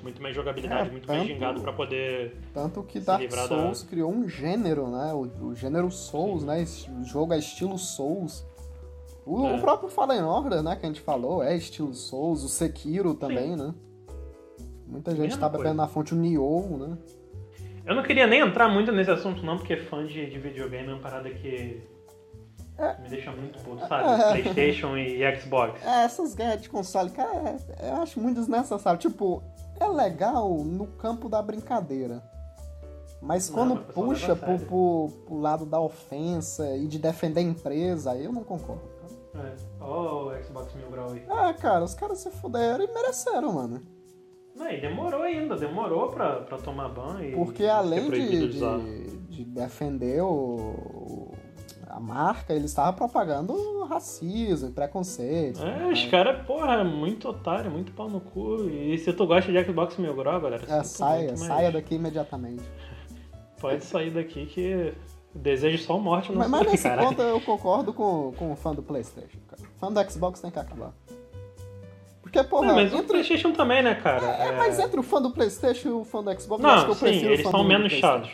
Muito 0.08 0.22
mais 0.22 0.34
jogabilidade, 0.34 0.88
É, 0.88 0.92
muito 0.92 1.06
mais 1.06 1.20
tanto- 1.22 1.34
gingado 1.34 1.60
pra 1.62 1.74
poder. 1.74 2.38
Tanto 2.54 2.82
que 2.82 2.98
Dark 3.02 3.20
livrar 3.22 3.46
da- 3.50 3.56
Souls 3.58 3.84
criou 3.84 4.10
um 4.10 4.26
gênero, 4.28 4.88
né? 4.88 5.12
O, 5.14 5.48
o 5.48 5.54
gênero 5.54 5.92
Souls, 5.92 6.46
né? 6.46 6.62
Esse- 6.62 6.90
O 6.90 7.04
jogo 7.04 7.34
é 7.34 7.38
estilo 7.38 7.78
Souls. 7.78 8.46
O, 9.26 9.46
É. 9.46 9.56
o 9.58 9.60
próprio 9.60 9.90
Fallen 9.90 10.24
Order, 10.24 10.64
né? 10.64 10.78
Que 10.78 10.86
a 10.86 10.90
gente 10.90 11.02
falou, 11.02 11.44
é 11.44 11.58
estilo 11.58 11.94
Souls. 11.94 12.42
O 12.46 12.48
Sekiro 12.48 13.14
também, 13.16 13.58
né? 13.58 13.74
Muita 14.88 15.12
gente 15.12 15.24
Mesma 15.24 15.42
tá 15.42 15.50
bebendo 15.50 15.64
coisa. 15.76 15.82
na 15.82 15.88
fonte 15.90 16.14
o 16.14 16.18
Nioh, 16.18 16.78
né? 16.78 16.98
Eu 17.86 17.94
não 17.94 18.02
queria 18.04 18.26
nem 18.26 18.40
entrar 18.40 18.70
muito 18.70 18.90
nesse 18.94 19.12
assunto, 19.12 19.46
não, 19.46 19.58
porque 19.58 19.76
fã 19.76 20.06
de, 20.06 20.30
de 20.30 20.40
videogame 20.40 20.88
é 20.88 20.94
uma 20.94 21.02
parada 21.02 21.30
que. 21.30 21.82
Me 23.02 23.10
deixa 23.10 23.32
muito 23.32 23.58
puto, 23.64 23.86
sabe? 23.88 24.04
PlayStation 24.54 24.96
e, 24.96 25.22
e 25.24 25.36
Xbox. 25.42 25.84
É, 25.86 26.04
essas 26.06 26.34
guerras 26.36 26.62
de 26.62 26.70
console, 26.70 27.10
cara, 27.10 27.58
é- 27.80 27.90
eu 27.90 27.96
acho 28.04 28.20
muito 28.22 28.38
desnecessário. 28.40 29.00
Tipo, 29.00 29.42
é 29.80 29.88
legal 29.88 30.50
no 30.64 30.88
campo 30.88 31.30
da 31.30 31.42
brincadeira. 31.42 32.22
Mas 33.22 33.50
Não, 33.50 33.56
quando 33.56 33.76
mas 33.76 33.84
o 33.84 33.88
pessoal 33.88 34.06
puxa 34.08 34.36
pro, 34.36 34.60
pro, 34.60 35.10
pro 35.26 35.40
lado 35.40 35.66
da 35.66 35.80
ofensa 35.80 36.76
e 36.76 36.88
de 36.88 37.00
defender 37.00 37.40
a 37.40 37.44
empresa, 37.44 38.12
aí 38.12 38.24
eu 38.26 38.32
não 38.32 38.44
concordo. 38.44 38.82
cara. 39.34 39.48
É. 39.50 39.56
Ó, 39.80 40.28
o 40.30 40.44
Xbox 40.44 40.74
Mil 40.76 40.90
Grau 40.90 41.12
aí. 41.12 41.24
Ah, 41.30 41.54
cara, 41.54 41.84
os 41.84 41.94
caras 41.94 42.20
se 42.20 42.30
fuderam 42.32 42.84
e 42.84 42.88
mereceram, 42.94 43.54
mano. 43.54 43.82
Não, 44.56 44.70
e 44.72 44.82
demorou 44.82 45.22
ainda, 45.22 45.56
demorou 45.56 46.10
pra, 46.10 46.42
pra 46.42 46.58
tomar 46.58 46.90
banho. 46.90 47.38
Porque 47.38 47.66
além 47.66 48.10
de, 48.10 48.48
de, 48.50 49.18
de 49.30 49.46
defender 49.46 50.22
o, 50.24 51.32
a 51.98 52.00
marca, 52.00 52.54
ele 52.54 52.66
estava 52.66 52.94
propagando 52.94 53.84
racismo, 53.86 54.72
preconceito. 54.72 55.60
É, 55.64 55.88
os 55.88 56.06
caras, 56.06 56.46
porra, 56.46 56.84
muito 56.84 57.28
otário, 57.28 57.72
muito 57.72 57.92
pau 57.92 58.08
no 58.10 58.20
cu. 58.22 58.70
E 58.70 58.98
se 59.00 59.12
tu 59.14 59.26
gosta 59.26 59.52
de 59.52 59.64
Xbox 59.66 59.98
Mil 59.98 60.16
Grau, 60.16 60.40
galera, 60.40 60.64
É, 60.70 60.84
saia, 60.84 61.36
saia 61.36 61.72
daqui 61.72 61.96
imediatamente. 61.96 62.64
Pode 63.60 63.84
sair 63.84 64.12
daqui 64.12 64.46
que 64.46 64.94
desejo 65.34 65.84
só 65.84 65.98
morte 65.98 66.32
no 66.32 66.38
Mas, 66.38 66.50
mas 66.50 66.68
nesse 66.72 66.84
caralho. 66.84 67.10
ponto 67.10 67.22
eu 67.22 67.42
concordo 67.42 67.92
com, 67.94 68.32
com 68.38 68.52
o 68.52 68.56
fã 68.56 68.74
do 68.74 68.84
Playstation, 68.84 69.40
cara. 69.48 69.62
Fã 69.80 69.92
do 69.92 70.12
Xbox 70.12 70.40
tem 70.40 70.52
que 70.52 70.60
acabar. 70.60 70.94
Porque, 72.22 72.44
porra, 72.44 72.68
Não, 72.68 72.76
mas 72.76 72.92
o 72.94 72.98
entre, 72.98 73.08
PlayStation 73.08 73.54
também, 73.54 73.82
né, 73.82 73.96
cara? 73.96 74.26
é, 74.28 74.52
mas 74.52 74.78
entre 74.78 75.00
o 75.00 75.04
fã 75.04 75.22
do 75.22 75.32
Playstation 75.32 75.90
e 75.90 75.92
o 75.94 76.04
fã 76.04 76.22
do 76.24 76.30
Xbox, 76.40 76.62
eu 76.62 76.68
Não, 76.70 76.76
acho 76.76 76.86
que 76.86 76.92
eu 76.92 76.96
sim, 76.96 77.06
prefiro 77.06 77.30
o 77.30 77.34
eles 77.34 77.44
fã 77.46 77.52
são 77.52 77.62
do 77.64 77.68
menos 77.68 77.92
chatos. 77.94 78.30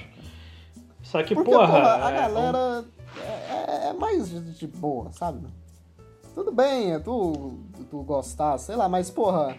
Só 1.04 1.22
que, 1.22 1.36
Porque, 1.36 1.52
porra. 1.52 1.68
porra, 1.68 2.06
a 2.06 2.12
é, 2.12 2.16
galera 2.16 2.86
é, 3.26 3.88
é 3.90 3.94
mais 3.94 4.30
de, 4.30 4.40
de 4.54 4.68
boa, 4.68 5.12
sabe? 5.12 5.48
Tudo 6.36 6.52
bem, 6.52 6.94
é 6.94 7.00
tu, 7.00 7.60
tu 7.90 8.02
gostar, 8.04 8.58
sei 8.58 8.76
lá, 8.76 8.90
mas, 8.90 9.10
porra, 9.12 9.56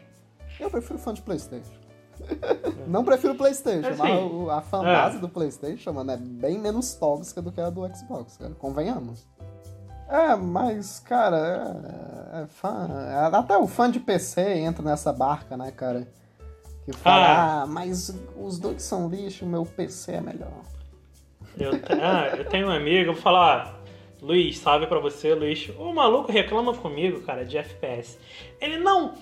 eu 0.58 0.70
prefiro 0.70 0.98
fã 0.98 1.12
de 1.14 1.22
Playstation. 1.22 1.70
Não 2.86 3.04
prefiro 3.04 3.34
Playstation, 3.34 3.88
É, 3.88 3.94
mas 3.96 4.32
o- 4.32 4.50
a 4.50 4.60
fanbase 4.60 5.16
É. 5.16 5.20
do 5.20 5.28
Playstation, 5.28 5.92
mano, 5.92 6.10
é 6.12 6.16
bem 6.16 6.58
menos 6.58 6.94
tóxica 6.94 7.40
do 7.42 7.50
que 7.52 7.60
a 7.60 7.70
do 7.70 7.82
Xbox, 7.96 8.36
cara. 8.36 8.52
Convenhamos. 8.54 9.26
É, 10.08 10.34
mas, 10.36 11.00
cara, 11.00 11.82
é, 12.36 12.42
é 12.42 12.46
fã. 12.46 12.88
é- 13.08 13.36
até 13.36 13.56
o 13.56 13.66
fã 13.66 13.90
de 13.90 13.98
PC 14.00 14.58
entra 14.58 14.84
nessa 14.84 15.12
barca, 15.12 15.56
né, 15.56 15.70
cara? 15.70 16.06
Que 16.84 16.92
fala, 16.92 17.24
Ah. 17.26 17.62
ah, 17.62 17.66
mas 17.66 18.14
os 18.36 18.58
dois 18.58 18.82
são 18.82 19.08
lixo, 19.08 19.44
o 19.44 19.48
meu 19.48 19.64
PC 19.64 20.12
é 20.12 20.20
melhor. 20.20 20.52
Eu, 21.58 21.72
ah, 22.02 22.36
eu 22.36 22.44
tenho 22.44 22.66
um 22.66 22.70
amigo, 22.70 23.10
eu 23.10 23.14
vou 23.14 23.22
falar, 23.22 23.80
Luiz, 24.20 24.58
salve 24.58 24.86
pra 24.86 24.98
você, 24.98 25.34
Luiz. 25.34 25.70
O 25.78 25.92
maluco 25.92 26.32
reclama 26.32 26.74
comigo, 26.74 27.20
cara, 27.22 27.44
de 27.44 27.58
FPS. 27.58 28.18
Ele, 28.60 28.78
não, 28.78 29.14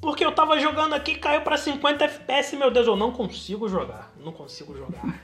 porque 0.00 0.24
eu 0.24 0.32
tava 0.32 0.58
jogando 0.58 0.94
aqui, 0.94 1.16
caiu 1.16 1.42
pra 1.42 1.56
50 1.56 2.04
FPS, 2.04 2.56
meu 2.56 2.70
Deus, 2.70 2.86
eu 2.86 2.96
não 2.96 3.10
consigo 3.10 3.68
jogar. 3.68 4.12
Não 4.18 4.32
consigo 4.32 4.76
jogar. 4.76 5.20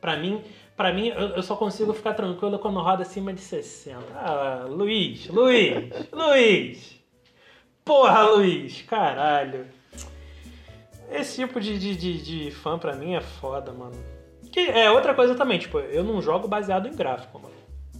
pra 0.00 0.16
mim, 0.16 0.42
pra 0.76 0.92
mim, 0.92 1.08
eu, 1.08 1.28
eu 1.28 1.42
só 1.42 1.54
consigo 1.54 1.92
ficar 1.92 2.14
tranquilo 2.14 2.58
quando 2.58 2.80
roda 2.80 3.02
acima 3.02 3.32
de 3.32 3.40
60. 3.40 3.98
Ah, 4.14 4.64
Luiz, 4.68 5.28
Luiz, 5.28 6.08
Luiz. 6.12 7.02
Porra, 7.84 8.22
Luiz, 8.22 8.82
caralho. 8.82 9.66
Esse 11.10 11.42
tipo 11.42 11.60
de, 11.60 11.78
de, 11.78 11.94
de, 11.94 12.22
de 12.22 12.50
fã 12.50 12.78
pra 12.78 12.94
mim 12.94 13.14
é 13.14 13.20
foda, 13.20 13.72
mano. 13.72 14.21
Que 14.52 14.60
é 14.70 14.90
outra 14.90 15.14
coisa 15.14 15.34
também, 15.34 15.58
tipo, 15.58 15.78
eu 15.78 16.04
não 16.04 16.20
jogo 16.22 16.46
baseado 16.46 16.86
em 16.86 16.94
gráfico, 16.94 17.38
mano. 17.40 17.52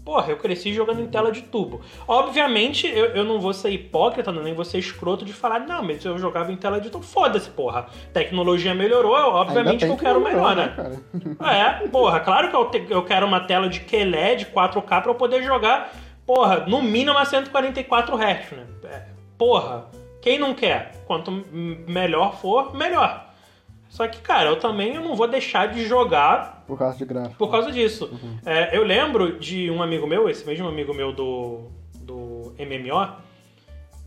Porra, 0.04 0.30
eu 0.32 0.36
cresci 0.36 0.72
jogando 0.74 1.00
em 1.00 1.06
tela 1.06 1.30
de 1.30 1.42
tubo. 1.42 1.80
Obviamente, 2.08 2.88
eu, 2.88 3.06
eu 3.14 3.24
não 3.24 3.38
vou 3.40 3.52
ser 3.52 3.70
hipócrita, 3.70 4.32
nem 4.32 4.52
vou 4.52 4.64
ser 4.64 4.78
escroto 4.78 5.24
de 5.24 5.32
falar, 5.32 5.60
não, 5.60 5.80
mas 5.82 6.04
eu 6.04 6.18
jogava 6.18 6.50
em 6.52 6.56
tela 6.56 6.80
de 6.80 6.90
tubo. 6.90 7.04
Foda-se, 7.04 7.48
porra. 7.50 7.86
Tecnologia 8.12 8.74
melhorou, 8.74 9.14
obviamente 9.14 9.84
que 9.86 9.92
eu 9.92 9.96
quero 9.96 10.20
melhor, 10.20 10.56
né? 10.56 10.72
cara? 10.74 11.82
É, 11.82 11.86
porra, 11.88 12.18
claro 12.18 12.50
que 12.50 12.56
eu, 12.56 12.64
te- 12.64 12.86
eu 12.90 13.04
quero 13.04 13.24
uma 13.26 13.40
tela 13.40 13.68
de 13.68 13.78
QLED 13.80 14.46
4K 14.52 15.02
pra 15.02 15.10
eu 15.10 15.14
poder 15.14 15.40
jogar, 15.44 15.92
porra, 16.26 16.64
no 16.66 16.82
mínimo 16.82 17.16
a 17.16 17.24
144 17.24 18.16
Hz, 18.16 18.50
né? 18.56 18.66
É, 18.84 19.02
porra, 19.38 19.84
quem 20.20 20.36
não 20.36 20.52
quer? 20.52 20.96
Quanto 21.06 21.30
melhor 21.86 22.34
for, 22.40 22.74
melhor. 22.74 23.28
Só 23.92 24.08
que, 24.08 24.22
cara, 24.22 24.48
eu 24.48 24.56
também 24.56 24.94
eu 24.94 25.02
não 25.02 25.14
vou 25.14 25.28
deixar 25.28 25.66
de 25.66 25.84
jogar 25.84 26.64
Por 26.66 26.78
causa 26.78 26.96
de 26.96 27.04
gráfico. 27.04 27.36
por 27.36 27.50
causa 27.50 27.70
disso. 27.70 28.10
É, 28.42 28.74
eu 28.74 28.82
lembro 28.84 29.38
de 29.38 29.70
um 29.70 29.82
amigo 29.82 30.06
meu, 30.06 30.30
esse 30.30 30.46
mesmo 30.46 30.66
amigo 30.66 30.94
meu 30.94 31.12
do, 31.12 31.68
do 31.96 32.54
MMO, 32.58 33.16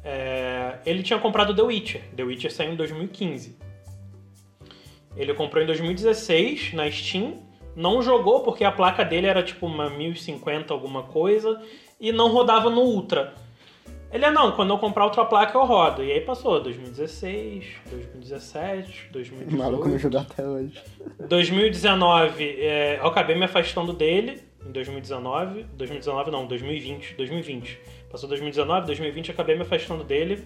é, 0.03 0.79
ele 0.87 1.03
tinha 1.03 1.19
comprado 1.19 1.55
The 1.55 1.61
Witcher. 1.61 2.01
The 2.15 2.23
Witcher 2.23 2.51
saiu 2.51 2.73
em 2.73 2.75
2015. 2.75 3.55
Ele 5.15 5.35
comprou 5.35 5.61
em 5.61 5.67
2016 5.67 6.73
na 6.73 6.89
Steam, 6.89 7.43
não 7.75 8.01
jogou 8.01 8.39
porque 8.39 8.63
a 8.63 8.71
placa 8.71 9.05
dele 9.05 9.27
era 9.27 9.43
tipo 9.43 9.67
uma 9.67 9.87
1050 9.87 10.73
alguma 10.73 11.03
coisa 11.03 11.61
e 11.99 12.11
não 12.11 12.31
rodava 12.31 12.71
no 12.71 12.81
Ultra. 12.81 13.35
Ele 14.15 14.23
é 14.23 14.31
não, 14.31 14.53
quando 14.53 14.69
eu 14.69 14.77
comprar 14.77 15.03
outra 15.03 15.25
placa 15.25 15.57
eu 15.57 15.65
rodo. 15.65 16.01
E 16.01 16.09
aí 16.09 16.21
passou 16.21 16.61
2016, 16.63 17.65
2017, 17.91 19.09
O 19.53 19.57
maluco 19.57 19.83
2018. 19.89 19.99
jogou 19.99 20.19
até 20.21 20.47
hoje. 20.47 20.81
2019, 21.27 22.43
é, 22.61 22.97
eu 23.01 23.07
acabei 23.07 23.35
me 23.35 23.43
afastando 23.43 23.91
dele 23.91 24.41
em 24.65 24.71
2019. 24.71 25.63
2019 25.73 26.31
não, 26.31 26.45
2020. 26.45 27.15
2020. 27.15 27.77
Passou 28.09 28.29
2019, 28.29 28.85
2020 28.87 29.27
eu 29.27 29.33
acabei 29.33 29.55
me 29.57 29.63
afastando 29.63 30.05
dele. 30.05 30.45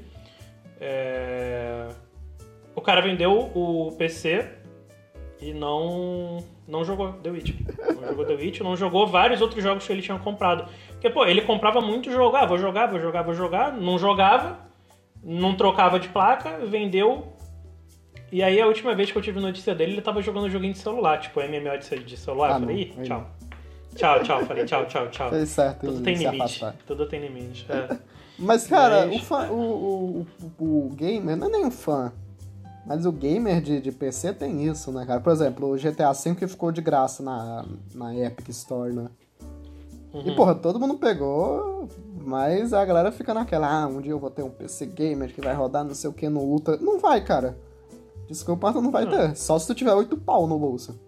É, 0.82 1.90
O 2.74 2.82
cara 2.82 3.02
vendeu 3.02 3.52
o 3.54 3.92
PC 4.00 4.48
e 5.42 5.54
não 5.54 6.44
não 6.68 6.84
jogou 6.84 7.14
The 7.14 7.30
Witch. 7.30 7.54
Não 7.96 8.08
jogou 8.08 8.26
The 8.26 8.34
Witch, 8.34 8.60
não 8.62 8.76
jogou 8.76 9.08
vários 9.08 9.42
outros 9.42 9.64
jogos 9.64 9.86
que 9.86 9.92
ele 9.94 10.02
tinha 10.02 10.18
comprado. 10.20 10.70
Porque, 10.92 11.10
pô, 11.10 11.26
ele 11.26 11.42
comprava 11.42 11.82
muito 11.82 12.12
jogo. 12.12 12.36
Ah, 12.36 12.46
vou 12.46 12.58
jogar, 12.58 12.88
vou 12.88 13.00
jogar, 13.00 13.24
vou 13.24 13.34
jogar. 13.34 13.72
Não 13.74 13.98
jogava, 13.98 14.60
não 15.24 15.56
trocava 15.56 16.00
de 16.00 16.10
placa, 16.10 16.60
vendeu, 16.66 17.34
e 18.32 18.44
aí 18.44 18.62
a 18.62 18.68
última 18.68 18.94
vez 18.94 19.12
que 19.12 19.18
eu 19.18 19.22
tive 19.22 19.40
notícia 19.40 19.74
dele, 19.74 19.94
ele 19.94 20.02
tava 20.02 20.22
jogando 20.22 20.50
joguinho 20.50 20.74
de 20.74 20.80
celular, 20.80 21.20
tipo 21.20 21.40
MMO 21.40 21.78
de 22.06 22.16
celular. 22.18 22.52
Ah, 22.52 22.56
eu 22.56 22.60
falei, 22.60 22.82
Ih, 22.82 23.04
tchau. 23.04 23.28
Tchau, 23.96 24.24
tchau, 24.24 24.46
falei 24.46 24.66
tchau, 24.66 24.86
tchau, 24.86 25.08
tchau. 25.10 25.30
Fez 25.32 25.50
certo 25.50 25.80
Tudo 25.88 26.00
em 26.00 26.04
tem 26.04 26.14
limite. 26.16 26.36
afastar. 26.36 26.76
Tudo 26.86 27.08
tem 27.08 27.20
limite. 27.22 27.66
É. 27.70 27.98
Mas, 28.38 28.68
cara, 28.68 29.08
Mas- 29.08 29.16
O, 29.16 29.26
fã, 29.26 29.50
o, 29.50 29.56
o, 29.60 30.28
o, 30.60 30.88
o 30.88 30.90
gamer, 30.96 31.36
não 31.36 31.48
é 31.48 31.50
nem 31.50 31.66
um 31.66 31.72
fã, 31.72 32.14
mas 32.86 33.06
o 33.06 33.12
gamer 33.12 33.62
de, 33.62 33.80
de 33.82 33.92
PC 33.92 34.34
tem 34.34 34.66
isso, 34.66 34.92
né, 34.92 35.06
cara? 35.06 35.20
Por 35.20 35.32
exemplo, 35.32 35.72
o 35.72 35.78
GTA 35.78 36.12
V 36.12 36.36
que 36.36 36.48
ficou 36.48 36.72
de 36.72 36.82
graça 36.82 37.22
na, 37.22 37.66
na 37.94 38.16
Epic 38.16 38.50
Store, 38.50 38.94
né? 38.94 39.08
Uhum. 40.14 40.24
E, 40.26 40.36
porra, 40.36 40.56
todo 40.56 40.80
mundo 40.80 40.98
pegou, 40.98 41.88
mas 42.26 42.74
a 42.74 42.84
galera 42.84 43.12
fica 43.12 43.34
naquela, 43.34 43.84
ah, 43.84 43.88
um 43.88 44.02
dia 44.02 44.12
eu 44.12 44.20
vou 44.20 44.32
ter 44.32 44.44
um 44.44 44.50
PC 44.50 44.88
gamer 44.88 45.34
que 45.34 45.42
vai 45.42 45.54
rodar 45.54 45.84
não 45.84 45.94
sei 45.94 46.10
o 46.10 46.14
que 46.14 46.28
no 46.28 46.40
Ultra. 46.40 46.78
Não 46.78 47.00
vai, 47.00 47.24
cara. 47.24 47.58
Desculpa, 48.28 48.74
tu 48.74 48.82
não 48.82 48.92
vai 48.92 49.08
ter. 49.08 49.36
Só 49.36 49.58
se 49.58 49.68
tu 49.68 49.76
tiver 49.76 49.94
8 49.94 50.18
pau 50.18 50.48
no 50.48 50.58
bolso. 50.58 51.00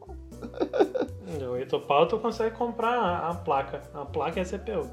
8 1.51 1.79
pau, 1.81 2.07
tu 2.07 2.19
consegue 2.19 2.55
comprar 2.55 2.95
a, 2.95 3.29
a 3.29 3.35
placa. 3.35 3.81
A 3.93 4.05
placa 4.05 4.39
é 4.39 4.43
a 4.43 4.45
CPU. 4.45 4.89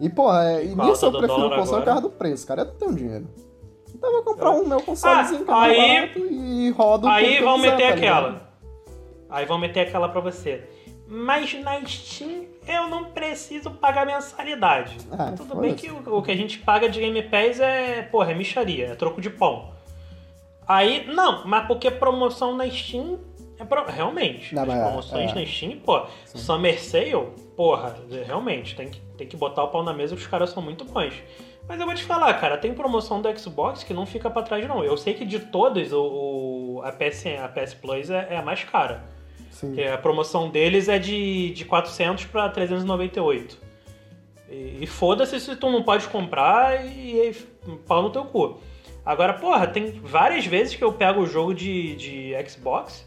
E, 0.00 0.08
porra, 0.08 0.44
é, 0.44 0.64
e 0.64 0.74
nisso 0.74 1.06
eu 1.06 1.12
prefiro 1.12 1.46
o 1.46 1.50
console 1.50 1.82
por 1.82 1.84
causa 1.84 2.00
do 2.00 2.10
preço, 2.10 2.46
cara. 2.46 2.62
Eu 2.62 2.66
não 2.66 2.74
tenho 2.74 2.94
dinheiro. 2.94 3.26
Então 3.96 4.12
vou 4.12 4.22
comprar 4.22 4.50
um 4.50 4.66
meu 4.66 4.80
consolezinho 4.82 5.42
é 5.42 5.44
mais 5.50 5.78
aí- 5.78 6.12
e 6.16 6.70
rodo 6.70 7.08
Aí 7.08 7.40
vão 7.42 7.58
meter 7.58 7.88
tá 7.88 7.94
aquela. 7.94 8.50
Aí 9.30 9.44
vão 9.46 9.58
meter 9.58 9.80
aquela 9.80 10.08
pra 10.08 10.20
você. 10.20 10.64
Mas 11.08 11.54
na 11.62 11.84
Steam 11.84 12.44
eu 12.66 12.88
não 12.88 13.04
preciso 13.06 13.70
pagar 13.70 14.04
mensalidade. 14.06 14.96
Ah, 15.12 15.32
Tudo 15.36 15.54
bem 15.56 15.70
foda-se. 15.76 16.02
que 16.02 16.10
o, 16.10 16.16
o 16.18 16.22
que 16.22 16.32
a 16.32 16.36
gente 16.36 16.58
paga 16.58 16.88
de 16.88 17.00
Game 17.00 17.22
Pass 17.22 17.60
é, 17.60 18.02
porra, 18.02 18.32
é 18.32 18.34
micharia, 18.34 18.88
é 18.88 18.94
troco 18.96 19.20
de 19.20 19.30
pão. 19.30 19.72
Aí, 20.66 21.06
não, 21.06 21.46
mas 21.46 21.66
porque 21.66 21.90
promoção 21.90 22.56
na 22.56 22.68
Steam 22.68 23.20
É 23.58 23.64
pro- 23.64 23.86
Realmente, 23.86 24.54
Não, 24.54 24.62
as 24.62 24.68
mas 24.68 24.78
é, 24.78 24.82
promoções 24.84 25.30
é. 25.30 25.34
na 25.36 25.46
Steam, 25.46 25.78
pô, 25.78 26.06
Summer 26.26 26.78
Sale, 26.82 27.28
porra, 27.56 27.96
realmente, 28.26 28.74
tem 28.76 28.88
que, 28.90 29.00
tem 29.16 29.26
que 29.26 29.36
botar 29.36 29.64
o 29.64 29.68
pau 29.68 29.82
na 29.82 29.92
mesa 29.92 30.14
que 30.14 30.20
os 30.20 30.26
caras 30.26 30.50
são 30.50 30.62
muito 30.62 30.84
bons. 30.84 31.14
Mas 31.68 31.80
eu 31.80 31.86
vou 31.86 31.94
te 31.94 32.04
falar, 32.04 32.32
cara, 32.34 32.56
tem 32.56 32.72
promoção 32.74 33.20
do 33.20 33.38
Xbox 33.38 33.82
que 33.82 33.92
não 33.92 34.06
fica 34.06 34.30
pra 34.30 34.42
trás, 34.42 34.66
não. 34.68 34.84
Eu 34.84 34.96
sei 34.96 35.14
que 35.14 35.24
de 35.24 35.38
todas, 35.40 35.92
o, 35.92 36.00
o- 36.78 36.82
a, 36.84 36.92
PS, 36.92 37.24
a 37.42 37.48
PS 37.48 37.74
Plus 37.74 38.08
é, 38.10 38.28
é 38.30 38.36
a 38.36 38.42
mais 38.42 38.62
cara. 38.62 39.04
Sim. 39.50 39.68
Porque 39.68 39.82
a 39.82 39.98
promoção 39.98 40.48
deles 40.48 40.88
é 40.88 40.98
de, 40.98 41.50
de 41.50 41.64
400 41.64 42.26
pra 42.26 42.48
398. 42.48 43.58
E, 44.48 44.78
e 44.82 44.86
foda-se 44.86 45.40
se 45.40 45.56
tu 45.56 45.70
não 45.70 45.82
pode 45.82 46.06
comprar 46.08 46.86
e, 46.86 47.30
e 47.30 47.34
pau 47.86 48.02
no 48.02 48.10
teu 48.10 48.24
cu. 48.26 48.60
Agora, 49.04 49.34
porra, 49.34 49.66
tem 49.66 49.92
várias 50.02 50.46
vezes 50.46 50.74
que 50.76 50.84
eu 50.84 50.92
pego 50.92 51.20
o 51.22 51.26
jogo 51.26 51.54
de, 51.54 51.96
de 51.96 52.48
Xbox 52.48 53.05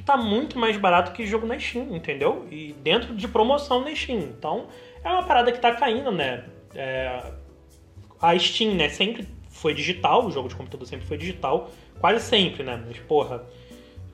que 0.00 0.06
tá 0.06 0.16
muito 0.16 0.58
mais 0.58 0.78
barato 0.78 1.12
que 1.12 1.26
jogo 1.26 1.46
na 1.46 1.58
Steam, 1.58 1.94
entendeu? 1.94 2.46
E 2.50 2.72
dentro 2.82 3.14
de 3.14 3.28
promoção 3.28 3.84
na 3.84 3.94
Steam. 3.94 4.18
Então, 4.18 4.66
é 5.04 5.08
uma 5.08 5.22
parada 5.22 5.52
que 5.52 5.60
tá 5.60 5.74
caindo, 5.74 6.10
né? 6.10 6.44
É, 6.74 7.32
a 8.20 8.38
Steam, 8.38 8.74
né, 8.74 8.88
sempre 8.88 9.28
foi 9.50 9.74
digital, 9.74 10.26
o 10.26 10.30
jogo 10.30 10.48
de 10.48 10.54
computador 10.54 10.86
sempre 10.86 11.06
foi 11.06 11.18
digital, 11.18 11.70
quase 12.00 12.24
sempre, 12.24 12.62
né? 12.62 12.82
Mas, 12.86 12.98
porra, 13.00 13.44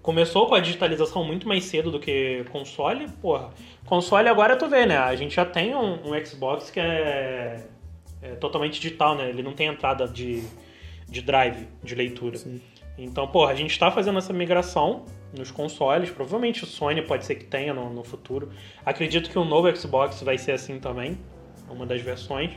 começou 0.02 0.48
com 0.48 0.56
a 0.56 0.60
digitalização 0.60 1.22
muito 1.22 1.46
mais 1.46 1.64
cedo 1.64 1.90
do 1.90 2.00
que 2.00 2.44
console, 2.50 3.08
porra. 3.22 3.50
Console 3.84 4.28
agora 4.28 4.56
tu 4.56 4.68
vê, 4.68 4.86
né? 4.86 4.98
A 4.98 5.14
gente 5.14 5.36
já 5.36 5.44
tem 5.44 5.74
um, 5.74 6.10
um 6.10 6.24
Xbox 6.24 6.68
que 6.68 6.80
é, 6.80 7.64
é 8.20 8.28
totalmente 8.40 8.80
digital, 8.80 9.14
né? 9.14 9.28
Ele 9.28 9.42
não 9.42 9.52
tem 9.52 9.68
entrada 9.68 10.08
de, 10.08 10.42
de 11.08 11.22
drive, 11.22 11.68
de 11.84 11.94
leitura. 11.94 12.38
Sim. 12.38 12.60
Então, 12.98 13.28
porra, 13.28 13.52
a 13.52 13.54
gente 13.54 13.78
tá 13.78 13.90
fazendo 13.90 14.18
essa 14.18 14.32
migração 14.32 15.04
nos 15.36 15.50
consoles. 15.50 16.10
Provavelmente 16.10 16.64
o 16.64 16.66
Sony 16.66 17.02
pode 17.02 17.24
ser 17.24 17.34
que 17.36 17.44
tenha 17.44 17.72
no, 17.74 17.90
no 17.92 18.02
futuro. 18.04 18.50
Acredito 18.84 19.30
que 19.30 19.38
o 19.38 19.44
novo 19.44 19.74
Xbox 19.76 20.22
vai 20.22 20.38
ser 20.38 20.52
assim 20.52 20.78
também, 20.80 21.18
uma 21.70 21.86
das 21.86 22.00
versões. 22.00 22.52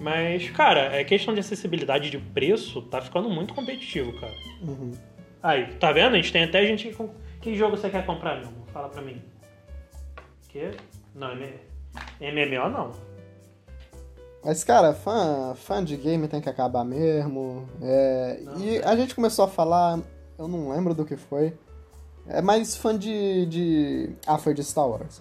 Mas, 0.00 0.50
cara, 0.50 0.96
é 0.96 1.04
questão 1.04 1.32
de 1.32 1.40
acessibilidade 1.40 2.10
de 2.10 2.18
preço, 2.18 2.82
tá 2.82 3.00
ficando 3.00 3.28
muito 3.30 3.54
competitivo, 3.54 4.12
cara. 4.20 4.32
Uhum. 4.62 4.92
Aí, 5.42 5.66
tá 5.74 5.92
vendo? 5.92 6.14
A 6.14 6.16
gente 6.16 6.32
tem 6.32 6.44
até 6.44 6.64
gente 6.66 6.88
que. 6.88 7.08
Que 7.40 7.54
jogo 7.56 7.76
você 7.76 7.90
quer 7.90 8.06
comprar, 8.06 8.36
meu? 8.36 8.44
irmão? 8.48 8.64
Fala 8.72 8.88
pra 8.88 9.02
mim. 9.02 9.20
Que? 10.48 10.70
Não, 11.14 11.32
M- 11.32 11.58
MMO 12.20 12.68
não. 12.70 12.92
Mas, 14.44 14.64
cara, 14.64 14.92
fã, 14.92 15.54
fã 15.56 15.84
de 15.84 15.96
game 15.96 16.26
tem 16.28 16.40
que 16.40 16.48
acabar 16.48 16.84
mesmo. 16.84 17.68
É, 17.80 18.40
Não, 18.44 18.58
e 18.60 18.78
a 18.82 18.96
gente 18.96 19.14
começou 19.14 19.44
a 19.44 19.48
falar, 19.48 20.00
eu 20.38 20.48
não 20.48 20.70
lembro 20.70 20.94
do 20.94 21.04
que 21.04 21.16
foi. 21.16 21.52
É 22.26 22.40
mais 22.40 22.76
fã 22.76 22.96
de, 22.96 23.46
de. 23.46 24.10
Foi 24.40 24.54
de 24.54 24.62
Star 24.62 24.88
Wars. 24.88 25.20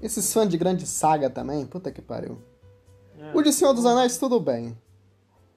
Esses 0.00 0.32
fãs 0.32 0.48
de 0.48 0.56
grande 0.56 0.86
saga 0.86 1.28
também, 1.30 1.64
puta 1.66 1.90
que 1.90 2.02
pariu. 2.02 2.38
É. 3.18 3.36
O 3.36 3.42
de 3.42 3.52
Senhor 3.52 3.72
dos 3.72 3.86
Anéis, 3.86 4.18
tudo 4.18 4.38
bem. 4.40 4.76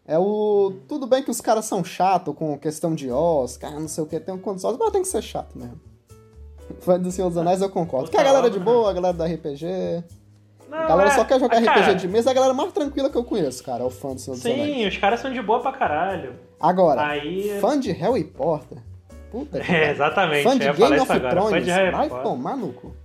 É 0.06 0.18
o. 0.18 0.74
Tudo 0.88 1.06
bem 1.08 1.24
que 1.24 1.32
os 1.32 1.40
caras 1.42 1.66
são 1.66 1.84
chatos 1.84 2.34
com 2.36 2.58
questão 2.58 2.96
de 2.96 3.12
Oscar, 3.12 3.72
não 3.80 3.88
sei 3.88 4.04
o 4.04 4.08
que, 4.08 4.20
tem 4.20 4.34
um 4.34 4.40
condições, 4.40 4.78
mas 4.78 4.92
tem 4.92 5.02
que 5.02 5.08
ser 5.08 5.22
chato 5.22 5.58
mesmo. 5.58 5.80
Fã 6.82 7.00
do 7.00 7.12
Senhor 7.12 7.30
dos 7.30 7.38
Anéis 7.38 7.62
eu 7.62 7.70
concordo. 7.70 8.10
Que 8.10 8.18
a 8.18 8.24
galera 8.24 8.48
é 8.48 8.50
de 8.50 8.60
boa, 8.60 8.90
a 8.90 8.94
galera 8.94 9.14
da 9.14 9.26
RPG. 9.26 10.04
Não, 10.70 10.78
A 10.78 10.86
galera 10.88 11.10
é- 11.10 11.16
só 11.16 11.26
quer 11.26 11.40
jogar 11.40 11.58
ah, 11.58 11.60
RPG 11.60 11.74
cara, 11.74 11.94
de 11.96 12.08
mesa, 12.08 12.30
é 12.30 12.32
a 12.32 12.34
galera 12.36 12.54
mais 12.54 12.72
tranquila 12.72 13.10
que 13.10 13.18
eu 13.18 13.24
conheço, 13.24 13.64
cara, 13.64 13.84
é 13.84 13.88
o 13.88 13.90
fã 13.90 14.14
do 14.14 14.20
Senhor 14.22 14.36
dos 14.38 14.46
Anéis. 14.46 14.76
Sim, 14.76 14.88
os 14.88 14.98
caras 14.98 15.20
são 15.20 15.34
de 15.34 15.42
boa 15.42 15.62
pra 15.62 15.72
caralho. 15.72 16.36
Agora, 16.60 17.08
Aí- 17.08 17.60
fã 17.60 17.80
de 17.80 17.92
Harry 17.92 18.24
Potter. 18.24 18.78
Puta 19.32 19.60
que 19.62 19.72
É, 19.72 19.92
exatamente. 19.92 20.44
Fã 20.44 20.54
eu 20.54 20.58
de 20.60 20.66
falar 20.66 20.90
Game 20.90 21.00
of 21.02 21.12
agora. 21.12 21.42
Fã 21.42 21.48
Thrones, 21.48 21.66
de 21.66 21.72
Harry 21.72 21.92
vai 21.92 22.10
Potter. 22.10 22.24
tomar 22.24 22.58
no 22.58 22.74
cu. 22.74 22.96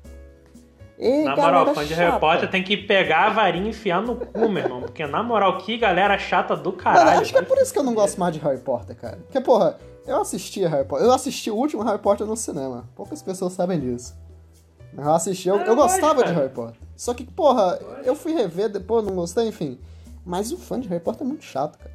Ei, 0.97 1.25
Na 1.25 1.35
moral, 1.37 1.75
fã 1.75 1.85
de 1.85 1.93
Harry. 1.95 2.21
Potter 2.21 2.51
tem 2.51 2.63
que 2.63 2.77
pegar 2.77 3.27
a 3.27 3.31
varinha 3.31 3.67
e 3.67 3.71
enfiar 3.71 4.01
no 4.01 4.15
cu, 4.17 4.49
meu 4.49 4.63
irmão. 4.63 4.81
Porque, 4.81 5.05
na 5.07 5.23
moral, 5.23 5.59
que 5.59 5.77
galera 5.77 6.17
chata 6.19 6.57
do 6.57 6.71
Mano, 6.71 6.83
caralho. 6.83 7.21
acho 7.21 7.33
que 7.33 7.39
é 7.39 7.43
por 7.43 7.59
isso 7.59 7.73
que 7.73 7.79
eu 7.79 7.83
não 7.83 7.95
gosto 7.95 8.19
mais 8.19 8.33
de 8.33 8.39
Harry 8.41 8.61
Potter, 8.61 8.97
cara. 8.97 9.17
Porque, 9.19 9.41
porra, 9.41 9.77
eu 10.07 10.21
assisti 10.21 10.65
Harry 10.65 10.87
Potter. 10.87 11.05
Eu 11.07 11.13
assisti 11.13 11.51
o 11.51 11.57
último 11.57 11.83
Harry 11.83 11.99
Potter 11.99 12.27
no 12.27 12.37
cinema. 12.37 12.89
Poucas 12.95 13.21
pessoas 13.23 13.53
sabem 13.55 13.81
disso. 13.81 14.15
Eu 14.97 15.13
assisti, 15.13 15.49
eu, 15.49 15.57
Ah, 15.57 15.61
eu 15.63 15.67
eu 15.67 15.77
gostava 15.77 16.19
de 16.23 16.25
cara. 16.29 16.37
Harry 16.37 16.49
Potter. 16.55 16.81
Só 16.97 17.13
que, 17.13 17.25
porra, 17.25 17.79
eu 18.05 18.15
fui 18.15 18.33
rever 18.33 18.69
depois, 18.69 19.05
não 19.05 19.15
gostei, 19.17 19.49
enfim. 19.49 19.79
Mas 20.25 20.53
o 20.53 20.57
fã 20.57 20.79
de 20.79 20.87
Harry 20.89 21.03
Potter 21.03 21.23
é 21.23 21.25
muito 21.29 21.45
chato, 21.45 21.77
cara. 21.77 21.93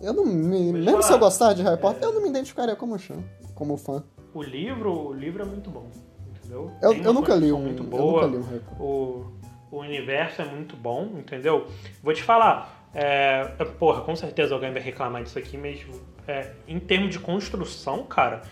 Eu 0.00 0.14
não 0.14 0.24
me. 0.24 0.72
Mesmo 0.72 1.02
se 1.02 1.12
eu 1.12 1.18
gostar 1.18 1.52
de 1.52 1.62
Harry 1.62 1.78
Potter, 1.78 2.02
eu 2.02 2.14
não 2.14 2.22
me 2.22 2.30
identificaria 2.30 2.74
como 2.74 2.98
fã. 2.98 3.14
Como 3.62 3.76
fã. 3.76 4.02
O 4.34 4.42
livro, 4.42 5.10
o 5.10 5.12
livro 5.12 5.40
é 5.44 5.46
muito 5.46 5.70
bom, 5.70 5.88
entendeu? 6.28 6.72
Eu, 6.82 6.94
eu 6.94 7.12
nunca 7.12 7.32
li 7.36 7.52
um. 7.52 7.60
muito 7.60 7.84
Eu 7.84 7.88
boa. 7.88 8.26
nunca 8.26 8.50
li 8.50 8.60
um 8.80 8.82
o, 8.84 9.32
o 9.70 9.76
universo 9.78 10.42
é 10.42 10.44
muito 10.44 10.74
bom, 10.74 11.04
entendeu? 11.16 11.68
Vou 12.02 12.12
te 12.12 12.24
falar, 12.24 12.88
é, 12.92 13.44
porra, 13.78 14.00
com 14.00 14.16
certeza 14.16 14.52
alguém 14.52 14.72
vai 14.72 14.82
reclamar 14.82 15.22
disso 15.22 15.38
aqui, 15.38 15.56
mas 15.56 15.80
é, 16.26 16.50
em 16.66 16.80
termos 16.80 17.10
de 17.10 17.20
construção, 17.20 18.02
cara, 18.02 18.42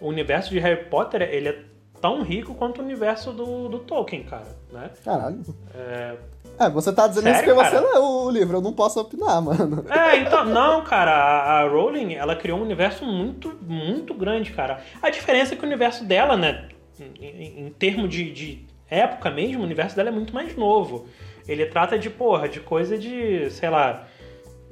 o 0.00 0.08
universo 0.08 0.48
de 0.48 0.58
Harry 0.60 0.86
Potter, 0.88 1.20
ele 1.20 1.48
é 1.50 1.62
tão 2.04 2.20
rico 2.22 2.54
quanto 2.54 2.82
o 2.82 2.84
universo 2.84 3.32
do, 3.32 3.66
do 3.66 3.78
Tolkien, 3.78 4.24
cara, 4.24 4.46
né? 4.70 4.90
Caralho. 5.02 5.40
É, 5.74 6.16
É, 6.60 6.68
você 6.68 6.92
tá 6.92 7.06
dizendo 7.06 7.24
Sério, 7.24 7.38
isso 7.38 7.54
porque 7.54 7.66
você 7.70 7.82
cara? 7.82 7.94
leu 7.94 8.04
o 8.04 8.30
livro, 8.30 8.58
eu 8.58 8.60
não 8.60 8.74
posso 8.74 9.00
opinar, 9.00 9.40
mano. 9.40 9.86
É, 9.90 10.18
então, 10.18 10.44
não, 10.44 10.84
cara, 10.84 11.10
a, 11.12 11.60
a 11.62 11.66
Rowling, 11.68 12.12
ela 12.12 12.36
criou 12.36 12.58
um 12.58 12.62
universo 12.62 13.06
muito, 13.06 13.56
muito 13.62 14.12
grande, 14.12 14.52
cara. 14.52 14.80
A 15.00 15.08
diferença 15.08 15.54
é 15.54 15.56
que 15.56 15.62
o 15.64 15.66
universo 15.66 16.04
dela, 16.04 16.36
né, 16.36 16.68
em, 17.00 17.26
em- 17.26 17.66
em 17.66 17.70
termos 17.70 18.10
de, 18.10 18.30
de 18.30 18.66
época 18.90 19.30
mesmo, 19.30 19.62
o 19.62 19.64
universo 19.64 19.96
dela 19.96 20.10
é 20.10 20.12
muito 20.12 20.34
mais 20.34 20.54
novo. 20.54 21.06
Ele 21.48 21.64
trata 21.64 21.98
de, 21.98 22.10
porra, 22.10 22.50
de 22.50 22.60
coisa 22.60 22.98
de, 22.98 23.48
sei 23.50 23.70
lá, 23.70 24.06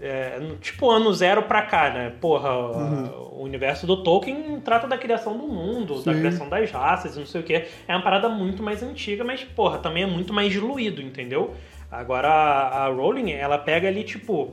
é, 0.02 0.40
tipo 0.60 0.90
ano 0.90 1.12
zero 1.14 1.44
pra 1.44 1.62
cá, 1.62 1.90
né? 1.90 2.12
Porra, 2.20 2.50
o 2.52 3.42
universo 3.42 3.86
do 3.86 4.02
Tolkien 4.02 4.60
trata 4.60 4.86
da 4.86 4.98
criação 4.98 5.38
do 5.38 5.46
mundo, 5.46 6.02
da 6.02 6.12
Sim. 6.12 6.18
criação 6.18 6.48
das 6.48 6.70
raças, 6.70 7.16
não 7.16 7.24
sei 7.24 7.40
o 7.40 7.44
que. 7.44 7.54
É 7.54 7.94
uma 7.94 8.02
parada 8.02 8.28
muito 8.28 8.62
mais 8.62 8.82
antiga, 8.82 9.22
mas, 9.24 9.44
porra, 9.44 9.78
também 9.78 10.02
é 10.02 10.06
muito 10.06 10.32
mais 10.32 10.52
diluído, 10.52 11.00
entendeu? 11.00 11.54
Agora, 11.90 12.28
a, 12.28 12.84
a 12.84 12.88
Rowling, 12.88 13.30
ela 13.32 13.58
pega 13.58 13.86
ali, 13.86 14.02
tipo, 14.02 14.52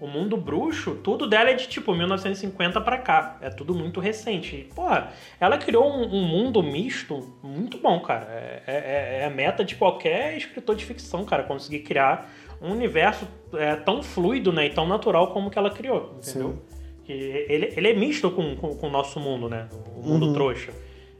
o 0.00 0.06
mundo 0.06 0.36
bruxo, 0.36 0.94
tudo 1.04 1.26
dela 1.28 1.50
é 1.50 1.54
de, 1.54 1.68
tipo, 1.68 1.94
1950 1.94 2.80
pra 2.80 2.98
cá. 2.98 3.36
É 3.40 3.48
tudo 3.50 3.74
muito 3.74 4.00
recente. 4.00 4.56
E, 4.56 4.64
porra, 4.74 5.08
ela 5.38 5.56
criou 5.58 5.88
um, 5.90 6.02
um 6.16 6.22
mundo 6.26 6.62
misto 6.62 7.32
muito 7.42 7.78
bom, 7.78 8.00
cara. 8.00 8.26
É, 8.30 8.62
é- 8.66 9.18
é 9.22 9.24
a 9.26 9.30
meta 9.30 9.64
de 9.64 9.76
qualquer 9.76 10.36
escritor 10.36 10.74
de 10.74 10.84
ficção, 10.84 11.24
cara, 11.24 11.42
conseguir 11.44 11.80
criar 11.80 12.28
um 12.62 12.72
universo 12.72 13.26
é, 13.54 13.74
tão 13.76 14.02
fluido, 14.02 14.52
né, 14.52 14.66
e 14.66 14.70
tão 14.70 14.86
natural 14.86 15.32
como 15.32 15.50
que 15.50 15.58
ela 15.58 15.70
criou, 15.70 16.14
entendeu? 16.18 16.56
Que 17.04 17.12
ele, 17.12 17.72
ele 17.76 17.88
é 17.88 17.94
misto 17.94 18.30
com, 18.30 18.54
com, 18.56 18.74
com 18.76 18.86
o 18.86 18.90
nosso 18.90 19.18
mundo, 19.18 19.48
né? 19.48 19.68
O 19.96 20.06
mundo 20.06 20.26
Uhum. 20.26 20.32
trouxa. 20.34 20.72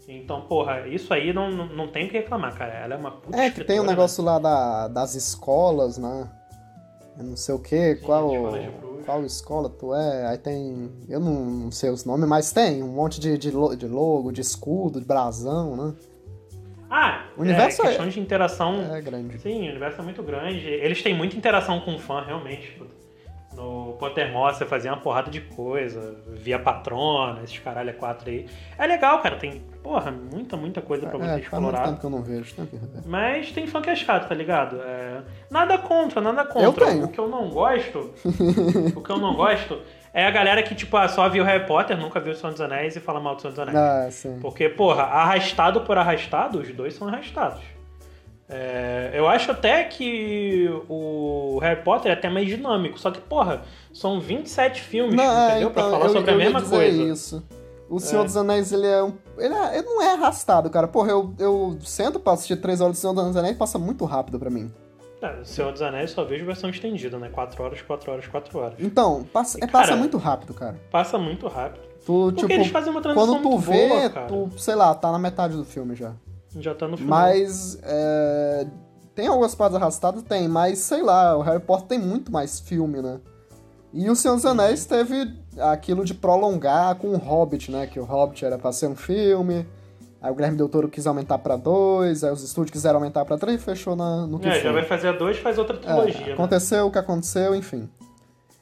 Então, 0.07 0.41
porra, 0.43 0.87
isso 0.89 1.15
aí 1.15 1.33
não, 1.33 1.51
não, 1.51 1.67
não 1.67 1.89
tem 1.89 2.07
o 2.07 2.09
que 2.09 2.19
reclamar, 2.19 2.57
cara. 2.57 2.73
Ela 2.75 2.95
é 2.95 2.99
uma 2.99 3.11
puta 3.13 3.37
É, 3.37 3.43
que 3.49 3.65
tem 3.65 3.77
escritora, 3.77 3.81
um 3.81 3.85
né? 3.85 3.91
negócio 3.91 4.25
lá 4.25 4.39
da, 4.41 4.89
das 4.89 5.15
escolas, 5.15 5.97
né? 5.99 6.29
Eu 7.17 7.25
não 7.25 7.37
sei 7.37 7.55
o 7.55 7.59
que, 7.59 7.97
qual, 7.97 8.31
qual 9.05 9.25
escola 9.25 9.69
tu 9.69 9.95
é, 9.95 10.27
aí 10.27 10.39
tem, 10.39 10.91
eu 11.09 11.21
não 11.21 11.71
sei 11.71 11.91
os 11.91 12.05
nomes, 12.05 12.29
mas 12.29 12.51
tem 12.53 12.83
um 12.83 12.89
monte 12.89 13.21
de, 13.21 13.37
de 13.39 13.51
logo, 13.51 14.33
de 14.33 14.41
escudo, 14.41 14.99
de 15.01 15.07
brasão, 15.07 15.77
né? 15.77 15.95
Ah, 16.91 17.23
O 17.37 17.43
universo 17.43 17.83
é 17.83 17.85
é- 17.85 17.89
questão 17.89 18.09
de 18.09 18.19
interação. 18.21 18.95
É 18.95 19.01
grande. 19.01 19.39
Sim, 19.39 19.67
o 19.69 19.71
universo 19.71 20.01
é 20.01 20.05
muito 20.05 20.23
grande. 20.23 20.67
Eles 20.67 21.03
têm 21.03 21.15
muita 21.15 21.37
interação 21.37 21.81
com 21.81 21.95
o 21.95 21.99
fã, 21.99 22.23
realmente. 22.23 22.83
No 23.55 23.95
Pottermore 23.99 24.55
você 24.55 24.65
fazia 24.65 24.93
uma 24.93 25.01
porrada 25.01 25.29
de 25.31 25.41
coisa, 25.41 26.17
via 26.29 26.59
patrona, 26.59 27.43
esses 27.43 27.59
caralho 27.59 27.91
é 27.91 27.93
quatro 27.93 28.31
aí. 28.31 28.47
É 28.79 28.87
legal, 28.87 29.21
cara. 29.21 29.37
Tem, 29.37 29.61
porra, 29.83 30.11
muita, 30.11 30.57
muita 30.57 30.81
coisa 30.81 31.07
pra 31.09 31.19
você 31.19 31.25
É, 31.25 31.29
faz 31.29 31.35
muito 31.35 31.45
explorar. 31.75 31.85
tempo 31.89 32.01
que 32.01 32.07
eu 32.07 32.11
não 32.11 32.23
vejo, 32.23 32.55
rever. 32.57 32.81
Mas 33.07 33.51
tem 33.53 33.67
fã 33.67 33.83
que 33.83 33.91
é 33.91 33.97
chato, 33.97 34.29
tá 34.29 34.35
ligado? 34.35 34.81
É, 34.81 35.21
Nada 35.51 35.79
contra, 35.79 36.21
nada 36.21 36.45
contra. 36.45 36.87
tenho. 36.87 37.05
O 37.05 37.09
que 37.09 37.19
eu 37.19 37.29
não 37.29 37.51
gosto, 37.51 38.13
o 38.97 39.01
que 39.03 39.11
eu 39.11 39.19
não 39.19 39.35
gosto 39.35 39.81
é 40.13 40.25
a 40.27 40.31
galera 40.31 40.63
que, 40.63 40.75
tipo, 40.75 40.97
ah, 40.97 41.09
só 41.09 41.29
viu 41.29 41.45
Harry 41.45 41.67
Potter, 41.67 41.97
nunca 41.97 42.19
viu 42.21 42.33
o 42.33 42.37
Senhor 42.37 42.53
dos 42.53 42.61
Anéis 42.61 42.97
e 42.97 43.01
fala 43.01 43.21
mal 43.21 43.35
do 43.37 43.41
Senhor 43.43 43.53
dos 43.53 43.61
Anéis. 43.61 43.77
Ah, 43.77 44.09
sim. 44.11 44.39
Porque, 44.41 44.69
porra, 44.69 45.03
arrastado 45.05 45.83
por 45.83 45.97
arrastado, 45.99 46.61
os 46.61 46.73
dois 46.75 46.95
são 46.95 47.07
arrastados. 47.09 47.63
É, 48.49 49.13
eu 49.15 49.29
acho 49.29 49.53
até 49.53 49.85
que 49.85 50.69
o 50.89 51.59
Harry 51.63 51.83
Potter 51.83 52.11
é 52.11 52.15
até 52.15 52.29
mais 52.29 52.49
dinâmico, 52.49 52.99
só 52.99 53.11
que, 53.13 53.21
porra, 53.21 53.63
são 53.93 54.21
27 54.21 54.81
filmes, 54.81 55.15
Não, 55.15 55.23
é, 55.25 55.51
entendeu? 55.53 55.71
pra 55.71 55.83
então, 55.83 55.93
falar 55.93 56.07
eu, 56.07 56.13
sobre 56.13 56.31
a 56.31 56.35
eu 56.35 56.41
ia 56.41 56.45
mesma 56.51 56.63
coisa. 56.69 57.03
isso. 57.03 57.43
O 57.89 57.99
Senhor 58.01 58.23
É. 58.23 58.25
dos 58.25 58.37
Anéis, 58.37 58.73
ele 58.73 58.87
é 58.87 59.03
um. 59.03 59.13
Ele, 59.39 59.55
é- 59.55 59.79
ele 59.79 59.87
não 59.87 60.03
é 60.03 60.13
arrastado, 60.13 60.69
cara. 60.71 60.87
Porra, 60.89 61.11
eu, 61.11 61.33
eu 61.39 61.77
sento 61.81 62.19
pra 62.21 62.33
assistir 62.35 62.57
três 62.57 62.81
horas 62.81 62.97
do 62.97 63.01
Senhor 63.01 63.13
dos 63.13 63.37
Anéis 63.37 63.55
e 63.55 63.59
passa 63.59 63.79
muito 63.79 64.05
rápido 64.05 64.39
pra 64.39 64.49
mim. 64.51 64.73
É, 65.23 65.41
o 65.41 65.45
Senhor 65.45 65.71
dos 65.71 65.83
Anéis 65.83 66.13
só 66.13 66.25
vejo 66.25 66.47
versão 66.47 66.71
estendida, 66.71 67.19
né? 67.19 67.29
4 67.29 67.63
horas, 67.63 67.83
4 67.83 68.11
horas, 68.11 68.27
4 68.27 68.59
horas. 68.59 68.75
Então, 68.79 69.25
passa, 69.33 69.59
é, 69.63 69.67
passa 69.67 69.89
cara, 69.89 69.97
muito 69.97 70.17
rápido, 70.17 70.55
cara. 70.55 70.81
Passa 70.91 71.19
muito 71.19 71.47
rápido. 71.47 71.83
Tu, 72.07 72.13
Porque 72.13 72.41
tipo, 72.41 72.53
eles 72.53 72.69
fazem 72.69 72.91
uma 72.91 73.03
transição 73.03 73.27
quando 73.27 73.43
tu 73.43 73.49
muito 73.51 73.61
vê, 73.61 73.89
boa, 73.89 74.11
cara. 74.11 74.27
tu, 74.27 74.51
sei 74.57 74.75
lá, 74.75 74.95
tá 74.95 75.13
na 75.13 75.19
metade 75.19 75.57
do 75.57 75.65
filme 75.65 75.95
já. 75.95 76.15
Já 76.57 76.75
tá 76.75 76.89
no 76.89 76.97
final. 76.97 77.11
Mas 77.11 77.79
é, 77.83 78.67
tem 79.15 79.27
algumas 79.27 79.55
partes 79.55 79.77
arrastadas? 79.77 80.23
Tem, 80.23 80.49
mas 80.49 80.79
sei 80.79 81.03
lá, 81.03 81.37
o 81.37 81.43
Harry 81.43 81.61
Potter 81.61 81.87
tem 81.89 81.99
muito 81.99 82.33
mais 82.33 82.59
filme, 82.59 83.03
né? 83.03 83.21
E 83.93 84.09
o 84.09 84.17
Senhor 84.17 84.37
dos 84.37 84.47
Anéis 84.47 84.87
teve 84.87 85.35
aquilo 85.59 86.05
de 86.05 86.15
prolongar 86.15 86.95
com 86.95 87.09
o 87.09 87.17
Hobbit, 87.17 87.71
né? 87.71 87.87
Que 87.87 88.01
o 88.01 88.05
Hobbit 88.05 88.45
era 88.45 88.57
pra 88.57 88.73
ser 88.73 88.87
um 88.87 88.97
filme, 88.97 89.67
aí 90.21 90.31
o 90.31 90.35
Guilherme 90.35 90.57
Del 90.57 90.69
Toro 90.69 90.89
quis 90.89 91.07
aumentar 91.07 91.39
pra 91.39 91.57
dois, 91.57 92.23
aí 92.25 92.33
os 92.33 92.43
estúdios 92.43 92.71
quiseram 92.73 92.97
aumentar 92.99 93.25
pra 93.25 93.39
três 93.39 93.61
e 93.61 93.65
fechou 93.65 93.95
na, 93.97 94.27
no 94.27 94.39
que 94.39 94.49
É, 94.49 94.53
foi. 94.53 94.61
já 94.63 94.73
vai 94.73 94.85
fazer 94.85 95.09
a 95.09 95.13
dois, 95.13 95.39
faz 95.39 95.59
outra 95.59 95.77
É, 95.77 95.81
trilogia, 95.81 96.27
né? 96.27 96.33
aconteceu 96.33 96.87
o 96.87 96.91
que 96.91 96.99
aconteceu, 96.99 97.55
enfim. 97.55 97.89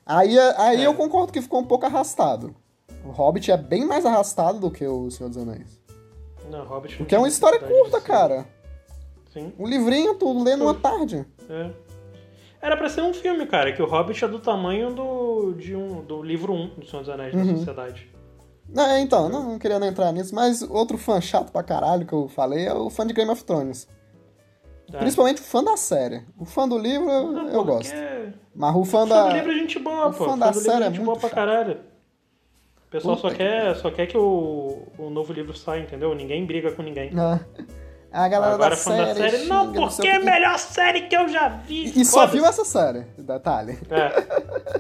Aí, 0.07 0.39
aí 0.57 0.83
É. 0.83 0.87
eu 0.87 0.95
concordo 0.95 1.33
que 1.33 1.43
ficou 1.43 1.61
um 1.61 1.65
pouco 1.67 1.85
arrastado. 1.87 2.55
O 3.05 3.11
Hobbit 3.11 3.51
é 3.51 3.57
bem 3.57 3.87
mais 3.87 4.05
arrastado 4.07 4.59
do 4.59 4.71
que 4.71 4.87
o 4.87 5.11
Senhor 5.11 5.29
dos 5.29 5.39
Anéis. 5.39 5.79
Não, 6.51 6.65
Hobbit 6.65 6.97
Porque 6.97 7.15
é 7.15 7.19
uma 7.19 7.29
história 7.29 7.59
curta, 7.61 8.01
cara. 8.01 8.47
Sim. 9.33 9.53
Um 9.59 9.67
livrinho, 9.67 10.15
tu 10.15 10.43
lê 10.43 10.57
numa 10.57 10.75
tarde. 10.75 11.27
É. 11.49 11.71
Era 12.61 12.77
pra 12.77 12.89
ser 12.89 13.03
um 13.03 13.13
filme, 13.15 13.47
cara, 13.47 13.71
que 13.73 13.81
o 13.83 13.87
Hobbit 13.87 14.25
é 14.25 14.29
do 14.29 14.39
tamanho 14.41 14.93
do, 14.93 15.53
de 15.53 15.77
um, 15.77 16.03
do 16.03 16.23
livro 16.23 16.53
1 16.53 16.69
do 16.81 16.87
Senhor 16.87 17.03
dos 17.03 17.09
Anéis 17.11 17.33
da 17.35 17.41
Uhum. 17.41 17.57
Sociedade. 17.59 18.11
É, 18.77 19.01
então, 19.01 19.29
não, 19.29 19.43
não 19.51 19.59
queria 19.59 19.79
nem 19.79 19.89
entrar 19.89 20.13
nisso, 20.13 20.35
mas 20.35 20.63
outro 20.63 20.99
fã 20.99 21.21
chato 21.21 21.51
pra 21.51 21.63
caralho 21.63 22.07
que 22.07 22.13
eu 22.13 22.29
falei 22.29 22.67
é 22.67 22.75
o 22.75 22.91
fã 22.91 23.07
de 23.07 23.15
Game 23.15 23.31
of 23.31 23.43
Thrones. 23.45 23.89
É. 24.93 24.99
Principalmente 24.99 25.41
o 25.41 25.45
fã 25.45 25.63
da 25.65 25.77
série. 25.77 26.25
O 26.39 26.45
fã 26.45 26.69
do 26.69 26.79
livro 26.79 27.11
eu, 27.11 27.33
Não, 27.33 27.47
eu 27.49 27.53
porque 27.65 27.71
gosto. 27.73 27.95
Mas 28.55 28.77
o 28.77 28.85
fã 28.85 29.07
Fã 29.07 29.09
da. 29.09 29.29
do 29.29 29.35
livro 29.35 29.53
é 29.53 29.55
gente 29.55 29.79
boa, 29.79 30.07
o 30.07 30.13
pô. 30.13 30.25
fã 30.25 30.31
Fã 30.33 30.39
da 30.39 30.47
livro 30.47 30.61
série 30.63 30.85
é 30.85 30.87
é 30.87 30.91
gente 30.91 31.01
boa 31.05 31.17
pra 31.19 31.29
chato. 31.29 31.35
caralho. 31.35 31.81
O 32.87 32.91
pessoal 32.91 33.17
Puta 33.17 33.29
só 33.29 33.35
que 33.35 33.39
quer, 33.39 33.77
só 33.77 33.91
quer 33.91 34.07
que 34.07 34.17
o, 34.17 34.83
o 34.99 35.11
novo 35.11 35.33
livro 35.33 35.55
saia, 35.57 35.83
entendeu? 35.83 36.15
Ninguém 36.15 36.47
briga 36.47 36.73
com 36.73 36.83
ninguém. 36.83 37.11
Ah, 37.19 37.39
A 38.11 38.27
galera 38.27 38.55
Agora 38.55 38.71
da 38.71 38.77
série. 38.77 39.05
da 39.07 39.15
série, 39.15 39.39
xinga, 39.39 39.55
não, 39.55 39.73
porque 39.73 40.09
é 40.09 40.17
a 40.17 40.21
melhor 40.21 40.59
série 40.59 41.03
que 41.03 41.15
eu 41.17 41.29
já 41.29 41.49
vi. 41.49 41.93
E 41.95 42.05
só 42.05 42.21
Foda-se. 42.21 42.39
viu 42.39 42.47
essa 42.47 42.65
série, 42.65 43.01
detalhe. 43.19 43.79
É. 43.91 44.23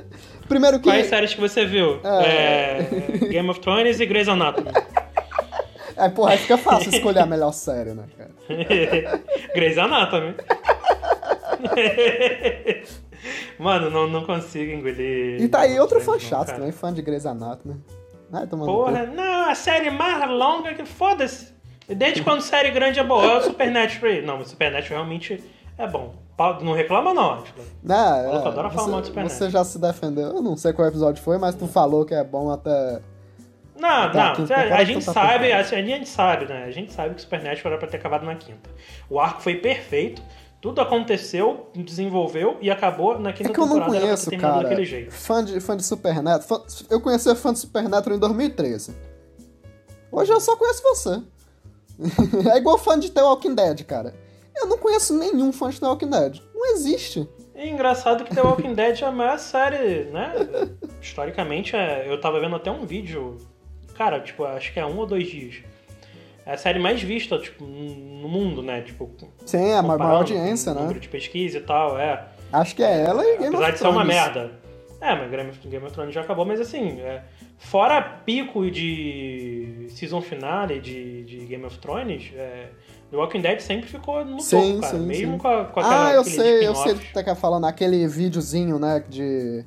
Primeiro 0.49 0.79
que. 0.79 0.85
Quais 0.89 1.09
séries 1.09 1.35
que 1.35 1.41
você 1.41 1.67
viu? 1.67 2.01
É. 2.03 2.81
É, 2.81 3.19
Game 3.29 3.51
of 3.51 3.61
Thrones 3.61 4.01
e 4.01 4.07
Grey's 4.07 4.29
Anatomy. 4.29 4.71
É, 5.95 6.09
porra, 6.09 6.33
aí 6.33 6.39
fica 6.39 6.57
fácil 6.57 6.91
escolher 6.91 7.21
a 7.21 7.27
melhor 7.27 7.53
série, 7.53 7.93
né, 7.93 8.05
cara? 8.17 8.31
Grey's 9.55 9.77
Anatomy. 9.77 10.35
Mano, 13.59 13.91
não, 13.91 14.07
não 14.07 14.25
consigo 14.25 14.73
engolir. 14.73 15.43
E 15.43 15.49
tá 15.49 15.61
aí 15.61 15.79
outro 15.79 16.01
fã 16.01 16.19
chato 16.19 16.55
também, 16.55 16.73
fã 16.73 16.95
de 16.95 17.03
Grey's 17.03 17.27
Anatomy. 17.27 17.77
Ai, 18.33 18.47
Porra, 18.47 19.05
não, 19.07 19.51
a 19.51 19.55
série 19.55 19.91
mais 19.91 20.29
longa 20.31 20.75
que 20.75 20.85
foda-se. 20.85 21.58
Desde 21.89 22.23
quando 22.23 22.41
série 22.43 22.71
grande 22.71 22.99
é 23.01 23.05
boa, 23.05 23.25
é 23.25 23.39
o 23.39 23.43
Supernatural. 23.43 24.23
Não, 24.23 24.39
o 24.41 24.45
Supernatural 24.45 24.99
realmente 24.99 25.43
é 25.77 25.87
bom. 25.87 26.15
Não 26.63 26.73
reclama 26.73 27.13
não, 27.13 27.33
Atila. 27.41 27.65
Não, 27.83 27.97
é, 27.97 28.47
adora 28.47 28.71
falar 28.71 28.89
mal 28.89 29.01
você, 29.01 29.07
Supernatural. 29.09 29.29
você 29.39 29.51
já 29.51 29.65
se 29.65 29.79
defendeu. 29.81 30.29
Eu 30.29 30.43
não 30.43 30.57
sei 30.57 30.73
qual 30.73 30.87
episódio 30.87 31.21
foi, 31.23 31.37
mas 31.39 31.55
tu 31.57 31.67
falou 31.67 32.05
que 32.05 32.15
é 32.15 32.23
bom 32.23 32.51
até. 32.51 33.01
Não, 33.77 34.11
Tá, 34.11 34.35
não, 34.39 34.57
a, 34.57 34.61
temporada 34.81 34.85
gente 34.85 35.05
tá 35.05 35.13
sabe, 35.13 35.53
assim, 35.53 35.77
a 35.77 35.83
gente 35.83 36.09
sabe, 36.09 36.47
né? 36.47 36.65
A 36.65 36.71
gente 36.71 36.93
sabe 36.93 37.15
que 37.15 37.21
o 37.21 37.23
Supernatural 37.23 37.73
era 37.73 37.79
pra 37.79 37.89
ter 37.89 37.97
acabado 37.97 38.25
na 38.25 38.35
quinta. 38.37 38.69
O 39.09 39.19
arco 39.21 39.41
foi 39.41 39.55
perfeito, 39.57 40.21
tudo 40.61 40.81
aconteceu, 40.81 41.71
desenvolveu 41.75 42.57
e 42.61 42.71
acabou 42.71 43.19
na 43.19 43.33
quinta 43.33 43.51
É 43.51 43.55
que 43.55 43.59
eu 43.61 43.67
não 43.67 43.75
temporada. 43.79 44.01
conheço, 44.01 44.31
cara. 44.37 44.63
daquele 44.63 44.85
jeito. 44.85 45.13
Fã 45.13 45.45
de, 45.45 45.61
fã 45.61 45.77
de 45.77 45.85
Supernatural. 45.85 46.47
Fã- 46.47 46.63
eu 46.91 47.01
conheci 47.01 47.35
fã 47.37 47.53
de 47.53 47.59
Supernatural 47.61 48.17
em 48.17 48.21
2013. 48.21 48.95
Hoje 50.11 50.33
eu 50.33 50.41
só 50.41 50.57
conheço 50.57 50.83
você. 50.83 51.21
é 52.53 52.57
igual 52.59 52.79
fã 52.79 52.99
de 52.99 53.11
The 53.11 53.23
Walking 53.23 53.55
Dead, 53.55 53.85
cara. 53.85 54.15
Eu 54.57 54.67
não 54.67 54.79
conheço 54.79 55.17
nenhum 55.17 55.53
fã 55.53 55.71
de 55.71 55.81
The 55.81 55.87
Walking 55.87 56.11
Dead. 56.11 56.41
Não 56.55 56.67
existe. 56.73 57.29
É 57.55 57.69
engraçado 57.69 58.25
que 58.25 58.35
The 58.35 58.41
Walking 58.43 58.75
Dead 58.75 59.01
é 59.03 59.05
a 59.05 59.11
maior 59.13 59.39
série, 59.39 60.05
né? 60.11 60.33
Historicamente, 61.01 61.75
é- 61.77 62.07
eu 62.09 62.21
tava 62.21 62.41
vendo 62.41 62.57
até 62.57 62.71
um 62.71 62.85
vídeo, 62.87 63.37
cara, 63.97 64.21
tipo, 64.21 64.45
acho 64.45 64.73
que 64.73 64.79
é 64.81 64.87
um 64.87 64.97
ou 64.99 65.07
dois 65.07 65.29
dias. 65.29 65.57
É 66.47 66.53
a 66.55 66.57
série 66.57 66.79
mais 66.79 67.03
vista, 67.03 67.39
tipo, 67.39 67.65
no 67.65 68.29
mundo, 68.29 68.63
né? 68.63 68.81
Tipo, 68.81 69.11
Sim, 69.45 69.73
a 69.73 69.83
maior 69.83 70.01
audiência, 70.03 70.73
né? 70.73 70.81
número 70.81 71.01
de 71.01 71.09
pesquisa 71.09 71.59
e 71.59 71.61
tal, 71.61 71.99
é. 71.99 72.27
Acho 72.53 72.75
que 72.75 72.83
é 72.83 73.03
ela 73.05 73.23
e 73.27 73.37
Game 73.39 73.49
Apesar 73.49 73.65
of 73.65 73.73
de 73.73 73.79
ser 73.79 73.85
uma 73.89 74.05
Thrones. 74.05 74.15
merda. 74.17 74.51
É, 75.01 75.15
mas 75.15 75.31
Game 75.59 75.85
of 75.85 75.93
Thrones 75.93 76.15
já 76.15 76.23
acabou, 76.23 76.45
mas 76.47 76.61
assim, 76.61 77.01
é, 77.01 77.23
fora 77.59 78.01
pico 78.25 78.71
de 78.71 79.87
season 79.91 80.21
finale 80.21 80.81
de, 80.81 81.25
de 81.25 81.37
Game 81.47 81.65
of 81.65 81.79
Thrones, 81.79 82.31
é, 82.35 82.69
The 83.11 83.17
Walking 83.17 83.41
Dead 83.41 83.61
sempre 83.61 83.89
ficou 83.89 84.25
no 84.25 84.41
Sim, 84.41 84.75
topo, 84.75 84.81
cara. 84.83 84.99
sim, 84.99 85.07
Mesmo 85.07 85.33
sim. 85.33 85.39
com, 85.39 85.49
a, 85.49 85.65
com 85.65 85.81
aquela, 85.81 86.09
Ah, 86.09 86.13
eu 86.13 86.25
sei, 86.25 86.67
eu 86.67 86.75
sei 86.75 86.93
spin-offs. 86.93 87.13
que 87.13 87.25
tá 87.25 87.35
falando. 87.35 87.65
Aquele 87.67 88.07
videozinho, 88.07 88.79
né, 88.79 89.03
de... 89.09 89.65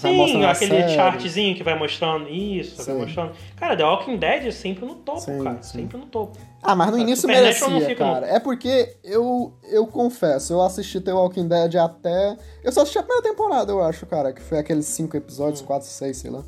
vai 0.00 0.12
Sim, 0.28 0.44
aquele 0.44 0.70
série. 0.82 0.94
chartzinho 0.94 1.56
que 1.56 1.62
vai 1.62 1.78
mostrando 1.78 2.28
isso, 2.28 2.76
vai 2.76 2.84
Sim. 2.84 3.00
mostrando. 3.00 3.32
Cara, 3.56 3.76
The 3.76 3.84
Walking 3.84 4.16
Dead 4.16 4.46
é 4.46 4.50
sempre 4.50 4.84
no 4.84 4.96
topo, 4.96 5.20
Sim, 5.20 5.42
cara. 5.42 5.62
Sempre 5.62 5.96
no 5.98 6.06
topo. 6.06 6.36
Ah, 6.62 6.74
mas 6.74 6.88
no 6.88 6.92
Cara, 6.94 7.02
início 7.04 7.28
não 7.28 7.34
merecia, 7.34 7.80
fica 7.88 8.04
no- 8.04 8.12
cara. 8.14 8.26
É 8.26 8.40
porque 8.40 8.96
eu, 9.04 9.52
eu 9.70 9.86
confesso, 9.86 10.52
eu 10.52 10.60
assisti 10.60 11.00
The 11.00 11.12
Walking 11.12 11.46
Dead 11.48 11.76
até. 11.76 12.36
Eu 12.64 12.72
só 12.72 12.80
assisti 12.82 12.98
a 12.98 13.02
primeira 13.02 13.22
temporada, 13.22 13.70
eu 13.72 13.80
acho, 13.82 14.04
cara, 14.06 14.32
que 14.32 14.42
foi 14.42 14.58
aqueles 14.58 14.86
cinco 14.86 15.16
episódios, 15.16 15.62
quatro, 15.62 15.86
seis, 15.86 16.16
sei 16.16 16.30
lá. 16.32 16.42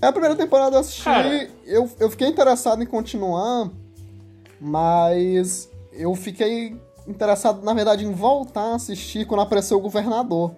É 0.00 0.06
a 0.06 0.12
primeira 0.12 0.36
temporada 0.36 0.76
eu 0.76 0.80
assisti, 0.80 1.04
Cara. 1.04 1.48
eu, 1.64 1.88
eu 1.98 2.10
fiquei 2.10 2.28
interessado 2.28 2.82
em 2.82 2.86
continuar, 2.86 3.70
mas 4.60 5.70
eu 5.92 6.14
fiquei 6.14 6.76
interessado, 7.06 7.62
na 7.64 7.72
verdade, 7.72 8.04
em 8.04 8.12
voltar 8.12 8.72
a 8.72 8.74
assistir 8.74 9.26
quando 9.26 9.40
apareceu 9.40 9.78
o 9.78 9.80
governador. 9.80 10.52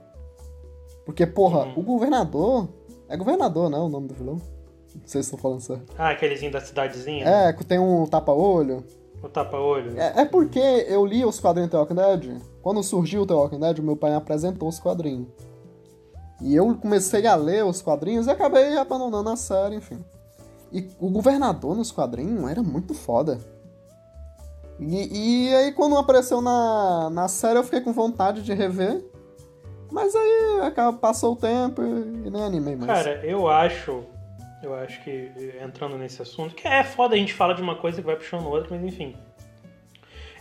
Porque, 1.05 1.27
porra, 1.27 1.64
Uhum. 1.66 1.72
o 1.77 1.83
governador. 1.83 2.68
É 3.09 3.16
governador, 3.16 3.70
né? 3.70 3.79
O 3.79 3.88
nome 3.88 4.09
do 4.09 4.14
vilão? 4.14 4.35
Não 4.35 5.03
sei 5.07 5.22
se 5.22 5.29
estou 5.29 5.38
falando 5.38 5.61
certo. 5.61 5.94
Ah, 5.96 6.11
aquelezinho 6.11 6.51
da 6.53 6.61
cidadezinha? 6.61 7.24
É, 7.27 7.53
que 7.53 7.64
tem 7.64 7.79
um 7.79 8.07
tapa-olho. 8.07 8.85
o 9.22 9.29
tapa-olho. 9.29 9.98
É, 9.98 10.22
é 10.22 10.24
porque 10.24 10.59
eu 10.59 11.05
li 11.07 11.24
os 11.24 11.40
quadrinhos 11.40 11.70
do 11.70 11.72
The 11.72 11.79
Walking 11.79 11.94
Dead. 11.94 12.42
Quando 12.62 12.83
surgiu 12.83 13.22
o 13.22 13.27
The 13.27 13.35
Walking 13.35 13.59
Dead, 13.61 13.79
o 13.79 13.83
meu 13.83 13.96
pai 13.96 14.11
me 14.11 14.16
apresentou 14.16 14.68
os 14.68 14.79
quadrinhos. 14.79 15.27
E 16.40 16.55
eu 16.55 16.74
comecei 16.77 17.27
a 17.27 17.35
ler 17.35 17.64
os 17.64 17.83
quadrinhos 17.83 18.27
e 18.27 18.31
acabei 18.31 18.77
abandonando 18.77 19.31
a 19.31 19.37
série, 19.37 19.77
enfim. 19.77 20.05
E 20.72 20.88
o 21.01 21.11
governador 21.11 21.77
nos 21.77 21.90
quadrinhos 21.90 22.48
era 22.51 22.62
muito 22.62 22.94
foda. 22.94 23.38
E, 24.79 25.48
e 25.48 25.55
aí 25.55 25.72
quando 25.72 25.96
apareceu 25.96 26.40
na, 26.40 27.11
na 27.11 27.27
série 27.27 27.59
eu 27.59 27.64
fiquei 27.64 27.81
com 27.81 27.92
vontade 27.92 28.42
de 28.42 28.55
rever. 28.55 29.05
Mas 29.90 30.14
aí 30.14 30.70
passou 31.01 31.33
o 31.33 31.37
tempo 31.37 31.83
e, 31.83 32.27
e 32.27 32.31
nem 32.31 32.42
animei 32.42 32.77
mais. 32.77 33.05
Cara, 33.05 33.24
eu 33.24 33.48
acho. 33.48 34.05
Eu 34.62 34.74
acho 34.74 35.03
que 35.03 35.31
entrando 35.62 35.96
nesse 35.96 36.20
assunto, 36.20 36.55
que 36.55 36.66
é 36.66 36.83
foda 36.83 37.14
a 37.14 37.18
gente 37.18 37.33
fala 37.33 37.55
de 37.55 37.62
uma 37.62 37.77
coisa 37.77 38.01
que 38.01 38.07
vai 38.07 38.16
puxando 38.16 38.46
outra, 38.46 38.77
mas 38.77 38.85
enfim. 38.85 39.16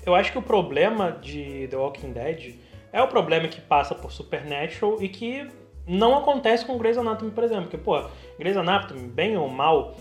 Eu 0.05 0.15
acho 0.15 0.31
que 0.31 0.37
o 0.37 0.41
problema 0.41 1.11
de 1.11 1.67
The 1.69 1.77
Walking 1.77 2.13
Dead 2.13 2.55
é 2.91 3.01
o 3.01 3.07
problema 3.07 3.47
que 3.47 3.61
passa 3.61 3.93
por 3.93 4.11
Supernatural 4.11 5.01
e 5.01 5.09
que 5.09 5.47
não 5.87 6.17
acontece 6.17 6.65
com 6.65 6.77
Grey's 6.77 6.97
Anatomy, 6.97 7.31
por 7.31 7.43
exemplo. 7.43 7.63
Porque, 7.63 7.77
pô, 7.77 8.03
Grey's 8.37 8.57
Anatomy, 8.57 9.07
bem 9.07 9.37
ou 9.37 9.47
mal, 9.49 9.95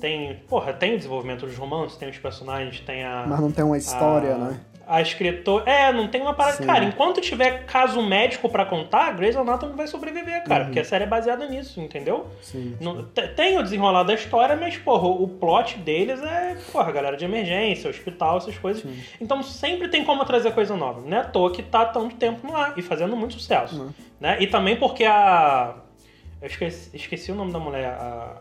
tem. 0.00 0.36
Porra, 0.48 0.72
tem 0.72 0.94
o 0.94 0.96
desenvolvimento 0.96 1.46
dos 1.46 1.56
romances, 1.56 1.96
tem 1.96 2.08
os 2.08 2.18
personagens, 2.18 2.80
tem 2.80 3.04
a. 3.04 3.24
Mas 3.28 3.40
não 3.40 3.50
tem 3.52 3.64
uma 3.64 3.78
história, 3.78 4.34
a- 4.34 4.38
né? 4.38 4.60
A 4.90 5.02
escritora. 5.02 5.70
É, 5.70 5.92
não 5.92 6.08
tem 6.08 6.22
uma 6.22 6.32
parada. 6.32 6.56
Sim. 6.56 6.64
Cara, 6.64 6.82
enquanto 6.82 7.20
tiver 7.20 7.66
caso 7.66 8.00
médico 8.02 8.48
pra 8.48 8.64
contar, 8.64 9.12
Grey's 9.14 9.36
Anatomy 9.36 9.74
vai 9.74 9.86
sobreviver, 9.86 10.42
cara. 10.44 10.60
Uhum. 10.60 10.66
Porque 10.68 10.80
a 10.80 10.84
série 10.84 11.04
é 11.04 11.06
baseada 11.06 11.46
nisso, 11.46 11.78
entendeu? 11.78 12.26
Sim. 12.40 12.74
Não- 12.80 13.04
tem 13.36 13.58
o 13.58 13.62
desenrolar 13.62 14.02
da 14.04 14.14
história, 14.14 14.56
mas, 14.56 14.78
porra, 14.78 15.06
o 15.06 15.28
plot 15.28 15.76
deles 15.80 16.22
é, 16.22 16.56
porra, 16.72 16.90
galera 16.90 17.18
de 17.18 17.24
emergência, 17.26 17.90
hospital, 17.90 18.38
essas 18.38 18.56
coisas. 18.56 18.82
Sim. 18.82 18.98
Então 19.20 19.42
sempre 19.42 19.88
tem 19.88 20.02
como 20.04 20.24
trazer 20.24 20.52
coisa 20.54 20.74
nova. 20.74 21.02
Não 21.02 21.18
é 21.18 21.20
à 21.20 21.24
toa 21.24 21.52
que 21.52 21.62
tá 21.62 21.84
tanto 21.84 22.16
tempo 22.16 22.46
no 22.46 22.56
ar 22.56 22.72
e 22.78 22.80
fazendo 22.80 23.14
muito 23.14 23.34
sucesso. 23.34 23.78
Uhum. 23.78 23.90
Né? 24.18 24.38
E 24.40 24.46
também 24.46 24.76
porque 24.76 25.04
a. 25.04 25.74
Eu 26.40 26.46
esqueci, 26.46 26.96
esqueci 26.96 27.30
o 27.30 27.34
nome 27.34 27.52
da 27.52 27.58
mulher, 27.58 27.90
a, 27.90 28.36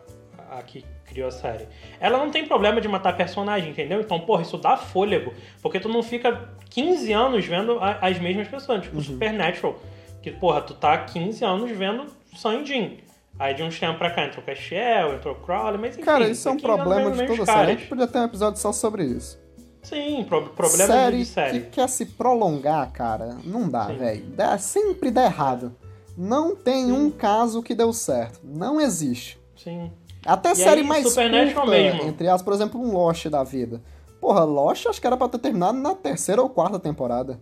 a 0.52 0.62
que 0.62 0.86
criou 1.18 1.28
a 1.30 1.32
série. 1.32 1.68
Ela 2.00 2.20
não 2.20 2.30
tem 2.30 2.46
problema 2.46 2.80
de 2.80 2.88
matar 2.88 3.18
personagem, 3.18 3.72
entendeu? 3.72 4.00
Então, 4.00 4.20
porra, 4.20 4.44
isso 4.44 4.56
dá 4.58 4.78
fôlego. 4.78 5.34
Porque 5.64 5.80
tu 5.80 5.90
não 5.90 6.04
fica 6.04 6.50
15 6.70 7.12
anos 7.12 7.44
vendo 7.44 7.80
a- 7.80 7.98
as 8.02 8.20
mesmas 8.20 8.48
pessoas. 8.48 8.78
Uhum. 8.78 8.84
Tipo, 8.84 9.02
Supernatural. 9.02 9.80
Que, 10.22 10.30
porra, 10.32 10.62
tu 10.62 10.76
tá 10.76 10.96
15 11.00 11.44
anos 11.44 11.72
vendo 11.72 12.06
Sam 12.36 12.62
e 12.62 12.66
Jim. 12.66 12.98
Aí 13.40 13.54
de 13.56 13.64
uns 13.64 13.80
tempos 13.80 13.98
pra 13.98 14.12
cá 14.12 14.26
entrou 14.26 14.44
o 14.44 14.46
Castiel, 14.46 15.16
entrou 15.16 15.34
o 15.34 15.38
Crowley, 15.40 15.80
mas 15.80 15.94
enfim. 15.96 16.04
Cara, 16.06 16.28
isso 16.28 16.48
é 16.48 16.52
um 16.52 16.56
15 16.56 16.68
anos 16.68 16.82
problema 16.84 17.12
de 17.12 17.28
toda 17.28 17.46
série. 17.46 17.60
A 17.72 17.76
gente 17.76 17.88
podia 17.88 18.08
ter 18.08 18.20
um 18.20 18.24
episódio 18.26 18.60
só 18.60 18.72
sobre 18.72 19.04
isso. 19.06 19.40
Sim, 19.82 20.26
pro- 20.28 20.50
problema 20.50 20.86
série 20.86 21.18
de 21.20 21.26
série. 21.26 21.60
que 21.62 21.70
quer 21.72 21.88
se 21.90 22.06
prolongar, 22.06 22.92
cara, 22.92 23.38
não 23.44 23.70
dá, 23.70 23.86
velho. 23.88 24.24
Sempre 24.60 25.10
dá 25.12 25.26
errado. 25.26 25.76
Não 26.18 26.56
tem 26.56 26.86
Sim. 26.88 26.92
um 26.92 27.12
caso 27.12 27.62
que 27.64 27.74
deu 27.76 27.94
certo. 27.94 28.40
Não 28.44 28.82
existe. 28.82 29.40
Sim. 29.56 29.92
Até 30.26 30.52
E 30.52 30.56
série 30.56 30.82
aí, 30.82 30.88
mais 30.88 31.08
Supernatural 31.08 31.66
curta, 31.66 31.72
mesmo. 31.72 32.02
entre 32.04 32.28
as, 32.28 32.42
por 32.42 32.54
exemplo, 32.54 32.82
um 32.82 32.92
Lost 32.94 33.26
da 33.28 33.44
vida. 33.44 33.82
Porra, 34.20 34.44
Lost 34.44 34.86
acho 34.88 35.00
que 35.00 35.08
era 35.08 35.16
pra 35.16 35.30
ter 35.30 35.38
terminado 35.38 35.78
na 35.78 35.94
terceira 35.96 36.42
ou 36.42 36.50
quarta 36.50 36.80
temporada. 36.80 37.40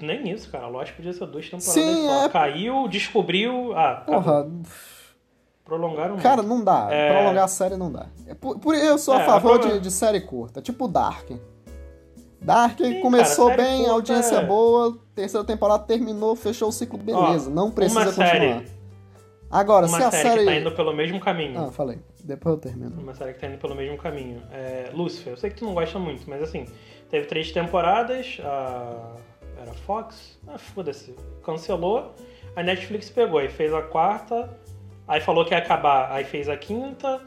Nem 0.00 0.30
isso, 0.30 0.50
cara. 0.50 0.68
Lost 0.68 0.92
podia 0.94 1.12
ser 1.12 1.26
duas 1.26 1.44
temporadas 1.46 1.72
Sim, 1.74 2.06
só. 2.06 2.24
é. 2.24 2.28
Caiu, 2.28 2.88
descobriu. 2.88 3.72
Ah, 3.76 3.92
acabou. 3.92 4.22
Porra, 4.22 4.48
prolongaram 5.64 6.16
cara, 6.16 6.42
muito. 6.42 6.48
não 6.58 6.64
dá. 6.64 6.86
É. 6.90 7.12
Prolongar 7.12 7.44
a 7.44 7.48
série 7.48 7.76
não 7.76 7.90
dá. 7.90 8.06
É 8.26 8.34
por, 8.34 8.58
por- 8.58 8.74
eu 8.74 8.96
sou 8.98 9.14
a 9.14 9.22
É, 9.22 9.26
favor 9.26 9.58
de, 9.58 9.80
de 9.80 9.90
série 9.90 10.20
curta, 10.20 10.62
tipo 10.62 10.86
Dark. 10.88 11.28
Dark 12.40 12.78
Sim, 12.78 13.00
começou 13.00 13.48
cara, 13.48 13.62
bem, 13.62 13.78
curta 13.78 13.92
audiência 13.92 14.36
é- 14.36 14.44
boa, 14.46 14.96
terceira 15.14 15.44
temporada 15.44 15.82
terminou, 15.84 16.36
fechou 16.36 16.68
o 16.68 16.72
ciclo, 16.72 16.98
beleza. 16.98 17.50
Ó, 17.50 17.52
não 17.52 17.70
precisa 17.70 17.98
uma 18.00 18.06
continuar. 18.06 18.28
série, 18.30 18.66
Agora, 19.50 19.86
uma 19.86 19.98
se 19.98 20.04
a 20.04 20.10
série, 20.10 20.28
série. 20.28 20.38
que 20.40 20.44
tá 20.46 20.54
indo 20.56 20.72
pelo 20.72 20.92
mesmo 20.94 21.20
caminho. 21.20 21.60
Ah, 21.60 21.70
falei. 21.70 21.98
Depois 22.24 22.54
eu 22.56 22.60
termino. 22.60 23.00
Uma 23.00 23.14
série 23.14 23.32
que 23.32 23.40
tá 23.40 23.46
indo 23.46 23.58
pelo 23.58 23.74
mesmo 23.74 23.96
caminho. 23.96 24.42
É, 24.52 24.90
Lucifer, 24.92 25.32
eu 25.32 25.36
sei 25.36 25.50
que 25.50 25.56
tu 25.56 25.64
não 25.64 25.74
gosta 25.74 25.98
muito, 25.98 26.28
mas 26.28 26.42
assim, 26.42 26.66
teve 27.08 27.26
três 27.26 27.52
temporadas, 27.52 28.38
a... 28.42 29.12
era 29.62 29.72
Fox? 29.72 30.38
Ah, 30.48 30.58
foda-se. 30.58 31.14
Cancelou, 31.44 32.12
a 32.56 32.62
Netflix 32.62 33.08
pegou 33.08 33.40
e 33.40 33.48
fez 33.48 33.72
a 33.72 33.82
quarta, 33.82 34.50
aí 35.06 35.20
falou 35.20 35.44
que 35.44 35.52
ia 35.54 35.58
acabar, 35.58 36.10
aí 36.10 36.24
fez 36.24 36.48
a 36.48 36.56
quinta, 36.56 37.20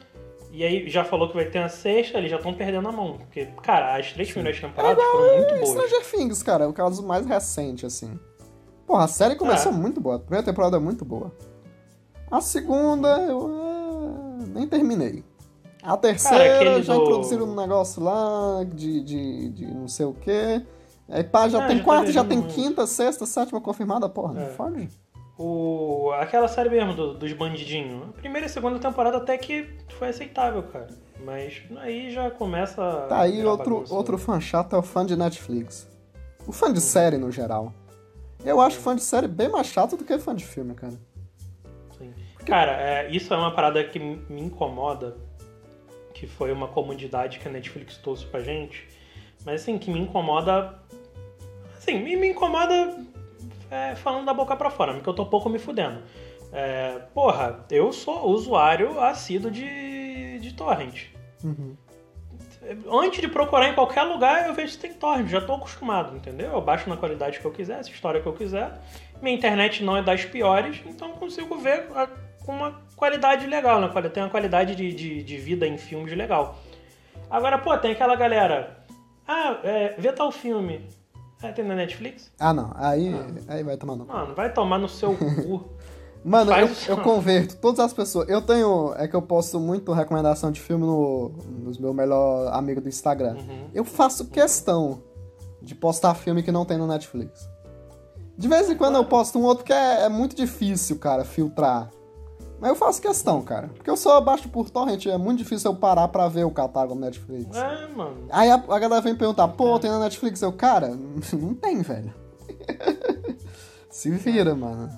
e 0.51 0.63
aí 0.65 0.89
já 0.89 1.05
falou 1.05 1.29
que 1.29 1.36
vai 1.36 1.45
ter 1.45 1.60
a 1.60 1.69
sexta, 1.69 2.17
eles 2.17 2.29
já 2.32 2.38
estão 2.38 2.53
perdendo 2.53 2.89
a 2.89 2.91
mão. 2.91 3.17
Porque, 3.17 3.45
cara, 3.63 3.95
as 3.95 4.12
três 4.12 4.29
primeiras 4.32 4.60
temporadas 4.60 5.01
foram 5.01 5.38
muito 5.38 5.53
boas. 5.55 5.69
Stranger 5.69 6.05
Things, 6.12 6.43
cara, 6.43 6.65
é 6.65 6.67
o 6.67 6.73
caso 6.73 7.05
mais 7.08 7.25
recente, 7.25 7.86
assim. 7.86 8.19
Porra, 8.86 9.05
a 9.05 9.08
série 9.08 9.36
começou 9.36 9.71
É. 9.71 9.75
muito 9.75 10.01
boa. 10.01 10.15
A 10.17 10.19
primeira 10.19 10.43
temporada 10.43 10.75
é 10.75 10.79
muito 10.79 11.05
boa. 11.05 11.32
A 12.31 12.41
segunda, 12.41 13.07
eu 13.21 13.49
é, 14.41 14.45
nem 14.47 14.67
terminei. 14.67 15.23
A 15.81 15.95
terceira, 15.97 16.55
aquele 16.55 16.83
já 16.83 16.93
do- 16.93 17.01
introduziram 17.03 17.45
um 17.45 17.55
negócio 17.55 18.03
lá 18.03 18.63
de, 18.65 19.01
de, 19.01 19.49
de 19.49 19.65
não 19.65 19.87
sei 19.87 20.05
o 20.05 20.13
quê. 20.13 20.61
Aí 21.07 21.23
pá, 21.23 21.47
já 21.47 21.63
É, 21.63 21.67
tem 21.67 21.77
já 21.77 21.83
quarta, 21.83 22.05
tá 22.07 22.11
já 22.11 22.23
tem 22.23 22.41
quinta, 22.43 22.85
sexta, 22.85 23.25
sétima 23.25 23.59
confirmada. 23.61 24.07
Porra, 24.09 24.33
não 24.33 24.41
É. 24.41 24.49
fode. 24.49 24.89
O... 25.37 26.11
Aquela 26.19 26.47
série 26.49 26.69
mesmo 26.69 26.93
do- 26.93 27.13
dos 27.17 27.31
bandidinhos. 27.33 28.09
A 28.09 28.11
primeira 28.11 28.45
e 28.45 28.49
segunda 28.49 28.77
temporada 28.77 29.17
até 29.17 29.37
que 29.37 29.69
foi 29.97 30.09
aceitável, 30.09 30.61
cara. 30.63 30.87
Mas 31.23 31.61
aí 31.77 32.11
já 32.11 32.29
começa. 32.29 32.81
a 32.83 33.07
Tá 33.07 33.21
aí 33.21 33.43
outro, 33.45 33.75
bagunça. 33.75 33.93
outro 33.93 34.17
fã 34.17 34.39
chato 34.39 34.75
é 34.75 34.79
o 34.79 34.83
fã 34.83 35.05
de 35.05 35.15
Netflix. 35.15 35.87
O 36.45 36.51
fã 36.51 36.71
de 36.71 36.81
série, 36.81 37.17
no 37.17 37.31
geral. 37.31 37.73
Eu 38.43 38.59
acho 38.61 38.77
fã 38.79 38.95
de 38.95 39.01
série 39.01 39.27
bem 39.27 39.49
mais 39.49 39.67
chato 39.67 39.95
do 39.97 40.03
que 40.03 40.17
fã 40.19 40.35
de 40.35 40.45
filme, 40.45 40.73
cara. 40.73 40.93
Cara, 42.49 42.71
é, 42.73 43.09
isso 43.12 43.33
é 43.33 43.38
uma 43.38 43.51
parada 43.51 43.83
que 43.83 43.99
me 43.99 44.15
me 44.29 44.41
incomoda, 44.41 45.15
que 46.13 46.27
foi 46.27 46.51
uma 46.51 46.67
comodidade 46.67 47.39
que 47.39 47.47
a 47.47 47.51
Netflix 47.51 47.97
trouxe 47.97 48.25
pra 48.25 48.41
gente, 48.41 48.88
mas 49.45 49.62
assim, 49.62 49.77
que 49.77 49.89
me 49.91 49.99
incomoda. 49.99 50.79
Assim, 51.77 51.99
me, 51.99 52.15
me 52.17 52.27
incomoda 52.29 52.97
é, 53.71 53.95
falando 53.95 54.25
da 54.25 54.33
boca 54.33 54.55
pra 54.55 54.69
fora, 54.69 54.93
porque 54.93 55.07
eu 55.09 55.13
tô 55.13 55.25
pouco 55.25 55.49
me 55.49 55.59
fudendo. 55.59 56.01
É, 56.51 56.99
porra, 57.13 57.63
eu 57.69 57.93
sou 57.93 58.27
usuário 58.29 58.99
assíduo 58.99 59.51
de, 59.51 60.39
de 60.39 60.53
torrent. 60.53 61.05
Uhum. 61.43 61.75
Antes 62.91 63.21
de 63.21 63.27
procurar 63.27 63.69
em 63.69 63.73
qualquer 63.73 64.03
lugar, 64.03 64.47
eu 64.47 64.53
vejo 64.53 64.73
se 64.73 64.79
tem 64.79 64.93
torrent, 64.93 65.27
já 65.27 65.39
tô 65.39 65.53
acostumado, 65.53 66.15
entendeu? 66.15 66.51
Eu 66.51 66.62
baixo 66.62 66.89
na 66.89 66.97
qualidade 66.97 67.39
que 67.39 67.45
eu 67.45 67.51
quiser, 67.51 67.79
essa 67.79 67.89
história 67.89 68.19
que 68.21 68.27
eu 68.27 68.33
quiser. 68.33 68.73
Minha 69.21 69.35
internet 69.35 69.83
não 69.83 69.95
é 69.95 70.01
das 70.01 70.25
piores, 70.25 70.81
então 70.85 71.09
eu 71.09 71.15
consigo 71.15 71.57
ver 71.57 71.88
a- 71.95 72.09
com 72.49 72.55
uma 72.55 72.81
qualidade 72.95 73.45
legal, 73.45 73.79
né? 73.79 73.91
Tem 74.12 74.23
uma 74.23 74.29
qualidade 74.29 74.75
de, 74.75 74.91
de, 74.91 75.21
de 75.21 75.38
vida 75.38 75.67
em 75.67 75.77
filmes 75.77 76.17
legal. 76.17 76.57
Agora, 77.29 77.59
pô, 77.59 77.77
tem 77.77 77.91
aquela 77.91 78.15
galera. 78.15 78.85
Ah, 79.27 79.59
é, 79.63 79.93
vê 79.99 80.12
tal 80.12 80.31
filme. 80.31 80.89
Ah, 81.43 81.51
tem 81.51 81.63
na 81.63 81.75
Netflix? 81.75 82.31
Ah, 82.39 82.51
não. 82.51 82.71
Aí, 82.73 83.13
aí 83.47 83.63
vai 83.63 83.77
tomar 83.77 83.95
no 83.95 84.05
cu. 84.05 84.12
Mano, 84.12 84.33
vai 84.33 84.51
tomar 84.51 84.79
no 84.79 84.89
seu 84.89 85.15
cu. 85.15 85.69
Mano, 86.25 86.51
eu, 86.51 86.69
eu 86.88 86.97
converto 87.01 87.55
todas 87.57 87.79
as 87.79 87.93
pessoas. 87.93 88.27
Eu 88.27 88.41
tenho. 88.41 88.95
É 88.97 89.07
que 89.07 89.15
eu 89.15 89.21
posto 89.21 89.59
muito 89.59 89.93
recomendação 89.93 90.51
de 90.51 90.59
filme 90.59 90.85
no, 90.85 91.29
nos 91.47 91.77
meus 91.77 91.95
melhores 91.95 92.51
amigos 92.51 92.81
do 92.81 92.89
Instagram. 92.89 93.35
Uhum. 93.35 93.69
Eu 93.75 93.85
faço 93.85 94.25
questão 94.25 95.03
de 95.62 95.75
postar 95.75 96.15
filme 96.15 96.41
que 96.41 96.51
não 96.51 96.65
tem 96.65 96.79
no 96.79 96.88
Netflix. 96.88 97.47
De 98.35 98.47
vez 98.47 98.69
em 98.71 98.75
quando 98.75 98.95
eu 98.95 99.05
posto 99.05 99.38
um 99.38 99.43
outro 99.43 99.63
que 99.63 99.71
é, 99.71 100.05
é 100.05 100.09
muito 100.09 100.35
difícil, 100.35 100.97
cara, 100.97 101.23
filtrar. 101.23 101.91
Mas 102.59 102.69
eu 102.69 102.75
faço 102.75 103.01
questão, 103.01 103.41
cara. 103.41 103.69
Porque 103.69 103.89
eu 103.89 103.95
só 103.95 104.19
baixo 104.19 104.49
por 104.49 104.69
torrent, 104.69 105.05
é 105.05 105.17
muito 105.17 105.37
difícil 105.39 105.71
eu 105.71 105.77
parar 105.77 106.07
pra 106.09 106.27
ver 106.27 106.43
o 106.45 106.51
catálogo 106.51 106.95
no 106.95 107.01
Netflix. 107.01 107.55
É, 107.57 107.87
mano. 107.95 108.27
Aí 108.29 108.49
a, 108.49 108.55
a 108.55 108.79
galera 108.79 109.01
vem 109.01 109.15
perguntar, 109.15 109.47
pô, 109.49 109.79
tem 109.79 109.89
na 109.89 109.99
Netflix? 109.99 110.41
Eu, 110.41 110.51
cara, 110.51 110.89
não 111.33 111.53
tem, 111.53 111.81
velho. 111.81 112.13
Se 113.89 114.09
vira, 114.11 114.53
mano. 114.55 114.89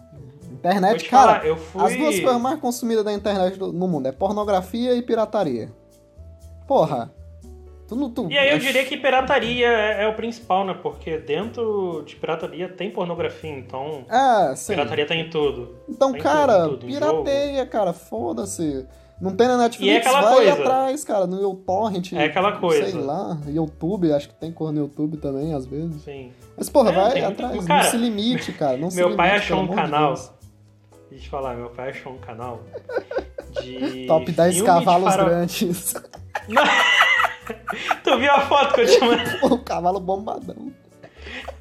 Internet, 0.52 1.04
te 1.04 1.10
cara, 1.10 1.34
falar, 1.36 1.46
eu 1.46 1.58
fui. 1.58 1.82
as 1.84 1.98
duas 1.98 2.20
coisas 2.20 2.42
mais 2.42 2.60
consumidas 2.60 3.04
da 3.06 3.14
internet 3.14 3.58
do- 3.58 3.72
no 3.72 3.88
mundo 3.88 4.08
é 4.08 4.12
pornografia 4.12 4.94
e 4.96 5.02
pirataria. 5.02 5.72
Porra. 6.68 7.12
Tu 7.92 7.96
não. 7.98 8.10
Tu, 8.10 8.32
E 8.32 8.38
aí 8.38 8.52
eu 8.52 8.58
diria 8.58 8.86
que 8.86 8.96
pirataria 8.96 9.68
é, 9.68 10.04
é 10.04 10.08
o 10.08 10.14
principal, 10.14 10.66
né? 10.66 10.74
Porque 10.82 11.18
dentro 11.18 12.02
de 12.08 12.16
pirataria 12.16 12.70
tem 12.70 12.90
pornografia, 12.90 13.52
então. 13.52 14.06
É, 14.10 14.56
sim. 14.56 14.72
Pirataria 14.72 15.06
tem 15.06 15.30
tudo. 15.30 15.76
Então, 15.90 16.14
Tem 16.14 16.22
cara, 16.22 16.64
tudo, 16.64 16.78
tudo, 16.78 16.86
pirateia, 16.88 17.66
cara, 17.66 17.92
foda-se. 17.92 18.88
Não 19.20 19.36
tem 19.36 19.46
na 19.46 19.58
Netflix, 19.58 19.92
E 19.92 19.94
é 19.94 19.98
aquela 19.98 20.22
vai 20.22 20.34
coisa. 20.36 20.54
atrás, 20.54 21.04
cara, 21.04 21.28
no 21.28 21.42
YouTorrent. 21.42 22.14
É 22.14 22.24
aquela 22.24 22.54
coisa. 22.54 22.90
Sei 22.90 23.02
lá, 23.02 23.38
YouTube, 23.46 24.14
acho 24.14 24.30
que 24.30 24.36
tem 24.36 24.54
cor 24.54 24.72
no 24.72 24.80
YouTube 24.80 25.18
também, 25.18 25.54
às 25.54 25.66
vezes. 25.66 26.02
Sim. 26.02 26.32
Mas, 26.56 26.70
porra, 26.70 26.92
É, 26.92 26.94
vai 26.94 27.22
atrás, 27.26 27.66
cara, 27.66 27.84
não 27.84 27.92
se 27.92 27.98
limite, 27.98 28.54
cara, 28.54 28.78
não 28.78 28.90
se 28.90 28.96
Meu 28.96 29.18
pai 29.18 29.32
limite, 29.32 29.44
achou 29.44 29.58
pelo 29.58 29.68
um 29.68 29.76
de 29.76 29.82
canal. 29.82 30.14
Deus. 30.14 30.32
Deixa 31.10 31.26
eu 31.26 31.30
falar, 31.30 31.56
meu 31.56 31.70
pai 31.72 31.90
achou 31.90 32.14
um 32.14 32.18
canal 32.20 32.62
de. 33.62 34.06
Top 34.08 34.32
10 34.32 34.56
filme 34.56 34.70
de 34.70 34.76
cavalos 34.78 35.14
grandes. 35.18 35.94
Tu 38.04 38.18
viu 38.18 38.32
a 38.32 38.42
foto 38.42 38.74
que 38.74 38.82
eu 38.82 38.86
te 38.86 39.00
mandei? 39.00 39.40
o 39.44 39.58
cavalo 39.64 40.00
bombadão. 40.00 40.72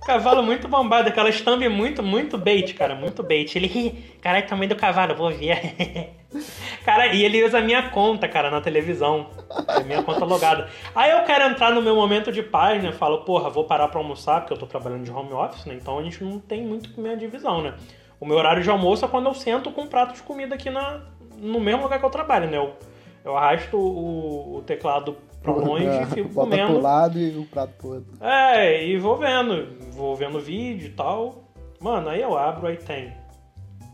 Cavalo 0.07 0.43
muito 0.43 0.66
bombado, 0.66 1.09
aquela 1.09 1.31
thumb 1.31 1.69
muito, 1.69 2.03
muito 2.03 2.38
bait, 2.38 2.73
cara, 2.75 2.95
muito 2.95 3.23
bait. 3.23 3.55
Ele, 3.55 3.66
"Ih, 3.66 4.19
caralho, 4.21 4.47
tamanho 4.47 4.71
do 4.71 4.77
cavalo, 4.77 5.14
vou 5.14 5.31
ver. 5.31 6.14
cara, 6.85 7.09
e 7.09 7.25
ele 7.25 7.45
usa 7.45 7.59
a 7.59 7.61
minha 7.61 7.90
conta, 7.90 8.27
cara, 8.27 8.51
na 8.51 8.61
televisão. 8.61 9.29
É 9.69 9.83
minha 9.85 10.03
conta 10.03 10.25
logada. 10.25 10.69
Aí 10.95 11.11
eu 11.11 11.23
quero 11.25 11.45
entrar 11.45 11.73
no 11.73 11.83
meu 11.83 11.95
momento 11.95 12.33
de 12.33 12.43
paz, 12.43 12.83
né? 12.83 12.93
Falo, 12.93 13.19
porra, 13.19 13.51
vou 13.51 13.64
parar 13.64 13.88
pra 13.88 14.01
almoçar, 14.01 14.40
porque 14.40 14.55
eu 14.55 14.59
tô 14.59 14.66
trabalhando 14.66 15.05
de 15.05 15.11
home 15.11 15.33
office, 15.33 15.66
né? 15.66 15.75
Então 15.75 15.99
a 15.99 16.03
gente 16.03 16.25
não 16.25 16.38
tem 16.38 16.62
muito 16.62 16.99
minha 17.01 17.16
divisão, 17.16 17.62
né? 17.62 17.75
O 18.19 18.27
meu 18.27 18.37
horário 18.37 18.62
de 18.62 18.71
almoço 18.71 19.05
é 19.05 19.09
quando 19.09 19.27
eu 19.27 19.35
sento 19.35 19.71
com 19.71 19.83
um 19.83 19.87
prato 19.87 20.14
de 20.14 20.23
comida 20.23 20.55
aqui 20.55 20.71
na, 20.71 21.01
no 21.37 21.61
mesmo 21.61 21.83
lugar 21.83 21.99
que 21.99 22.05
eu 22.05 22.11
trabalho, 22.11 22.49
né? 22.51 22.57
Eu, 22.57 22.75
eu 23.24 23.37
arrasto 23.37 23.76
o, 23.76 24.56
o 24.56 24.62
teclado 24.62 25.16
pra 25.42 25.52
longe 25.52 25.87
e 25.87 26.06
fico 26.06 26.28
É, 26.28 26.33
Bota 26.33 26.50
comendo. 26.50 26.72
pro 26.72 26.80
lado 26.83 27.18
e 27.18 27.37
o 27.38 27.44
prato 27.46 27.72
pro 27.78 27.94
outro. 27.94 28.12
É, 28.20 28.87
e 28.87 28.96
vou 28.98 29.16
vendo, 29.16 29.66
vou 29.92 30.14
vendo 30.16 30.38
vídeo 30.40 30.88
e 30.88 30.92
tal. 30.92 31.44
Mano, 31.80 32.09
aí 32.11 32.20
eu 32.20 32.37
abro, 32.37 32.66
aí 32.66 32.76
tem 32.76 33.12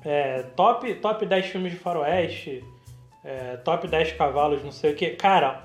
é, 0.04 0.42
top, 0.54 0.94
top 0.96 1.26
10 1.26 1.46
filmes 1.46 1.72
de 1.72 1.78
faroeste, 1.78 2.64
é, 3.24 3.56
top 3.58 3.88
10 3.88 4.12
cavalos, 4.12 4.62
não 4.64 4.72
sei 4.72 4.92
o 4.92 4.96
que. 4.96 5.10
Cara, 5.10 5.64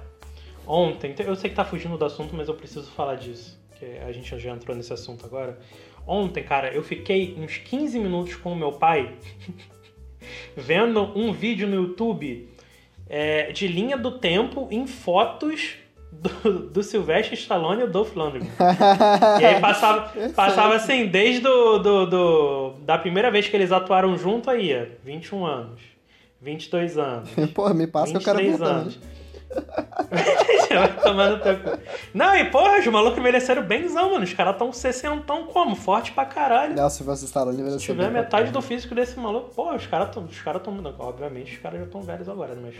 ontem, 0.65 1.13
eu 1.19 1.35
sei 1.35 1.49
que 1.49 1.55
tá 1.55 1.65
fugindo 1.65 1.97
do 1.97 2.05
assunto, 2.05 2.35
mas 2.35 2.47
eu 2.47 2.55
preciso 2.55 2.89
falar 2.91 3.15
disso, 3.15 3.59
que 3.77 3.85
a 3.85 4.11
gente 4.11 4.37
já 4.39 4.51
entrou 4.51 4.75
nesse 4.75 4.93
assunto 4.93 5.25
agora. 5.25 5.59
Ontem, 6.07 6.43
cara, 6.43 6.73
eu 6.73 6.81
fiquei 6.83 7.35
uns 7.37 7.57
15 7.57 7.99
minutos 7.99 8.35
com 8.35 8.53
o 8.53 8.55
meu 8.55 8.71
pai 8.71 9.15
vendo 10.57 11.01
um 11.17 11.31
vídeo 11.31 11.67
no 11.67 11.75
YouTube 11.75 12.49
é, 13.13 13.51
de 13.51 13.67
linha 13.67 13.97
do 13.97 14.11
tempo 14.11 14.67
em 14.71 14.87
fotos 14.87 15.73
do, 16.11 16.59
do 16.69 16.81
Sylvester 16.83 17.33
Stallone 17.37 17.81
e 17.81 17.83
o 17.83 17.87
Dolph 17.87 18.15
Lundgren. 18.15 18.47
E 19.41 19.45
aí 19.45 19.59
passava, 19.59 20.11
passava 20.33 20.75
assim, 20.75 21.07
desde 21.07 21.41
do, 21.41 21.77
do, 21.79 22.05
do- 22.05 22.73
da 22.85 22.97
primeira 22.97 23.29
vez 23.29 23.47
que 23.49 23.55
eles 23.57 23.71
atuaram 23.71 24.17
junto 24.17 24.49
aí, 24.49 24.73
ó, 24.73 24.85
21 25.03 25.45
anos, 25.45 25.81
22 26.41 26.97
anos, 26.97 27.29
Porra, 27.53 27.73
me 27.73 27.85
passa 27.87 28.11
que 28.13 28.17
eu 28.17 28.21
quero 28.21 28.37
ver 28.37 28.43
23 28.51 28.59
também. 28.69 28.81
anos. 28.83 28.99
Vai 30.69 30.93
tomar 31.01 31.29
no 31.29 31.39
teu 31.39 31.57
cu. 31.57 31.77
Não, 32.13 32.35
e 32.35 32.45
porra, 32.45 32.79
os 32.79 32.87
malucos 32.87 33.19
envelheceram 33.19 33.63
benzão, 33.63 34.11
mano. 34.11 34.23
Os 34.23 34.33
caras 34.33 34.57
tão 34.57 34.71
sessentão 34.71 35.45
como? 35.47 35.75
Forte 35.75 36.11
pra 36.11 36.25
caralho. 36.25 36.75
Não, 36.75 36.89
se 36.89 37.03
você 37.03 37.25
ali, 37.37 37.61
vai 37.61 37.71
Se 37.71 37.79
tiver 37.79 38.03
bem 38.03 38.11
metade 38.11 38.51
do 38.51 38.61
físico 38.61 38.95
desse 38.95 39.19
maluco, 39.19 39.53
pô, 39.53 39.73
os 39.73 39.85
caras 39.87 40.09
tão. 40.11 40.23
Os 40.23 40.41
caras 40.41 40.61
tão. 40.61 40.95
Obviamente, 40.99 41.53
os 41.53 41.59
caras 41.59 41.79
já 41.79 41.85
estão 41.85 42.01
velhos 42.01 42.29
agora, 42.29 42.55
né? 42.55 42.61
Mas. 42.63 42.75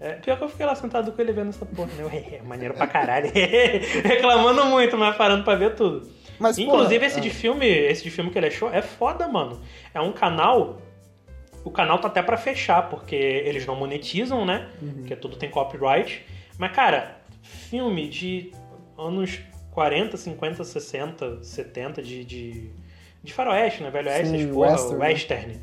É, 0.00 0.14
pior 0.14 0.36
que 0.36 0.42
eu 0.42 0.48
fiquei 0.48 0.66
lá 0.66 0.74
sentado 0.74 1.12
com 1.12 1.22
ele 1.22 1.32
vendo 1.32 1.50
essa 1.50 1.64
porra, 1.64 1.90
né? 1.96 2.24
É, 2.32 2.42
maneiro 2.42 2.74
pra 2.74 2.88
caralho. 2.88 3.30
Reclamando 4.02 4.64
muito, 4.64 4.98
mas 4.98 5.16
parando 5.16 5.44
pra 5.44 5.54
ver 5.54 5.76
tudo. 5.76 6.08
Mas, 6.40 6.58
Inclusive, 6.58 6.98
porra, 6.98 7.06
esse 7.06 7.18
ah. 7.18 7.22
de 7.22 7.30
filme, 7.30 7.68
esse 7.68 8.02
de 8.02 8.10
filme 8.10 8.30
que 8.30 8.38
ele 8.38 8.48
achou 8.48 8.68
é 8.68 8.82
foda, 8.82 9.28
mano. 9.28 9.60
É 9.94 10.00
um 10.00 10.12
canal 10.12 10.78
o 11.64 11.70
canal 11.70 11.98
tá 11.98 12.08
até 12.08 12.22
pra 12.22 12.36
fechar, 12.36 12.88
porque 12.90 13.14
eles 13.14 13.64
não 13.66 13.76
monetizam, 13.76 14.44
né? 14.44 14.68
Porque 14.96 15.16
tudo 15.16 15.36
tem 15.36 15.48
copyright. 15.50 16.24
Mas, 16.58 16.72
cara, 16.72 17.18
filme 17.42 18.08
de 18.08 18.52
anos 18.98 19.40
40, 19.72 20.16
50, 20.16 20.64
60, 20.64 21.42
70 21.42 22.02
de, 22.02 22.24
de, 22.24 22.70
de 23.22 23.32
faroeste, 23.32 23.82
né? 23.82 23.90
Velho 23.90 24.08
oeste, 24.08 24.38
Sim, 24.38 24.52
porra, 24.52 24.70
western, 24.72 24.98
né? 24.98 25.06
western. 25.08 25.60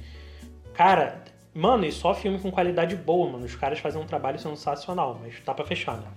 Cara, 0.74 1.24
mano, 1.54 1.86
e 1.86 1.92
só 1.92 2.14
filme 2.16 2.40
com 2.40 2.50
qualidade 2.50 2.96
boa, 2.96 3.30
mano. 3.32 3.46
Os 3.46 3.56
caras 3.56 3.80
fazem 3.80 4.02
um 4.02 4.06
trabalho 4.06 4.40
sensacional, 4.40 5.20
mas 5.22 5.40
tá 5.42 5.54
pra 5.54 5.66
fechar, 5.66 5.98
né? 5.98 6.08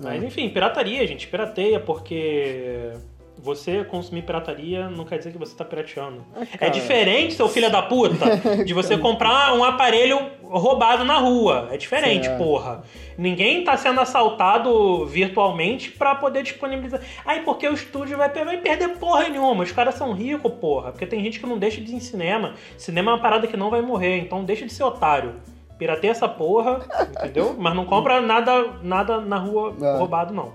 Mas 0.00 0.22
É. 0.22 0.26
enfim, 0.26 0.48
pirataria, 0.48 1.06
gente. 1.06 1.28
Pirateia, 1.28 1.78
porque 1.78 2.92
você 3.44 3.84
consumir 3.84 4.22
pirataria 4.22 4.88
não 4.88 5.04
quer 5.04 5.18
dizer 5.18 5.30
que 5.30 5.36
você 5.38 5.54
tá 5.54 5.64
pirateando. 5.66 6.24
É 6.34 6.56
cara. 6.56 6.70
diferente, 6.72 7.34
seu 7.34 7.46
filho 7.46 7.70
da 7.70 7.82
puta, 7.82 8.24
de 8.64 8.72
você 8.72 8.96
comprar 8.96 9.52
um 9.52 9.62
aparelho 9.62 10.18
roubado 10.42 11.04
na 11.04 11.18
rua. 11.18 11.68
É 11.70 11.76
diferente, 11.76 12.26
porra. 12.38 12.82
Ninguém 13.18 13.62
tá 13.62 13.76
sendo 13.76 14.00
assaltado 14.00 15.04
virtualmente 15.04 15.90
pra 15.90 16.14
poder 16.14 16.42
disponibilizar. 16.42 17.00
Ai, 17.26 17.42
porque 17.42 17.68
o 17.68 17.74
estúdio 17.74 18.16
vai, 18.16 18.30
vai 18.30 18.56
perder 18.56 18.96
porra 18.96 19.28
nenhuma. 19.28 19.62
Os 19.62 19.72
caras 19.72 19.94
são 19.96 20.12
ricos, 20.14 20.50
porra. 20.54 20.90
Porque 20.92 21.04
tem 21.06 21.22
gente 21.22 21.38
que 21.38 21.46
não 21.46 21.58
deixa 21.58 21.82
de 21.82 21.92
ir 21.92 21.96
em 21.96 22.00
cinema. 22.00 22.54
Cinema 22.78 23.10
é 23.10 23.14
uma 23.14 23.20
parada 23.20 23.46
que 23.46 23.56
não 23.58 23.68
vai 23.68 23.82
morrer, 23.82 24.18
então 24.20 24.42
deixa 24.42 24.64
de 24.64 24.72
ser 24.72 24.84
otário. 24.84 25.34
Pirateia 25.78 26.12
essa 26.12 26.28
porra, 26.28 26.80
entendeu? 27.18 27.54
Mas 27.58 27.74
não 27.74 27.84
compra 27.84 28.20
nada, 28.20 28.74
nada 28.82 29.20
na 29.20 29.36
rua 29.38 29.74
É. 29.82 29.98
roubado, 29.98 30.32
não. 30.32 30.52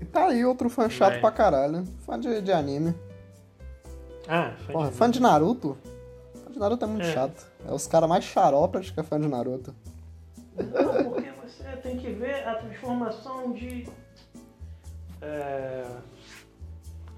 E 0.00 0.04
tá 0.04 0.26
aí 0.26 0.44
outro 0.44 0.68
fã 0.68 0.88
chato 0.88 1.14
É. 1.14 1.18
pra 1.20 1.30
caralho. 1.30 1.84
Fã 2.06 2.18
de, 2.18 2.40
de 2.40 2.52
anime. 2.52 2.94
Ah, 4.28 4.52
foi 4.64 4.72
Porra, 4.74 4.90
de- 4.90 4.96
fã 4.96 5.10
de 5.10 5.20
Naruto? 5.20 5.76
Fã 6.44 6.50
de 6.52 6.58
Naruto 6.58 6.84
é 6.84 6.88
muito 6.88 7.06
É. 7.06 7.12
chato. 7.12 7.46
É 7.68 7.72
os 7.72 7.86
caras 7.86 8.08
mais 8.08 8.24
xaropas 8.24 8.90
que 8.90 9.00
é 9.00 9.02
fã 9.02 9.20
de 9.20 9.28
Naruto. 9.28 9.74
Não, 10.56 11.04
porque 11.12 11.30
você 11.44 11.64
tem 11.82 11.96
que 11.98 12.10
ver 12.10 12.46
a 12.46 12.54
transformação 12.56 13.52
de. 13.52 13.86
É... 15.20 15.84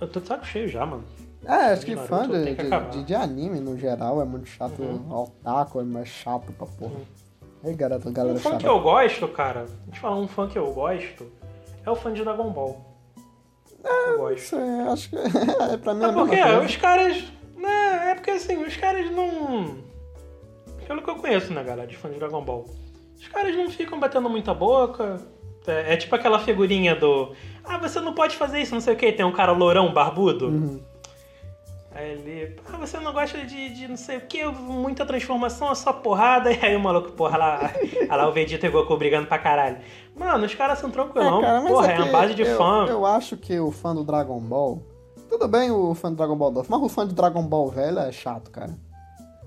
Eu 0.00 0.08
tô 0.08 0.20
de 0.20 0.26
saco 0.28 0.44
cheio 0.46 0.68
já, 0.68 0.84
mano. 0.86 1.04
É, 1.44 1.72
acho 1.72 1.86
que 1.86 1.96
fã 1.96 2.28
de, 2.28 2.54
que 2.54 2.62
de, 2.64 2.90
de- 2.90 3.04
de 3.04 3.14
anime 3.14 3.60
no 3.60 3.76
geral 3.78 4.20
é 4.20 4.24
muito 4.24 4.46
chato. 4.48 4.82
Uhum. 4.82 5.12
Otaku 5.22 5.80
é 5.80 5.84
mais 5.84 6.08
chato 6.08 6.52
pra 6.52 6.66
porra. 6.66 7.00
Aí, 7.64 7.74
garota, 7.74 8.10
galera 8.10 8.36
Um 8.36 8.40
fã 8.40 8.58
que 8.58 8.66
eu 8.66 8.80
gosto, 8.80 9.26
cara, 9.28 9.60
deixa 9.86 9.96
eu 9.98 10.00
falar 10.00 10.16
um 10.16 10.28
fã 10.28 10.48
que 10.48 10.58
eu 10.58 10.72
gosto, 10.72 11.26
é 11.86 11.90
o 11.90 11.94
fã 11.96 12.12
de 12.12 12.22
Dragon 12.22 12.50
Ball. 12.50 12.84
eu 13.84 14.18
gosto. 14.18 14.56
É, 14.56 14.82
acho 14.90 15.08
que 15.10 15.16
é 15.72 15.76
pra 15.78 15.94
mim 15.94 16.04
é 16.04 16.08
É 16.08 16.12
porque 16.12 16.36
coisa. 16.42 16.60
os 16.60 16.76
caras. 16.76 17.24
Né, 17.56 18.10
é 18.10 18.14
porque 18.14 18.30
assim, 18.32 18.62
os 18.62 18.76
caras 18.76 19.10
não. 19.10 19.78
Pelo 20.86 21.02
que 21.02 21.10
eu 21.10 21.16
conheço, 21.16 21.52
né, 21.52 21.62
galera, 21.64 21.86
de 21.88 21.96
fã 21.96 22.10
de 22.10 22.18
Dragon 22.18 22.42
Ball. 22.44 22.64
Os 23.18 23.28
caras 23.28 23.56
não 23.56 23.70
ficam 23.70 23.98
batendo 23.98 24.28
muita 24.28 24.52
boca. 24.52 25.18
É, 25.66 25.94
é 25.94 25.96
tipo 25.96 26.14
aquela 26.14 26.38
figurinha 26.38 26.94
do. 26.94 27.32
Ah, 27.64 27.78
você 27.78 28.00
não 28.00 28.12
pode 28.14 28.36
fazer 28.36 28.60
isso, 28.60 28.74
não 28.74 28.80
sei 28.80 28.94
o 28.94 28.96
que. 28.96 29.10
Tem 29.12 29.24
um 29.26 29.32
cara 29.32 29.52
lourão, 29.52 29.92
barbudo. 29.92 30.46
Uhum. 30.48 30.80
Aí 31.96 32.10
ele. 32.10 32.56
Ah, 32.70 32.76
você 32.76 32.98
não 32.98 33.10
gosta 33.12 33.38
de, 33.44 33.70
de 33.70 33.88
não 33.88 33.96
sei 33.96 34.18
o 34.18 34.20
que, 34.20 34.44
muita 34.44 35.06
transformação, 35.06 35.70
é 35.70 35.74
só 35.74 35.94
porrada. 35.94 36.52
E 36.52 36.58
aí 36.62 36.76
o 36.76 36.80
maluco, 36.80 37.12
porra, 37.12 37.38
lá, 37.38 37.70
lá 38.14 38.28
o 38.28 38.32
Vegeta 38.32 38.66
e 38.66 38.68
o 38.68 38.72
Goku 38.72 38.96
brigando 38.98 39.26
pra 39.26 39.38
caralho. 39.38 39.78
Mano, 40.14 40.44
os 40.44 40.54
caras 40.54 40.78
são 40.78 40.90
tranquilão. 40.90 41.38
É, 41.38 41.42
cara, 41.42 41.62
porra, 41.62 41.92
é 41.92 41.96
é 41.96 41.98
uma 41.98 42.12
base 42.12 42.34
de 42.34 42.42
eu, 42.42 42.56
fã. 42.58 42.86
Eu 42.86 43.06
acho 43.06 43.36
que 43.38 43.58
o 43.58 43.70
fã 43.70 43.94
do 43.94 44.04
Dragon 44.04 44.38
Ball. 44.38 44.82
Tudo 45.28 45.48
bem 45.48 45.70
o 45.70 45.94
fã 45.94 46.10
do 46.10 46.16
Dragon 46.16 46.36
Ball 46.36 46.52
novo, 46.52 46.66
mas 46.70 46.82
o 46.82 46.88
fã 46.88 47.06
do 47.06 47.14
Dragon 47.14 47.42
Ball 47.42 47.68
velho 47.68 47.98
é 47.98 48.12
chato, 48.12 48.50
cara. 48.50 48.74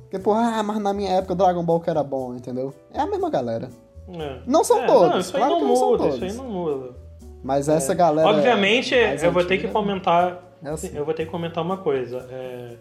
Porque, 0.02 0.18
porra, 0.18 0.56
ah, 0.58 0.64
mas 0.64 0.80
na 0.80 0.92
minha 0.92 1.12
época 1.12 1.34
o 1.34 1.36
Dragon 1.36 1.64
Ball 1.64 1.80
que 1.80 1.90
era 1.90 2.04
bom, 2.04 2.34
entendeu? 2.34 2.74
É 2.92 3.00
a 3.00 3.06
mesma 3.06 3.30
galera. 3.30 3.70
É. 4.12 4.40
Não 4.48 4.64
são 4.64 4.80
É, 4.80 4.88
todos, 4.88 5.10
Não, 5.10 5.20
isso 5.20 5.34
claro 5.34 5.52
não 5.52 5.60
que 5.60 5.66
não 5.66 5.76
são 5.76 5.92
muda, 5.92 6.04
todos. 6.04 6.16
isso 6.16 6.26
aí 6.26 6.34
não 6.34 6.52
muda. 6.52 6.96
Mas 7.44 7.70
essa 7.70 7.94
galera. 7.94 8.28
Obviamente, 8.28 8.96
mais 8.96 9.24
eu 9.24 9.32
vou 9.32 9.46
ter 9.46 9.60
que 9.60 9.68
comentar. 9.68 10.49
É 10.64 10.70
assim. 10.70 10.92
Eu 10.96 11.06
vou 11.06 11.14
ter 11.14 11.26
que 11.26 11.32
comentar 11.32 11.64
uma 11.64 11.78
coisa. 11.78 12.28
É... 12.32 12.76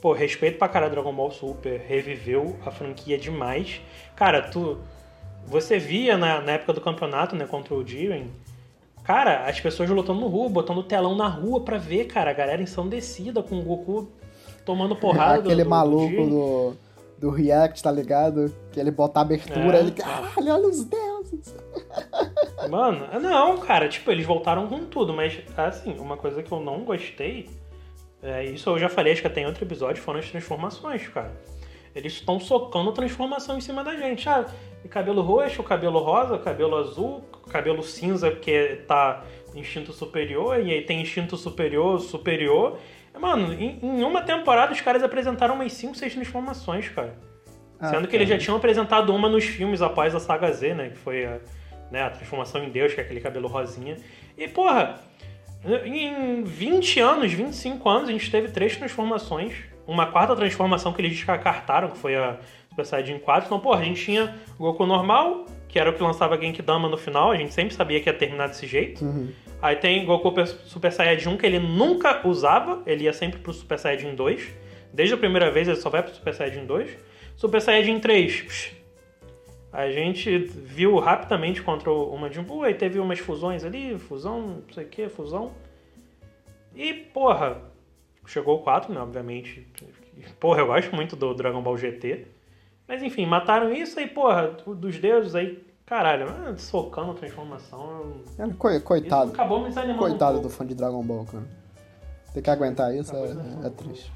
Pô, 0.00 0.12
respeito 0.12 0.58
pra 0.58 0.68
caralho 0.68 0.92
Dragon 0.92 1.12
Ball 1.14 1.30
Super, 1.30 1.80
reviveu 1.80 2.56
a 2.64 2.70
franquia 2.70 3.18
demais. 3.18 3.80
Cara, 4.14 4.42
tu. 4.42 4.78
Você 5.46 5.78
via 5.78 6.16
na, 6.18 6.40
na 6.40 6.52
época 6.52 6.72
do 6.72 6.80
campeonato, 6.80 7.36
né, 7.36 7.46
contra 7.46 7.72
o 7.72 7.86
Jiren, 7.86 8.26
cara, 9.04 9.48
as 9.48 9.60
pessoas 9.60 9.88
lutando 9.88 10.18
no 10.20 10.26
rua, 10.26 10.48
botando 10.48 10.82
telão 10.82 11.14
na 11.14 11.28
rua 11.28 11.60
pra 11.60 11.78
ver, 11.78 12.06
cara, 12.06 12.30
a 12.30 12.34
galera 12.34 12.60
ensandecida 12.60 13.40
com 13.44 13.60
o 13.60 13.62
Goku 13.62 14.08
tomando 14.64 14.94
porrada. 14.98 15.42
do- 15.42 15.48
Aquele 15.48 15.62
do, 15.62 15.70
maluco 15.70 16.08
Jiren. 16.08 16.28
do, 16.28 16.74
do 17.18 17.30
React, 17.30 17.80
tá 17.82 17.92
ligado? 17.92 18.52
Que 18.72 18.80
ele 18.80 18.90
bota 18.90 19.20
a 19.20 19.22
abertura, 19.22 19.78
É. 19.78 19.80
ele. 19.80 19.92
Caralho, 19.92 20.52
olha 20.52 20.66
os 20.68 20.84
deuses! 20.84 21.15
Mano, 22.70 23.06
não, 23.20 23.58
cara, 23.58 23.88
tipo, 23.88 24.10
eles 24.10 24.26
voltaram 24.26 24.66
com 24.66 24.84
tudo, 24.86 25.12
mas 25.12 25.40
assim, 25.56 25.96
uma 25.98 26.16
coisa 26.16 26.42
que 26.42 26.50
eu 26.50 26.60
não 26.60 26.84
gostei, 26.84 27.48
é, 28.22 28.44
isso 28.44 28.68
eu 28.70 28.78
já 28.78 28.88
falei, 28.88 29.12
acho 29.12 29.20
que 29.20 29.26
até 29.26 29.42
em 29.42 29.46
outro 29.46 29.64
episódio, 29.64 30.02
foram 30.02 30.18
as 30.18 30.30
transformações, 30.30 31.06
cara. 31.08 31.32
Eles 31.94 32.14
estão 32.14 32.38
socando 32.38 32.92
transformação 32.92 33.56
em 33.56 33.60
cima 33.60 33.82
da 33.82 33.96
gente. 33.96 34.28
Ah, 34.28 34.44
cabelo 34.90 35.22
roxo, 35.22 35.62
cabelo 35.62 35.98
rosa, 35.98 36.38
cabelo 36.38 36.76
azul, 36.76 37.24
cabelo 37.48 37.82
cinza, 37.82 38.30
porque 38.30 38.82
tá 38.86 39.24
instinto 39.54 39.92
superior, 39.92 40.60
e 40.60 40.72
aí 40.72 40.82
tem 40.82 41.00
instinto 41.00 41.36
superior, 41.36 41.98
superior. 42.00 42.78
Mano, 43.18 43.52
em, 43.54 43.78
em 43.82 44.02
uma 44.02 44.20
temporada 44.20 44.72
os 44.72 44.80
caras 44.80 45.02
apresentaram 45.02 45.54
umas 45.54 45.72
5, 45.72 45.94
6 45.94 46.14
transformações, 46.14 46.88
cara. 46.90 47.18
Ah, 47.78 47.88
Sendo 47.88 48.08
que 48.08 48.16
eles 48.16 48.28
já 48.28 48.38
tinham 48.38 48.56
apresentado 48.56 49.14
uma 49.14 49.28
nos 49.28 49.44
filmes 49.44 49.82
após 49.82 50.14
a 50.14 50.20
saga 50.20 50.50
Z, 50.50 50.74
né? 50.74 50.90
Que 50.90 50.98
foi 50.98 51.26
a, 51.26 51.38
né, 51.90 52.02
a 52.02 52.10
transformação 52.10 52.64
em 52.64 52.70
Deus, 52.70 52.94
que 52.94 53.00
é 53.00 53.04
aquele 53.04 53.20
cabelo 53.20 53.48
rosinha. 53.48 53.96
E, 54.36 54.48
porra, 54.48 55.00
em 55.84 56.42
20 56.42 57.00
anos, 57.00 57.32
25 57.32 57.88
anos, 57.88 58.08
a 58.08 58.12
gente 58.12 58.30
teve 58.30 58.48
três 58.48 58.76
transformações. 58.76 59.54
Uma 59.86 60.06
quarta 60.06 60.34
transformação 60.34 60.92
que 60.92 61.00
eles 61.00 61.12
descartaram, 61.12 61.88
que 61.88 61.98
foi 61.98 62.16
a 62.16 62.38
Super 62.70 62.84
Saiyajin 62.84 63.18
4. 63.18 63.46
Então, 63.46 63.60
porra, 63.60 63.80
a 63.80 63.84
gente 63.84 64.04
tinha 64.04 64.34
o 64.58 64.64
Goku 64.64 64.84
normal, 64.84 65.46
que 65.68 65.78
era 65.78 65.90
o 65.90 65.92
que 65.92 66.02
lançava 66.02 66.38
Genkidama 66.40 66.88
no 66.88 66.96
final. 66.96 67.30
A 67.30 67.36
gente 67.36 67.54
sempre 67.54 67.74
sabia 67.74 68.00
que 68.00 68.08
ia 68.08 68.14
terminar 68.14 68.48
desse 68.48 68.66
jeito. 68.66 69.04
Uhum. 69.04 69.28
Aí 69.62 69.76
tem 69.76 70.04
Goku 70.04 70.32
Super 70.46 70.92
Saiyajin 70.92 71.28
1, 71.30 71.36
que 71.36 71.46
ele 71.46 71.58
nunca 71.58 72.26
usava, 72.26 72.82
ele 72.86 73.04
ia 73.04 73.12
sempre 73.12 73.40
pro 73.40 73.52
Super 73.52 73.78
Saiyajin 73.78 74.14
2. 74.14 74.54
Desde 74.92 75.14
a 75.14 75.18
primeira 75.18 75.50
vez 75.50 75.68
ele 75.68 75.76
só 75.76 75.88
vai 75.88 76.02
pro 76.02 76.14
Super 76.14 76.34
Saiyajin 76.34 76.66
2. 76.66 76.90
Super 77.36 77.60
Saiyajin 77.60 78.00
3, 78.00 78.42
psh, 78.42 78.76
a 79.76 79.90
gente 79.90 80.38
viu 80.38 80.98
rapidamente 80.98 81.62
contra 81.62 81.92
o 81.92 82.16
Majin 82.16 82.42
Buu, 82.42 82.62
aí 82.62 82.72
teve 82.72 82.98
umas 82.98 83.18
fusões 83.18 83.62
ali, 83.62 83.98
fusão, 83.98 84.40
não 84.40 84.62
sei 84.72 84.84
o 84.84 84.88
que, 84.88 85.08
fusão. 85.10 85.52
E, 86.74 86.94
porra, 86.94 87.60
chegou 88.26 88.56
o 88.56 88.62
4, 88.62 88.92
né, 88.94 89.00
obviamente. 89.00 89.66
Porra, 90.40 90.60
eu 90.60 90.66
gosto 90.66 90.96
muito 90.96 91.14
do 91.14 91.34
Dragon 91.34 91.62
Ball 91.62 91.76
GT. 91.76 92.26
Mas 92.88 93.02
enfim, 93.02 93.26
mataram 93.26 93.70
isso 93.70 93.98
aí, 93.98 94.06
porra, 94.08 94.56
dos 94.74 94.98
deuses 94.98 95.34
aí, 95.34 95.62
caralho, 95.84 96.26
socando 96.56 97.10
a 97.10 97.14
transformação. 97.14 98.22
É, 98.38 98.80
Coitado. 98.80 99.32
acabou 99.32 99.60
me 99.60 99.68
desanimando. 99.68 100.04
um 100.04 100.08
Coitado 100.08 100.36
do 100.36 100.42
pouco. 100.42 100.56
fã 100.56 100.64
de 100.64 100.74
Dragon 100.74 101.02
Ball, 101.02 101.26
cara. 101.26 101.44
Ter 102.32 102.40
que 102.40 102.48
aguentar 102.48 102.94
isso 102.94 103.14
é, 103.14 103.24
é. 103.24 103.66
é 103.66 103.70
triste. 103.70 104.10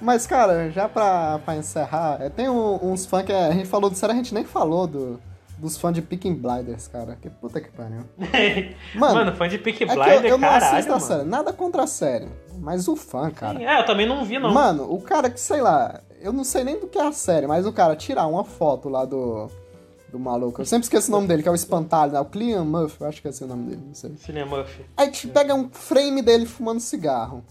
Mas, 0.00 0.26
cara, 0.26 0.70
já 0.70 0.88
pra, 0.88 1.38
pra 1.44 1.56
encerrar, 1.56 2.18
é, 2.20 2.28
tem 2.28 2.48
um- 2.48 2.92
uns 2.92 3.04
fãs 3.06 3.24
que 3.24 3.32
a 3.32 3.50
gente 3.52 3.66
falou 3.66 3.90
do 3.90 3.96
sério, 3.96 4.14
a 4.14 4.16
gente 4.16 4.32
nem 4.32 4.44
falou 4.44 4.86
do, 4.86 5.20
dos 5.58 5.76
fãs 5.76 5.92
de 5.92 6.00
Picking 6.00 6.34
Blinders, 6.34 6.86
cara. 6.88 7.16
Que 7.20 7.28
puta 7.28 7.60
que 7.60 7.68
pariu. 7.70 8.04
Mano, 8.94 9.14
Mano, 9.14 9.32
fã 9.36 9.48
de 9.48 9.58
Peak 9.58 9.82
é 9.84 9.86
que 9.86 9.94
Blinder, 9.94 10.24
eu, 10.24 10.28
eu 10.30 10.38
não 10.38 10.48
caralho, 10.48 10.72
assisto 10.76 10.92
a 10.92 11.00
série, 11.00 11.24
nada 11.24 11.52
contra 11.52 11.82
a 11.82 11.86
série. 11.86 12.28
Mas 12.60 12.86
o 12.88 12.96
fã, 12.96 13.30
cara. 13.30 13.58
Sim, 13.58 13.64
É, 13.66 13.80
eu 13.80 13.86
também 13.86 14.06
não 14.06 14.24
vi, 14.24 14.38
não. 14.38 14.52
Mano, 14.52 14.90
o 14.92 15.00
cara 15.00 15.28
que, 15.30 15.40
sei 15.40 15.60
lá, 15.60 16.00
eu 16.20 16.32
não 16.32 16.44
sei 16.44 16.64
nem 16.64 16.78
do 16.78 16.86
que 16.86 16.98
é 16.98 17.06
a 17.06 17.12
série, 17.12 17.46
mas 17.46 17.66
o 17.66 17.72
cara 17.72 17.94
tirar 17.96 18.26
uma 18.26 18.44
foto 18.44 18.88
lá 18.88 19.04
do. 19.04 19.48
Do 20.10 20.18
maluco. 20.18 20.62
Eu 20.62 20.64
sempre 20.64 20.84
esqueço 20.84 21.08
o 21.08 21.10
nome 21.14 21.28
dele, 21.28 21.42
que 21.42 21.48
é 21.50 21.52
o 21.52 21.54
espantalho, 21.54 22.12
né? 22.12 22.18
O 22.20 22.24
Clean 22.24 22.64
Murphy, 22.64 22.96
eu 23.02 23.08
acho 23.08 23.20
que 23.20 23.28
é 23.28 23.30
esse 23.30 23.44
o 23.44 23.46
nome 23.46 23.64
dele, 23.68 23.82
não 23.88 23.92
sei. 23.94 24.16
Cinema 24.16 24.56
Murphy. 24.56 24.82
Aí 24.96 25.10
te 25.10 25.28
pega 25.28 25.54
um 25.54 25.68
frame 25.68 26.22
dele 26.22 26.46
fumando 26.46 26.80
cigarro. 26.80 27.44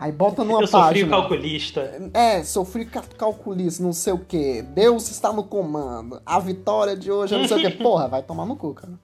Aí 0.00 0.10
bota 0.10 0.42
numa 0.42 0.62
Eu 0.62 0.66
sou 0.66 0.80
frio 0.88 1.06
página. 1.06 1.10
calculista. 1.10 2.10
É, 2.14 2.42
sofri 2.42 2.86
ca- 2.86 3.02
calculista, 3.18 3.82
não 3.82 3.92
sei 3.92 4.14
o 4.14 4.18
que. 4.18 4.62
Deus 4.62 5.10
está 5.10 5.30
no 5.30 5.44
comando. 5.44 6.22
A 6.24 6.38
vitória 6.40 6.96
de 6.96 7.12
hoje 7.12 7.34
é 7.34 7.38
não 7.38 7.46
sei 7.46 7.58
o 7.58 7.60
que. 7.70 7.76
Porra, 7.82 8.08
vai 8.08 8.22
tomar 8.22 8.46
no 8.46 8.56
cu, 8.56 8.72
cara. 8.72 8.94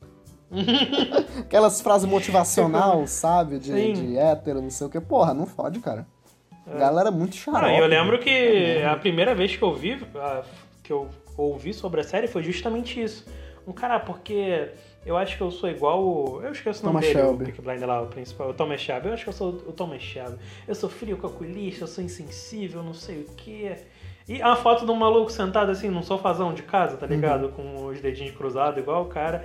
Aquelas 1.40 1.80
frases 1.80 2.08
motivacional, 2.08 3.04
sabe? 3.08 3.58
De, 3.58 3.72
Sim. 3.72 3.92
de 3.92 4.16
hétero, 4.18 4.62
não 4.62 4.70
sei 4.70 4.86
o 4.86 4.90
que. 4.90 5.00
Porra, 5.00 5.34
não 5.34 5.44
fode, 5.46 5.80
cara. 5.80 6.06
Galera 6.78 7.10
muito 7.12 7.36
chata. 7.36 7.58
Ah, 7.66 7.72
eu 7.78 7.86
lembro 7.86 8.18
que 8.18 8.82
a 8.82 8.96
primeira 8.96 9.34
vez 9.36 9.54
que 9.54 9.62
eu 9.62 9.72
vi, 9.74 10.04
que 10.82 10.92
eu 10.92 11.08
ouvi 11.36 11.72
sobre 11.72 12.00
a 12.00 12.04
série 12.04 12.26
foi 12.26 12.42
justamente 12.42 13.00
isso. 13.00 13.24
Um 13.68 13.72
cara, 13.72 14.00
porque 14.00 14.70
eu 15.06 15.16
acho 15.16 15.36
que 15.36 15.42
eu 15.42 15.50
sou 15.50 15.70
igual. 15.70 16.02
o- 16.04 16.42
Eu 16.42 16.52
esqueço 16.52 16.82
o 16.82 16.86
nome 16.92 17.00
Thomas 17.00 17.06
dele, 17.14 17.26
Shelby. 17.26 17.42
o 17.42 17.46
Peaky 17.46 17.62
Blinder 17.62 17.88
lá, 17.88 18.02
o 18.02 18.06
principal, 18.08 18.50
o 18.50 18.54
Thomas 18.54 18.80
Shelby. 18.80 19.06
Eu 19.08 19.14
acho 19.14 19.22
que 19.24 19.28
eu 19.30 19.32
sou 19.34 19.48
o 19.50 19.72
Thomas 19.72 20.02
Shelby. 20.02 20.36
Eu 20.68 20.74
sou 20.74 20.90
frio 20.90 21.16
calculista, 21.16 21.84
eu 21.84 21.88
sou 21.88 22.02
insensível, 22.04 22.82
não 22.82 22.92
sei 22.92 23.20
o 23.22 23.24
quê. 23.36 23.76
E 24.28 24.42
a 24.42 24.56
foto 24.56 24.84
de 24.84 24.90
um 24.90 24.96
maluco 24.96 25.30
sentado 25.30 25.70
assim 25.70 25.88
num 25.88 26.02
sofazão 26.02 26.52
de 26.52 26.62
casa, 26.62 26.96
tá 26.96 27.06
Uhum. 27.06 27.12
ligado? 27.12 27.48
Com 27.50 27.86
os 27.86 28.00
dedinhos 28.00 28.34
cruzados, 28.36 28.78
igual 28.82 29.04
o 29.04 29.06
cara. 29.06 29.44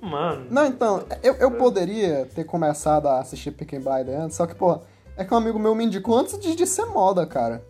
Mano. 0.00 0.46
Não, 0.48 0.64
então, 0.66 1.04
eu, 1.22 1.34
eu 1.34 1.50
poderia 1.58 2.26
ter 2.34 2.44
começado 2.44 3.06
a 3.06 3.18
assistir 3.20 3.50
Peaky 3.50 3.78
Blinder 3.80 4.18
antes, 4.20 4.36
só 4.36 4.46
que, 4.46 4.54
pô, 4.54 4.78
é 5.16 5.24
que 5.24 5.34
um 5.34 5.36
amigo 5.36 5.58
meu 5.58 5.74
me 5.74 5.84
indicou 5.84 6.16
antes 6.16 6.38
de, 6.38 6.54
de 6.54 6.66
ser 6.66 6.86
moda, 6.86 7.26
cara. 7.26 7.62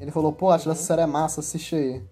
Ele 0.00 0.10
falou, 0.10 0.32
pô, 0.32 0.50
acho 0.50 0.64
que 0.64 0.70
essa 0.70 0.82
série 0.82 1.00
é 1.02 1.06
massa, 1.06 1.40
assiste 1.40 1.74
aí. 1.76 2.02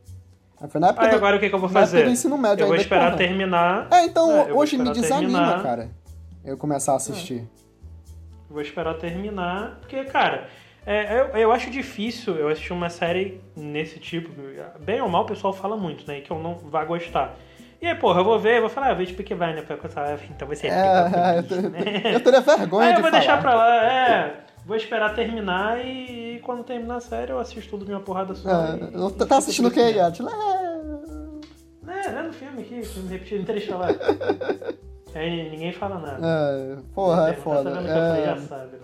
Aí 0.61 0.69
foi 0.71 0.81
na 0.81 0.89
época, 0.89 1.05
Aí 1.05 1.11
do, 1.11 1.17
agora 1.17 1.37
o 1.37 1.41
que, 1.41 1.49
que 1.49 1.55
eu 1.55 1.59
vou 1.59 1.69
fazer? 1.69 2.05
do 2.05 2.11
ensino 2.11 2.39
médio 2.39 2.63
Eu 2.65 2.69
vou 2.69 2.77
esperar 2.77 3.07
porra. 3.13 3.17
terminar. 3.19 3.89
É, 3.91 4.05
então, 4.05 4.31
É, 4.31 4.53
hoje 4.53 4.79
me 4.79 4.91
desanima, 4.91 5.39
terminar. 5.39 5.63
cara. 5.63 5.91
Eu 6.45 6.57
começar 6.57 6.93
a 6.93 6.97
assistir. 6.97 7.47
Vou 8.49 8.61
esperar 8.63 8.95
terminar, 8.95 9.79
porque, 9.81 10.05
cara, 10.05 10.47
é, 10.87 11.19
eu, 11.21 11.25
eu 11.41 11.53
acho 11.53 11.69
difícil 11.71 12.37
eu 12.37 12.49
assistir 12.49 12.73
uma 12.73 12.89
série 12.89 13.41
nesse 13.57 13.99
tipo. 13.99 14.31
Bem 14.81 15.01
ou 15.03 15.09
mal, 15.09 15.23
o 15.25 15.27
pessoal 15.27 15.53
fala 15.53 15.77
muito, 15.77 16.07
né? 16.07 16.21
Que 16.21 16.31
eu 16.31 16.39
não 16.39 16.55
vá 16.55 16.85
gostar. 16.85 17.35
E 17.83 17.87
aí, 17.87 17.95
porra, 17.95 18.21
eu 18.21 18.25
vou 18.25 18.39
ver, 18.39 18.57
eu 18.57 18.61
vou 18.63 18.71
falar, 18.71 18.91
ah, 18.91 18.95
vejo 18.95 19.15
Peaky 19.15 19.35
Blinder, 19.35 19.63
pra 19.65 19.77
pensar, 19.77 20.19
então 20.31 20.47
vai 20.49 20.57
ser 20.57 20.69
É, 20.69 21.37
eu, 21.39 21.43
te- 21.43 21.55
Blinder. 21.55 22.07
eu 22.15 22.21
teria 22.21 22.41
vergonha 22.41 22.87
Aí 22.89 22.95
de 22.95 22.99
eu 23.01 23.03
vou 23.03 23.11
falar. 23.11 23.19
deixar 23.21 23.41
pra 23.43 23.55
lá, 23.55 23.85
é. 23.85 24.35
Vou 24.67 24.77
esperar 24.77 25.15
terminar 25.15 25.79
e, 25.87 26.41
quando 26.45 26.65
terminar 26.65 26.97
a 26.97 27.01
série 27.01 27.31
eu 27.31 27.39
assisto 27.39 27.71
tudo 27.71 27.85
de 27.85 27.93
uma 27.93 28.01
porrada 28.01 28.35
só. 28.35 28.49
É, 28.51 28.75
e- 28.77 29.23
e 29.23 29.27
tá 29.27 29.39
assistindo 29.39 29.69
o 29.69 29.71
que 29.71 29.79
aí. 29.81 29.99
Atila? 30.01 30.31
É, 31.87 32.11
vendo 32.11 32.33
filme 32.33 32.63
aqui, 32.63 32.83
filme 32.85 33.09
repetido, 33.09 33.43
interestelar. 33.43 33.91
Aí 35.15 35.49
ninguém 35.51 35.73
fala 35.73 35.99
nada. 35.99 36.19
é, 36.27 36.77
porra, 36.95 37.31
é 37.31 37.33
Tá 37.33 37.41
foda. 37.41 37.71
que 37.71 37.77
falei, 37.77 37.91
É, 38.23 38.25
já 38.27 38.39
sabe. 38.41 38.73
né? 38.73 38.79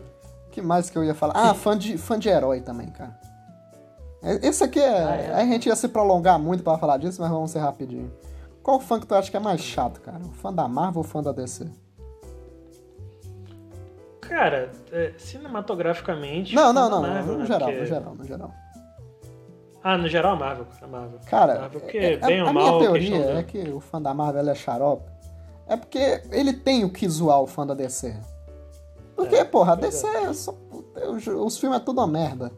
que 0.50 0.62
mais 0.62 0.88
que 0.88 0.96
eu 0.96 1.04
ia 1.04 1.14
falar? 1.14 1.34
Ah, 1.36 1.52
fã 1.52 1.76
de, 1.76 1.98
fã 1.98 2.18
de 2.18 2.28
herói 2.30 2.60
também, 2.62 2.88
cara. 2.88 3.18
É, 4.22 4.46
Esse 4.46 4.64
aqui 4.64 4.78
é. 4.80 5.04
Ah, 5.04 5.16
é? 5.16 5.34
A 5.34 5.44
gente 5.44 5.66
ia 5.68 5.76
se 5.76 5.88
prolongar 5.88 6.38
muito 6.38 6.62
pra 6.62 6.78
falar 6.78 6.96
disso, 6.96 7.20
mas 7.20 7.30
vamos 7.30 7.50
ser 7.50 7.58
rapidinho. 7.58 8.10
Qual 8.62 8.80
fã 8.80 8.98
que 8.98 9.06
tu 9.06 9.14
acha 9.14 9.30
que 9.30 9.36
é 9.36 9.40
mais 9.40 9.60
chato, 9.60 10.00
cara? 10.00 10.20
O 10.24 10.32
fã 10.32 10.50
da 10.52 10.66
Marvel 10.68 11.00
ou 11.00 11.04
o 11.04 11.08
fã 11.08 11.22
da 11.22 11.32
DC? 11.32 11.66
Cara, 14.32 14.70
é, 14.90 15.12
cinematograficamente. 15.18 16.54
Não, 16.54 16.72
não, 16.72 16.88
não, 16.88 17.02
Marvel, 17.02 17.32
no 17.34 17.38
né? 17.40 17.46
geral, 17.46 17.68
Porque- 17.68 17.80
no 17.80 17.86
geral, 17.86 18.14
no 18.14 18.24
geral. 18.24 18.50
Ah, 19.84 19.98
no 19.98 20.08
geral, 20.08 20.36
Marvel, 20.36 20.64
cara, 20.66 20.86
Marvel. 20.86 21.18
Cara, 21.26 21.54
Marvel, 21.60 21.80
porque, 21.80 21.98
é- 21.98 22.16
bem 22.18 22.40
a, 22.40 22.44
ou 22.44 22.50
a 22.50 22.52
mal, 22.52 22.64
minha 22.64 22.78
teoria 22.78 23.24
da- 23.26 23.32
é 23.40 23.42
que 23.42 23.58
o 23.68 23.80
fã 23.80 24.00
da 24.00 24.14
Marvel 24.14 24.48
é 24.48 24.54
xarope. 24.54 25.10
É 25.66 25.76
porque 25.76 26.22
ele 26.30 26.52
tem 26.52 26.84
o 26.84 26.90
que 26.90 27.08
zoar 27.08 27.40
o 27.40 27.46
fã 27.46 27.66
da 27.66 27.74
DC. 27.74 28.14
Porque, 29.16 29.34
É, 29.36 29.44
porra, 29.44 29.72
a 29.72 29.76
DC 29.76 30.06
é 30.06 30.32
só. 30.32 30.54
Os, 31.10 31.26
os 31.26 31.58
filmes 31.58 31.78
é 31.78 31.82
tudo 31.84 32.00
uma 32.00 32.06
merda. 32.06 32.50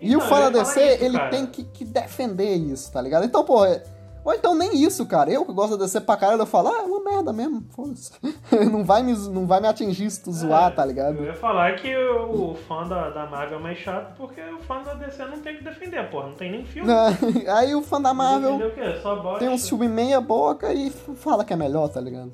E 0.00 0.12
Então, 0.12 0.18
o 0.18 0.22
fã 0.28 0.40
da 0.40 0.50
DC, 0.50 0.80
isso, 0.94 1.04
ele 1.04 1.16
cara. 1.18 1.30
tem 1.30 1.46
que, 1.46 1.64
que 1.64 1.84
defender 1.84 2.54
isso, 2.56 2.92
tá 2.92 3.00
ligado? 3.00 3.24
Então, 3.24 3.44
porra. 3.44 3.82
Ou 4.24 4.32
então 4.32 4.54
nem 4.54 4.74
isso, 4.82 5.04
cara. 5.04 5.30
Eu 5.30 5.44
que 5.44 5.52
gosto 5.52 5.76
da 5.76 5.84
DC 5.84 6.00
pra 6.00 6.16
caralho, 6.16 6.40
eu 6.40 6.46
falo, 6.46 6.68
ah, 6.68 6.78
é 6.78 6.82
uma 6.82 7.00
merda 7.04 7.30
mesmo, 7.32 7.62
foda-se. 7.76 8.10
não, 8.72 8.82
vai 8.82 9.02
me, 9.02 9.12
não 9.28 9.46
vai 9.46 9.60
me 9.60 9.68
atingir 9.68 10.10
se 10.10 10.22
tu 10.22 10.32
zoar, 10.32 10.74
tá 10.74 10.82
ligado? 10.84 11.18
Eu 11.18 11.24
ia 11.26 11.34
falar 11.34 11.76
que 11.76 11.94
o, 11.94 12.54
fã 12.66 12.88
da, 12.88 13.10
da 13.10 13.26
Marvel 13.26 13.58
é 13.58 13.62
mais 13.62 13.76
chato 13.78 14.16
porque 14.16 14.40
o 14.40 14.58
fã 14.60 14.82
da 14.82 14.94
DC 14.94 15.22
não 15.26 15.40
tem 15.40 15.56
que 15.58 15.64
defender, 15.64 16.08
porra. 16.10 16.28
Não 16.28 16.34
tem 16.34 16.50
nem 16.50 16.64
filme. 16.64 16.90
Aí 17.54 17.74
o 17.74 17.82
fã 17.82 18.00
da 18.00 18.14
Marvel 18.14 18.58
tem 19.38 19.48
um 19.50 19.58
filme 19.58 19.88
meia 19.88 20.20
boca 20.22 20.72
e 20.72 20.88
fala 20.90 21.44
que 21.44 21.52
é 21.52 21.56
melhor, 21.56 21.88
tá 21.88 22.00
ligado? 22.00 22.32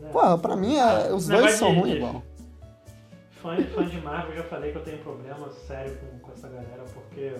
né? 0.00 0.08
Porra, 0.12 0.38
pra 0.38 0.54
mim, 0.54 0.76
é- 0.76 1.12
os 1.12 1.28
Esse 1.28 1.40
dois 1.40 1.54
são 1.54 1.74
de- 1.74 1.80
ruins 1.80 1.90
de- 1.92 1.96
igual. 1.98 2.22
Fã, 3.42 3.56
fã 3.74 3.84
de 3.84 4.00
Marvel, 4.00 4.30
eu 4.30 4.36
já 4.36 4.42
falei 4.44 4.70
que 4.72 4.78
eu 4.78 4.82
tenho 4.84 4.98
problema 4.98 5.48
sério 5.66 5.96
com, 5.98 6.18
com 6.20 6.32
essa 6.32 6.48
galera, 6.48 6.84
porque 6.94 7.32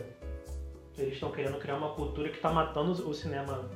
eles 0.98 1.14
estão 1.14 1.30
querendo 1.30 1.58
criar 1.58 1.76
uma 1.76 1.90
cultura 1.90 2.28
que 2.28 2.38
tá 2.38 2.50
matando 2.50 2.92
o 3.08 3.14
cinema. 3.14 3.68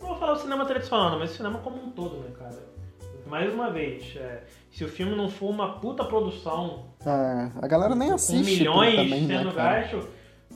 Não 0.00 0.08
vou 0.08 0.16
falar 0.16 0.32
o 0.32 0.36
cinema 0.36 0.64
tradicional, 0.64 1.10
não, 1.10 1.18
mas 1.18 1.32
o 1.32 1.34
cinema 1.36 1.58
como 1.60 1.82
um 1.82 1.90
todo, 1.90 2.16
né, 2.18 2.30
cara? 2.38 2.58
Mais 3.26 3.52
uma 3.52 3.70
vez, 3.70 4.16
é, 4.16 4.42
se 4.72 4.84
o 4.84 4.88
filme 4.88 5.14
não 5.14 5.28
for 5.28 5.50
uma 5.50 5.78
puta 5.78 6.04
produção, 6.04 6.86
É, 7.06 7.50
a 7.62 7.66
galera 7.68 7.94
nem 7.94 8.08
com 8.08 8.14
assiste 8.16 8.58
milhões 8.58 8.96
também, 8.96 9.22
né, 9.22 9.38
sendo 9.38 9.52
cara? 9.54 9.80
gasto, 9.82 10.08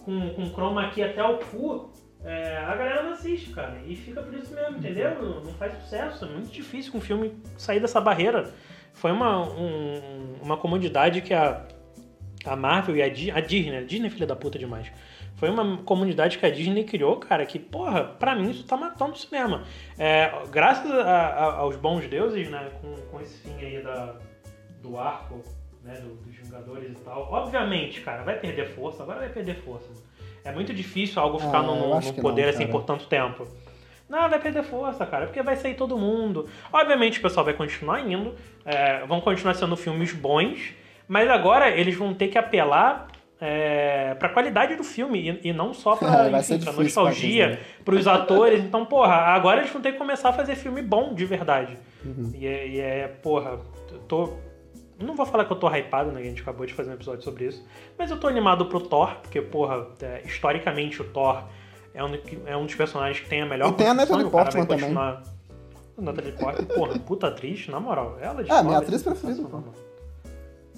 com, 0.04 0.30
com 0.30 0.50
chroma 0.50 0.88
key 0.90 1.02
até 1.02 1.22
o 1.22 1.38
cu, 1.38 1.92
é, 2.24 2.56
a 2.58 2.74
galera 2.74 3.02
não 3.04 3.12
assiste, 3.12 3.50
cara. 3.50 3.78
E 3.86 3.94
fica 3.94 4.22
por 4.22 4.34
isso 4.34 4.52
mesmo, 4.52 4.78
entendeu? 4.78 5.22
Não, 5.22 5.44
não 5.44 5.52
faz 5.54 5.72
sucesso. 5.82 6.24
É 6.24 6.28
muito 6.28 6.50
difícil 6.50 6.90
com 6.90 6.98
um 6.98 7.00
filme 7.02 7.34
sair 7.56 7.78
dessa 7.80 8.00
barreira. 8.00 8.50
Foi 8.92 9.12
uma, 9.12 9.40
um- 9.42 10.34
uma 10.42 10.56
comodidade 10.56 11.20
que 11.20 11.32
a, 11.34 11.64
a 12.44 12.56
Marvel 12.56 12.96
e 12.96 13.02
a, 13.02 13.08
Di- 13.08 13.30
a 13.30 13.40
Disney, 13.40 13.70
né? 13.72 13.78
a 13.78 13.84
Disney 13.84 14.06
é 14.08 14.10
filha 14.10 14.26
da 14.26 14.34
puta 14.34 14.58
demais. 14.58 14.90
Foi 15.44 15.50
uma 15.50 15.76
comunidade 15.84 16.38
que 16.38 16.46
a 16.46 16.50
Disney 16.50 16.84
criou, 16.84 17.16
cara, 17.16 17.44
que, 17.44 17.58
porra, 17.58 18.02
pra 18.02 18.34
mim 18.34 18.48
isso 18.50 18.64
tá 18.64 18.78
matando 18.78 19.12
o 19.12 19.16
cinema. 19.18 19.62
É, 19.98 20.32
graças 20.50 20.90
a- 20.90 21.04
a- 21.04 21.54
aos 21.56 21.76
bons 21.76 22.06
deuses, 22.08 22.48
né, 22.48 22.70
com, 22.80 22.94
com 23.10 23.20
esse 23.20 23.36
fim 23.42 23.54
aí 23.62 23.82
da, 23.82 24.14
do 24.82 24.98
arco, 24.98 25.42
né, 25.84 26.00
do- 26.00 26.14
dos 26.14 26.34
Vingadores 26.34 26.92
e 26.92 26.94
tal, 26.94 27.30
obviamente, 27.30 28.00
cara, 28.00 28.22
vai 28.22 28.36
perder 28.38 28.70
força, 28.70 29.02
agora 29.02 29.18
vai 29.18 29.28
perder 29.28 29.56
força. 29.56 29.90
É 30.42 30.50
muito 30.50 30.72
difícil 30.72 31.20
algo 31.20 31.38
ficar 31.38 31.58
Ah, 31.58 31.62
no, 31.62 32.00
no- 32.00 32.14
poder 32.22 32.44
não, 32.44 32.48
assim 32.48 32.66
por 32.66 32.82
tanto 32.84 33.04
tempo. 33.06 33.46
Não, 34.08 34.30
vai 34.30 34.38
perder 34.40 34.62
força, 34.62 35.04
cara, 35.04 35.26
porque 35.26 35.42
vai 35.42 35.56
sair 35.56 35.74
todo 35.74 35.98
mundo. 35.98 36.48
Obviamente 36.72 37.18
o 37.18 37.22
pessoal 37.22 37.44
vai 37.44 37.52
continuar 37.52 38.00
indo, 38.00 38.34
é, 38.64 39.04
vão 39.04 39.20
continuar 39.20 39.52
sendo 39.52 39.76
filmes 39.76 40.10
bons, 40.14 40.72
mas 41.06 41.28
agora 41.28 41.68
eles 41.68 41.94
vão 41.94 42.14
ter 42.14 42.28
que 42.28 42.38
apelar 42.38 43.08
é, 43.46 44.14
pra 44.14 44.28
qualidade 44.30 44.74
do 44.76 44.82
filme 44.84 45.40
e, 45.42 45.48
e 45.48 45.52
não 45.52 45.74
só 45.74 45.96
pra, 45.96 46.08
É, 46.26 46.30
difícil 46.38 46.72
nostalgia, 46.82 47.48
Disney. 47.48 47.64
pros 47.84 48.06
atores. 48.06 48.60
Então, 48.64 48.86
porra, 48.86 49.14
agora 49.14 49.60
eles 49.60 49.70
vão 49.70 49.82
ter 49.82 49.92
que 49.92 49.98
começar 49.98 50.30
a 50.30 50.32
fazer 50.32 50.54
filme 50.56 50.80
bom 50.82 51.14
de 51.14 51.24
verdade. 51.26 51.76
Uhum. 52.04 52.30
E, 52.34 52.46
é, 52.46 52.66
e 52.68 52.80
é, 52.80 53.08
porra, 53.08 53.58
eu 53.92 53.98
tô. 54.08 54.32
Não 54.98 55.14
vou 55.14 55.26
falar 55.26 55.44
que 55.44 55.52
eu 55.52 55.56
tô 55.56 55.68
hypado, 55.68 56.12
né? 56.12 56.20
A 56.20 56.24
gente 56.24 56.40
acabou 56.40 56.64
de 56.64 56.72
fazer 56.72 56.90
um 56.90 56.94
episódio 56.94 57.22
sobre 57.22 57.46
isso. 57.46 57.62
Mas 57.98 58.10
eu 58.10 58.18
tô 58.18 58.28
animado 58.28 58.66
pro 58.66 58.80
Thor, 58.80 59.16
porque, 59.22 59.42
porra, 59.42 59.86
é, 60.00 60.22
historicamente 60.24 61.02
o 61.02 61.04
Thor 61.04 61.42
é 61.92 62.02
um, 62.02 62.08
é 62.46 62.56
um 62.56 62.64
dos 62.64 62.74
personagens 62.74 63.20
que 63.20 63.28
tem 63.28 63.42
a 63.42 63.46
melhor 63.46 63.70
E 63.70 63.72
tem 63.74 63.88
a 63.88 63.94
Natalie 63.94 64.30
Portman 64.30 64.64
também. 64.64 64.78
continuar- 64.84 65.22
A 65.98 66.00
Natalie 66.00 66.32
Portman, 66.32 66.66
porra, 66.66 66.98
puta 67.00 67.26
atriz, 67.26 67.66
na 67.68 67.80
moral. 67.80 68.16
Ela 68.20 68.42
de 68.44 68.50
Ah, 68.50 68.54
fora 68.54 68.64
minha 68.64 68.78
atriz 68.78 69.02
preferida, 69.02 69.42
mano. 69.42 69.74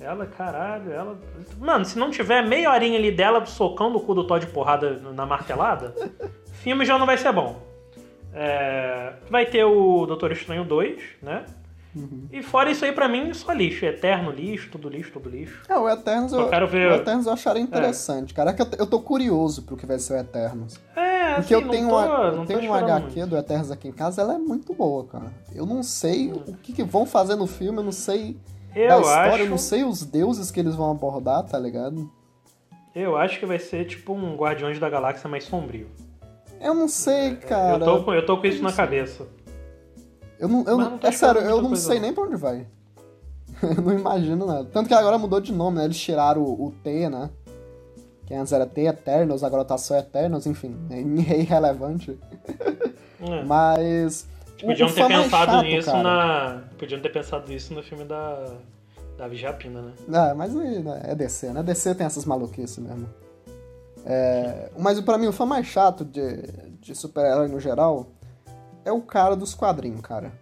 Ela, 0.01 0.27
caralho, 0.27 0.93
ela. 0.93 1.19
Mano, 1.59 1.85
se 1.85 1.99
não 1.99 2.11
tiver 2.11 2.47
meia 2.47 2.71
horinha 2.71 2.99
ali 2.99 3.11
dela 3.11 3.45
socando 3.47 3.97
o 3.97 4.01
cu 4.01 4.15
do 4.15 4.27
Thor 4.27 4.39
de 4.39 4.47
porrada 4.47 4.99
na 5.15 5.25
martelada, 5.25 5.95
filme 6.63 6.85
já 6.85 6.99
não 6.99 7.07
vai 7.07 7.17
ser 7.17 7.33
bom. 7.33 7.61
É, 8.35 9.15
vai 9.31 9.47
ter 9.47 9.65
o 9.65 10.05
Doutor 10.07 10.33
Estranho 10.33 10.65
2, 10.65 11.03
né? 11.23 11.45
Uhum. 11.95 12.29
E 12.31 12.43
fora 12.43 12.71
isso 12.71 12.85
aí, 12.85 12.93
pra 12.93 13.09
mim, 13.09 13.33
só 13.33 13.51
lixo. 13.55 13.87
Eterno 13.87 14.31
lixo, 14.31 14.69
tudo 14.71 14.87
lixo, 14.91 15.11
tudo 15.13 15.31
lixo. 15.31 15.63
É, 15.67 15.79
o 15.79 15.89
Eternos, 15.89 16.31
eu, 16.35 16.47
quero 16.51 16.67
ver- 16.69 16.93
o 16.93 16.95
Eternos 16.97 17.25
eu 17.27 17.33
acharia 17.33 17.63
interessante, 17.63 18.35
cara. 18.35 18.51
É 18.51 18.53
que 18.53 18.61
eu, 18.61 18.67
eu 18.81 18.87
tô 18.87 19.01
curioso 19.01 19.63
pro 19.63 19.79
que 19.79 19.87
vai 19.87 19.99
ser 19.99 20.13
o 20.13 20.17
Eternos. 20.19 20.79
É, 20.95 21.37
Porque 21.37 21.55
assim, 21.55 21.65
eu 21.65 21.71
tenho, 21.71 21.85
não 21.85 21.91
tô, 21.91 21.97
uma, 21.97 22.17
eu 22.43 22.45
tenho 22.45 22.59
um 22.59 22.63
esperando 22.65 22.91
HQ 22.91 23.17
muito. 23.21 23.27
do 23.31 23.37
Eternos 23.39 23.71
aqui 23.71 23.89
em 23.89 23.93
casa, 23.93 24.21
ela 24.21 24.35
é 24.35 24.39
muito 24.39 24.75
boa, 24.75 25.07
cara. 25.07 25.33
Eu 25.55 25.65
não 25.65 25.83
sei 25.83 26.31
o 26.33 26.41
que, 26.63 26.75
que 26.75 26.83
vão 26.85 27.07
fazer 27.07 27.35
no 27.37 27.47
filme, 27.47 27.79
eu 27.79 27.85
não 27.85 27.93
sei 27.93 28.37
Eu 28.77 28.89
da 28.89 29.01
história, 29.01 29.33
acho, 29.33 29.43
eu 29.45 29.49
não 29.51 29.59
sei 29.59 29.85
os 29.85 30.05
deuses 30.05 30.51
que 30.51 30.61
eles 30.61 30.75
vão 30.75 30.91
abordar, 30.91 31.43
tá 31.45 31.59
ligado? 31.59 32.11
eu 32.95 33.15
acho 33.17 33.39
que 33.39 33.45
vai 33.47 33.59
ser 33.59 33.85
tipo 33.87 34.15
um 34.15 34.37
Guardiões 34.37 34.79
da 34.79 34.89
Galáxia 34.89 35.29
mais 35.29 35.45
sombrio. 35.45 35.89
Eu 36.61 36.75
não 36.75 36.89
sei, 36.89 37.37
cara. 37.37 37.79
eu, 37.79 37.85
tô 37.85 38.05
com, 38.05 38.15
eu 38.15 38.25
tô 38.25 38.39
com 38.39 38.47
isso 38.47 38.63
na 38.63 38.73
cabeça. 38.73 39.27
Eu 40.39 40.49
não, 40.49 40.65
eu 40.65 40.79
não- 40.79 40.99
é 41.03 41.13
sério, 41.13 41.41
eu 41.43 41.61
não 41.61 41.77
sei 41.77 42.01
nem 42.01 42.13
pra 42.13 42.25
onde 42.25 42.37
vai. 42.37 42.67
eu 43.63 43.83
não 43.83 43.93
imagino 43.93 44.47
nada. 44.47 44.65
Tanto 44.65 44.89
que 44.89 44.95
agora 44.95 45.19
mudou 45.19 45.41
de 45.41 45.53
nome, 45.53 45.79
né? 45.79 45.85
Eles 45.85 45.99
tiraram 45.99 46.43
o, 46.43 46.67
o 46.67 46.71
T, 46.83 47.09
né? 47.09 47.31
Que 48.27 48.35
antes 48.35 48.53
era 48.53 48.67
T 48.67 48.83
Eternos, 48.83 49.45
agora 49.45 49.65
tá 49.65 49.79
só 49.79 49.97
Eternos, 49.97 50.47
enfim. 50.47 50.77
É 50.91 51.01
irrelevante. 51.41 52.19
É. 53.21 53.45
Mas. 53.45 54.27
Podiam 54.61 54.89
ter 54.93 55.07
pensado 55.07 55.53
chato, 55.53 55.63
nisso 55.65 55.91
cara- 55.91 56.03
na. 56.03 56.63
Podiam 56.79 57.01
ter 57.01 57.09
pensado 57.11 57.49
nisso 57.49 57.75
no 57.75 57.83
filme 57.83 58.05
da. 58.05 58.55
Da 59.19 59.27
Vijapina, 59.29 59.81
né? 59.81 59.93
Ah, 60.13 60.35
mas 60.35 60.53
né, 60.55 61.01
é 61.05 61.15
DC, 61.15 61.51
né? 61.51 61.63
DC 61.63 61.95
tem 61.95 62.07
essas 62.07 62.27
maluquices 62.27 62.77
mesmo. 62.77 63.09
É, 64.05 64.71
mas 64.79 65.01
pra 65.01 65.17
mim, 65.17 65.27
o 65.27 65.33
fã 65.33 65.47
mais 65.47 65.67
chato 65.67 66.05
de, 66.05 66.43
de 66.81 66.95
super-herói 66.95 67.49
no 67.49 67.59
geral 67.59 68.09
é 68.85 68.93
o 68.93 69.01
cara 69.01 69.35
dos 69.35 69.55
quadrinhos, 69.55 70.01
cara. 70.03 70.33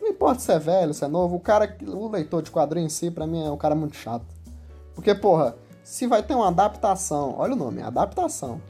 Não 0.00 0.08
importa 0.08 0.38
se 0.40 0.52
é 0.52 0.58
velho, 0.60 0.94
se 0.94 1.04
é 1.04 1.08
novo, 1.08 1.34
o 1.36 1.40
cara, 1.40 1.76
o 1.86 2.08
leitor 2.08 2.40
de 2.40 2.50
quadrinho 2.52 2.86
em 2.86 2.90
si, 2.90 3.10
pra 3.10 3.26
mim, 3.26 3.44
é 3.44 3.50
um 3.50 3.56
cara 3.56 3.74
muito 3.74 3.96
chato. 3.96 4.24
Porque, 4.94 5.12
porra, 5.14 5.56
se 5.82 6.06
vai 6.06 6.22
ter 6.22 6.34
uma 6.34 6.48
adaptação, 6.48 7.34
olha 7.36 7.54
o 7.54 7.56
nome, 7.56 7.82
adaptação, 7.82 8.60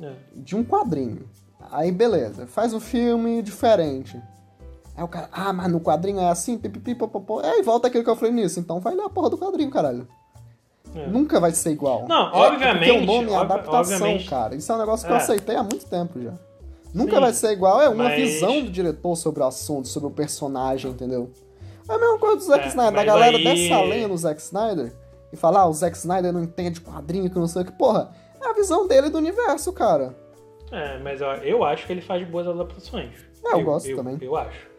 É. 0.00 0.12
de 0.36 0.54
um 0.54 0.62
quadrinho. 0.64 1.28
Aí, 1.70 1.90
beleza, 1.90 2.46
faz 2.46 2.72
um 2.72 2.80
filme 2.80 3.42
diferente. 3.42 4.20
Aí 4.96 5.02
o 5.02 5.08
cara, 5.08 5.28
ah, 5.32 5.52
mas 5.52 5.70
no 5.72 5.80
quadrinho 5.80 6.20
é 6.20 6.28
assim, 6.28 6.56
pipipi, 6.56 6.94
popopó. 6.94 7.40
Aí 7.40 7.62
volta 7.62 7.88
aquilo 7.88 8.04
que 8.04 8.10
eu 8.10 8.16
falei 8.16 8.32
nisso. 8.32 8.60
Então 8.60 8.78
vai 8.80 8.94
ler 8.94 9.02
a 9.04 9.08
porra 9.10 9.30
do 9.30 9.36
quadrinho, 9.38 9.70
caralho. 9.70 10.06
É. 10.94 11.08
Nunca 11.08 11.40
vai 11.40 11.50
ser 11.50 11.70
igual. 11.70 12.06
Não, 12.08 12.28
É, 12.28 12.30
Porque 12.30 12.38
obviamente, 12.64 12.90
o 12.92 13.04
nome 13.04 13.30
é 13.32 13.34
adaptação, 13.36 13.80
obviamente. 13.96 14.30
cara. 14.30 14.54
Isso 14.54 14.70
é 14.70 14.74
um 14.76 14.78
negócio 14.78 15.04
que 15.06 15.12
eu 15.12 15.16
É. 15.16 15.18
aceitei 15.20 15.56
há 15.56 15.62
muito 15.64 15.84
tempo 15.86 16.20
já. 16.22 16.32
Nunca 16.92 17.16
Sim, 17.16 17.20
vai 17.20 17.32
ser 17.32 17.50
igual, 17.50 17.82
é 17.82 17.88
uma 17.88 18.04
mas- 18.04 18.14
visão 18.14 18.62
do 18.62 18.70
diretor 18.70 19.16
sobre 19.16 19.42
o 19.42 19.46
assunto, 19.46 19.88
sobre 19.88 20.06
o 20.08 20.12
personagem, 20.12 20.92
entendeu? 20.92 21.28
É 21.88 21.92
a 21.92 21.98
mesma 21.98 22.18
coisa 22.18 22.36
do 22.36 22.42
Zack 22.44 22.64
É, 22.66 22.68
Snyder. 22.68 23.00
A 23.00 23.04
galera 23.04 23.36
aí- 23.36 23.42
dessa 23.42 23.82
lenha 23.82 24.06
no 24.06 24.16
Zack 24.16 24.40
Snyder 24.40 24.92
e 25.32 25.36
falar, 25.36 25.62
ah, 25.62 25.66
o 25.66 25.72
Zack 25.72 25.96
Snyder 25.96 26.32
não 26.32 26.44
entende 26.44 26.80
quadrinho, 26.80 27.28
que 27.28 27.36
não 27.36 27.48
sei 27.48 27.62
o 27.62 27.64
que. 27.64 27.72
Porra, 27.72 28.12
é 28.40 28.46
a 28.48 28.52
visão 28.52 28.86
dele 28.86 29.10
do 29.10 29.18
universo, 29.18 29.72
cara. 29.72 30.14
É, 30.70 30.98
mas 30.98 31.20
eu, 31.20 31.28
eu 31.28 31.64
acho 31.64 31.86
que 31.86 31.92
ele 31.92 32.00
faz 32.00 32.26
boas 32.26 32.46
adaptações. 32.46 33.10
É, 33.44 33.54
eu 33.54 33.62
gosto 33.62 33.94
também. 33.94 34.18
Eu 34.20 34.36
acho. 34.36 34.74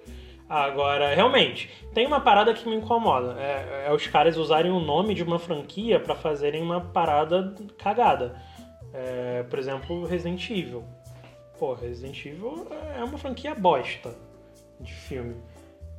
Agora, 0.48 1.14
realmente, 1.16 1.70
tem 1.94 2.06
uma 2.06 2.20
parada 2.20 2.54
que 2.54 2.68
me 2.70 2.76
incomoda. 2.76 3.36
É, 3.40 3.86
é 3.88 3.94
os 3.94 4.06
caras 4.08 4.38
usarem 4.38 4.72
o 4.72 4.80
nome 4.80 5.16
de 5.16 5.24
uma 5.24 5.40
franquia 5.40 6.00
pra 6.00 6.16
fazerem 6.16 6.62
uma 6.62 6.82
parada 6.82 7.56
cagada. 7.78 8.40
É, 8.94 9.44
por 9.44 9.58
exemplo, 9.58 10.06
Resident 10.06 10.50
Evil. 10.50 10.84
Pô, 11.58 11.74
Resident 11.74 12.26
Evil 12.26 12.68
é 12.96 13.04
uma 13.04 13.18
franquia 13.18 13.56
bosta 13.56 14.16
de 14.80 14.94
filme. 14.94 15.36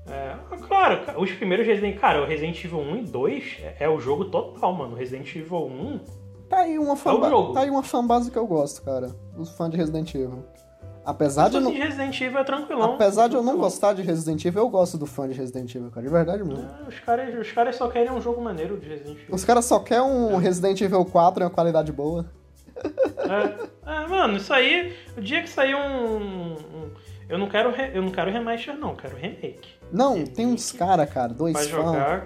É, 0.08 0.36
claro, 0.68 1.20
os 1.20 1.32
primeiros 1.32 1.66
Resident 1.66 1.98
Cara, 1.98 2.22
o 2.22 2.24
Resident 2.24 2.64
Evil 2.64 2.78
1 2.78 2.96
e 2.98 3.02
2 3.02 3.56
é, 3.60 3.76
é 3.80 3.88
o 3.88 3.98
jogo 3.98 4.26
total, 4.26 4.72
mano. 4.72 4.94
Resident 4.94 5.34
Evil 5.34 5.66
1 5.66 6.00
Tá 6.48 6.58
aí 6.58 6.78
uma 6.78 6.92
É 6.92 6.96
fanbase, 6.96 7.30
jogo. 7.30 7.52
tá 7.52 7.60
aí 7.60 7.70
uma 7.70 7.82
fanbase 7.82 8.30
que 8.30 8.38
eu 8.38 8.46
gosto, 8.46 8.82
cara. 8.82 9.10
Os 9.36 9.50
fãs 9.50 9.70
de 9.70 9.76
Resident 9.76 10.14
Evil. 10.14 10.44
Apesar 11.04 11.48
de, 11.48 11.60
não, 11.60 11.70
assim, 11.70 11.78
Resident 11.78 12.20
Evil 12.20 12.38
é 12.38 12.44
tranquilão. 12.44 12.94
apesar 12.94 13.28
de 13.28 13.36
eu 13.36 13.42
não 13.42 13.56
gostar 13.56 13.92
de 13.92 14.02
Resident 14.02 14.44
Evil, 14.44 14.62
eu 14.62 14.68
gosto 14.68 14.98
do 14.98 15.06
fã 15.06 15.28
de 15.28 15.34
Resident 15.34 15.72
Evil, 15.74 15.88
cara. 15.90 16.04
De 16.04 16.12
verdade 16.12 16.42
mesmo. 16.42 16.64
É, 16.84 16.88
os, 16.88 16.98
caras, 17.00 17.34
os 17.38 17.52
caras 17.52 17.76
só 17.76 17.88
querem 17.88 18.10
um 18.10 18.20
jogo 18.20 18.40
maneiro 18.40 18.76
de 18.78 18.88
Resident 18.88 19.16
Evil. 19.18 19.34
Os 19.34 19.44
caras 19.44 19.64
só 19.64 19.78
querem 19.78 20.02
um 20.04 20.36
Resident 20.36 20.80
Evil 20.80 21.04
4 21.04 21.42
em 21.42 21.46
uma 21.46 21.50
qualidade 21.52 21.92
boa. 21.92 22.26
É, 23.18 23.92
é, 24.04 24.06
mano, 24.08 24.36
isso 24.36 24.52
aí, 24.52 24.94
o 25.16 25.20
dia 25.20 25.42
que 25.42 25.48
sair 25.48 25.74
um. 25.74 26.54
um- 26.54 26.90
eu 27.28 27.38
não 27.38 27.48
quero 27.48 27.70
re- 27.72 27.90
eu 27.94 28.02
não 28.02 28.10
quero 28.10 28.30
remaster, 28.30 28.76
não, 28.78 28.94
quero 28.94 29.16
remake. 29.16 29.68
Não, 29.90 30.24
tem 30.24 30.46
uns 30.46 30.70
caras, 30.70 31.08
cara, 31.10 31.32
dois 31.32 31.56
fãs, 31.68 32.22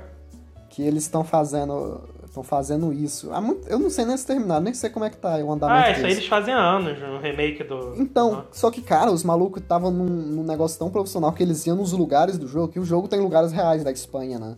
que 0.68 0.82
eles 0.82 1.04
estão 1.04 1.22
fazendo. 1.24 2.08
Estão 2.30 2.42
fazendo 2.42 2.92
isso. 2.92 3.32
Há 3.32 3.40
muito- 3.40 3.68
eu 3.68 3.78
não 3.78 3.90
sei 3.90 4.04
nem 4.04 4.16
se 4.16 4.24
terminaram, 4.26 4.62
nem 4.62 4.72
sei 4.72 4.88
como 4.88 5.04
é 5.04 5.10
que 5.10 5.16
tá 5.16 5.36
o 5.38 5.52
andamento 5.52 5.88
Ah, 5.88 5.90
isso 5.90 6.06
aí 6.06 6.12
eles 6.12 6.26
fazem 6.26 6.54
há 6.54 6.58
anos, 6.60 6.98
no 7.00 7.18
remake 7.18 7.64
do. 7.64 7.94
Então, 8.00 8.36
do- 8.42 8.46
só 8.52 8.70
que, 8.70 8.80
cara, 8.80 9.10
os 9.10 9.24
malucos 9.24 9.60
estavam 9.62 9.90
num, 9.90 10.06
num 10.06 10.44
negócio 10.44 10.78
tão 10.78 10.90
profissional 10.90 11.32
que 11.32 11.42
eles 11.42 11.66
iam 11.66 11.76
nos 11.76 11.92
lugares 11.92 12.38
do 12.38 12.46
jogo, 12.46 12.72
que 12.72 12.78
o 12.80 12.84
jogo 12.84 13.08
tem 13.08 13.20
lugares 13.20 13.50
reais 13.52 13.82
da 13.84 13.90
Espanha, 13.90 14.38
né? 14.38 14.56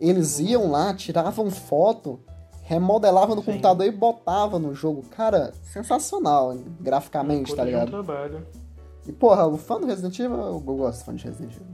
Eles 0.00 0.38
Uhum. 0.38 0.46
iam 0.46 0.70
lá, 0.70 0.94
tiravam 0.94 1.50
foto, 1.50 2.20
remodelavam 2.62 3.34
no 3.34 3.42
Sim. 3.42 3.50
computador 3.52 3.84
e 3.86 3.90
botavam 3.90 4.58
no 4.60 4.72
jogo. 4.74 5.02
Cara, 5.10 5.52
sensacional, 5.64 6.52
hein, 6.52 6.64
graficamente, 6.80 7.54
tá 7.54 7.62
de 7.64 7.70
um 7.70 7.72
ligado? 7.72 7.90
trabalho. 7.90 8.46
E, 9.06 9.10
porra, 9.12 9.44
o 9.46 9.58
fã 9.58 9.80
do 9.80 9.86
Resident 9.86 10.16
Evil, 10.20 10.36
eu 10.38 10.60
gosto 10.60 11.00
do 11.00 11.04
fã 11.04 11.14
de 11.14 11.24
Resident 11.24 11.52
Evil. 11.56 11.66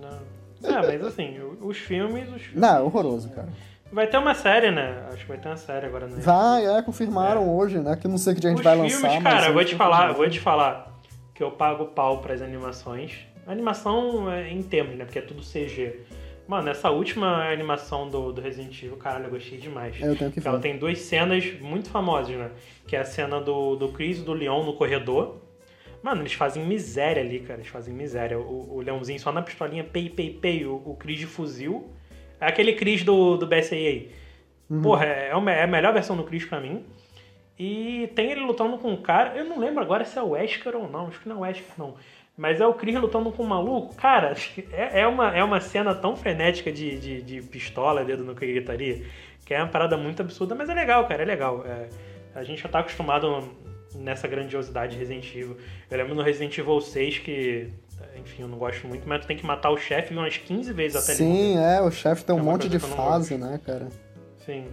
Não. 0.00 0.40
É, 0.70 0.86
mas 0.86 1.06
assim, 1.06 1.38
os 1.62 1.78
filmes, 1.78 2.28
os 2.28 2.42
filmes. 2.42 2.60
Não, 2.60 2.76
é 2.76 2.80
horroroso, 2.82 3.30
cara. 3.30 3.48
Vai 3.92 4.06
ter 4.06 4.18
uma 4.18 4.34
série, 4.34 4.70
né? 4.70 5.04
Acho 5.08 5.22
que 5.22 5.28
vai 5.28 5.38
ter 5.38 5.48
uma 5.48 5.56
série 5.56 5.86
agora, 5.86 6.06
né? 6.06 6.16
Vai, 6.20 6.66
é, 6.66 6.82
confirmaram 6.82 7.48
hoje, 7.56 7.78
né? 7.78 7.96
Que 7.96 8.06
eu 8.06 8.10
não 8.10 8.18
sei 8.18 8.34
que 8.34 8.40
dia 8.40 8.50
a 8.50 8.52
gente 8.52 8.60
Os 8.60 8.64
vai 8.64 8.74
filmes, 8.76 9.02
lançar, 9.02 9.20
mas... 9.20 9.22
cara, 9.22 9.46
eu 9.46 9.48
hoje 9.48 9.54
vou 9.54 9.64
te 9.64 9.74
falar, 9.74 10.08
eu 10.08 10.14
vou 10.14 10.30
te 10.30 10.40
falar 10.40 11.00
que 11.34 11.42
eu 11.42 11.50
pago 11.50 11.86
pau 11.86 12.18
pras 12.18 12.40
animações. 12.40 13.18
A 13.46 13.52
animação 13.52 14.30
é 14.30 14.50
em 14.50 14.62
termos, 14.62 14.96
né? 14.96 15.04
Porque 15.04 15.18
é 15.18 15.22
tudo 15.22 15.42
CG. 15.42 16.00
Mano, 16.46 16.68
essa 16.68 16.90
última 16.90 17.48
animação 17.50 18.08
do, 18.08 18.32
do 18.32 18.40
Resident 18.40 18.76
Evil, 18.82 18.96
caralho, 18.96 19.26
eu 19.26 19.30
gostei 19.30 19.58
demais. 19.58 20.00
Eu 20.00 20.16
tenho 20.16 20.30
que 20.32 20.40
Ela 20.46 20.56
ver. 20.58 20.62
tem 20.62 20.78
duas 20.78 20.98
cenas 20.98 21.44
muito 21.60 21.88
famosas, 21.88 22.36
né? 22.36 22.50
Que 22.86 22.96
é 22.96 23.00
a 23.00 23.04
cena 23.04 23.40
do, 23.40 23.76
do 23.76 23.88
Chris 23.90 24.18
e 24.18 24.22
do 24.22 24.32
Leon 24.32 24.64
no 24.64 24.74
corredor. 24.74 25.36
Mano, 26.02 26.22
eles 26.22 26.32
fazem 26.32 26.64
miséria 26.64 27.22
ali, 27.22 27.40
cara. 27.40 27.60
Eles 27.60 27.70
fazem 27.70 27.94
miséria. 27.94 28.38
O, 28.38 28.76
o 28.76 28.80
Leãozinho 28.80 29.20
só 29.20 29.30
na 29.30 29.42
pistolinha, 29.42 29.84
pei, 29.84 30.10
pei, 30.10 30.30
pei. 30.30 30.64
O, 30.66 30.82
o 30.84 30.96
Chris 30.96 31.18
de 31.18 31.26
fuzil. 31.26 31.90
É 32.40 32.46
aquele 32.46 32.72
Chris 32.74 33.04
do, 33.04 33.36
do 33.36 33.46
BSAA. 33.46 34.08
Uhum. 34.68 34.82
Porra, 34.82 35.04
é, 35.06 35.34
uma- 35.34 35.52
é 35.52 35.64
a 35.64 35.66
melhor 35.66 35.92
versão 35.92 36.16
do 36.16 36.24
Chris 36.24 36.44
pra 36.44 36.60
mim. 36.60 36.84
E 37.58 38.10
tem 38.14 38.30
ele 38.30 38.40
lutando 38.40 38.78
com 38.78 38.90
um 38.90 38.96
cara. 39.02 39.36
Eu 39.36 39.44
não 39.44 39.58
lembro 39.58 39.82
agora 39.82 40.04
se 40.04 40.18
é 40.18 40.22
o 40.22 40.30
Wesker 40.30 40.74
ou 40.74 40.88
não. 40.88 41.08
Acho 41.08 41.20
que 41.20 41.28
não 41.28 41.36
é 41.36 41.38
o 41.38 41.42
Wesker, 41.42 41.72
não. 41.76 41.94
Mas 42.36 42.58
é 42.58 42.66
o 42.66 42.72
Chris 42.72 42.94
lutando 42.98 43.30
com 43.30 43.42
um 43.42 43.46
maluco. 43.46 43.94
Cara, 43.96 44.34
é, 44.72 45.00
é, 45.00 45.06
uma, 45.06 45.36
é 45.36 45.44
uma 45.44 45.60
cena 45.60 45.94
tão 45.94 46.16
frenética 46.16 46.72
de, 46.72 46.98
de, 46.98 47.22
de 47.22 47.42
pistola, 47.42 48.02
dedo 48.04 48.24
no 48.24 48.34
que 48.34 48.46
gritaria, 48.46 49.04
que 49.44 49.52
é 49.52 49.58
uma 49.58 49.68
parada 49.68 49.96
muito 49.98 50.22
absurda, 50.22 50.54
mas 50.54 50.70
é 50.70 50.74
legal, 50.74 51.06
cara, 51.06 51.22
é 51.22 51.26
legal. 51.26 51.62
É, 51.66 51.88
a 52.34 52.42
gente 52.42 52.62
já 52.62 52.68
tá 52.68 52.78
acostumado 52.78 53.50
nessa 53.94 54.26
grandiosidade 54.26 54.92
de 54.92 54.98
Resident 54.98 55.28
Evil. 55.34 55.56
Eu 55.90 55.98
lembro 55.98 56.14
no 56.14 56.22
Resident 56.22 56.56
Evil 56.56 56.80
6 56.80 57.18
que, 57.18 57.68
enfim, 58.18 58.42
eu 58.42 58.48
não 58.48 58.58
gosto 58.58 58.86
muito, 58.86 59.08
mas 59.08 59.20
tu 59.22 59.26
tem 59.26 59.36
que 59.36 59.44
matar 59.46 59.70
o 59.70 59.76
chefe 59.76 60.12
umas 60.14 60.36
15 60.36 60.72
vezes 60.72 60.96
até 61.02 61.12
ele 61.14 61.24
morrer. 61.30 61.42
Sim, 61.42 61.58
é, 61.58 61.80
o 61.80 61.90
chefe 61.90 62.24
tem 62.24 62.34
um 62.34 62.38
É 62.38 62.42
monte 62.42 62.68
de 62.68 62.78
não 62.78 62.88
fase, 62.88 63.36
né, 63.36 63.60
cara? 63.64 63.88
Sim. 64.44 64.66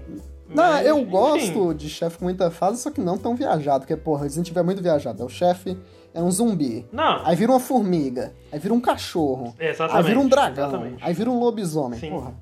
Não, 0.49 0.55
Mas, 0.63 0.85
eu 0.85 0.97
enfim, 0.99 1.09
gosto 1.11 1.73
de 1.73 1.89
chefe 1.89 2.17
com 2.17 2.23
muita 2.25 2.49
fase, 2.49 2.81
só 2.81 2.89
que 2.89 3.01
não 3.01 3.17
tão 3.17 3.35
viajado, 3.35 3.81
porque, 3.81 3.97
porra, 3.97 4.23
Resident 4.23 4.49
Evil 4.49 4.61
é 4.61 4.65
muito 4.65 4.81
viajado. 4.81 5.21
É 5.21 5.25
o 5.25 5.29
chefe 5.29 5.77
é 6.13 6.23
um 6.23 6.31
zumbi, 6.31 6.87
Não, 6.91 7.25
aí 7.25 7.35
vira 7.35 7.51
uma 7.51 7.59
formiga, 7.59 8.33
aí 8.51 8.57
vira 8.57 8.73
um 8.73 8.79
cachorro, 8.79 9.53
exatamente. 9.59 9.97
aí 9.97 10.03
vira 10.03 10.19
um 10.19 10.27
dragão, 10.27 10.67
Exatamente. 10.69 11.03
aí 11.03 11.13
vira 11.13 11.29
um 11.29 11.39
lobisomem, 11.39 11.99
Sim. 11.99 12.09
porra. 12.11 12.33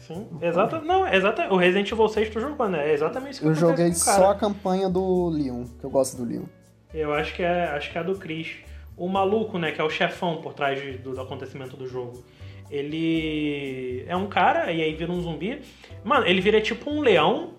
Sim, 0.00 0.26
exata, 0.42 0.80
não, 0.80 1.06
exata, 1.06 1.52
o 1.52 1.56
Resident 1.56 1.90
Evil 1.90 2.08
6 2.08 2.28
tu 2.30 2.40
jogou, 2.40 2.68
né? 2.68 2.90
É 2.90 2.92
exatamente 2.92 3.32
isso 3.34 3.40
que 3.42 3.46
Eu 3.46 3.54
joguei 3.54 3.92
só 3.94 4.30
a 4.32 4.34
campanha 4.34 4.88
do 4.88 5.28
Leon, 5.28 5.64
que 5.78 5.84
eu 5.84 5.90
gosto 5.90 6.16
do 6.16 6.24
Leon. 6.24 6.42
Eu 6.92 7.12
acho 7.14 7.34
que 7.34 7.42
é, 7.42 7.64
acho 7.68 7.90
que 7.90 7.96
é 7.96 8.00
a 8.00 8.04
do 8.04 8.14
Chris. 8.16 8.56
O 8.96 9.08
maluco, 9.08 9.58
né, 9.58 9.72
que 9.72 9.80
é 9.80 9.84
o 9.84 9.90
chefão 9.90 10.36
por 10.40 10.52
trás 10.54 10.80
de- 10.80 10.98
do, 10.98 11.12
do 11.14 11.20
acontecimento 11.20 11.76
do 11.76 11.86
jogo. 11.86 12.24
Ele 12.70 14.04
é 14.08 14.16
um 14.16 14.26
cara 14.26 14.70
e 14.72 14.82
aí 14.82 14.94
vira 14.94 15.10
um 15.12 15.20
zumbi. 15.20 15.60
Mano, 16.04 16.26
ele 16.26 16.40
vira 16.40 16.60
tipo 16.60 16.90
um 16.90 17.00
leão 17.00 17.50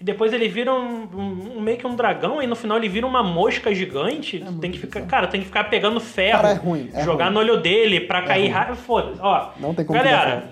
e 0.00 0.04
depois 0.04 0.32
ele 0.32 0.48
vira 0.48 0.72
um, 0.72 1.02
um- 1.12 1.56
um- 1.56 1.60
meio 1.60 1.76
que 1.76 1.86
um 1.86 1.94
dragão 1.94 2.42
e 2.42 2.46
no 2.46 2.56
final 2.56 2.76
ele 2.78 2.88
vira 2.88 3.06
uma 3.06 3.22
mosca 3.22 3.74
gigante. 3.74 4.42
É 4.46 4.60
tem 4.60 4.70
que 4.70 4.78
ficar, 4.78 5.02
cara, 5.06 5.26
tem 5.26 5.40
que 5.40 5.46
ficar 5.46 5.64
pegando 5.64 5.98
ferro, 6.00 6.42
Cara, 6.42 6.50
é 6.52 6.54
ruim, 6.54 6.90
é 6.92 7.04
jogar 7.04 7.26
ruim. 7.26 7.34
no 7.34 7.40
olho 7.40 7.60
dele 7.60 8.00
pra 8.00 8.22
cair 8.22 8.42
ruim. 8.44 8.50
raio, 8.50 8.76
foda-se. 8.76 9.20
Ó, 9.20 9.50
Não 9.58 9.74
tem 9.74 9.84
como 9.84 9.98
galera. 9.98 10.48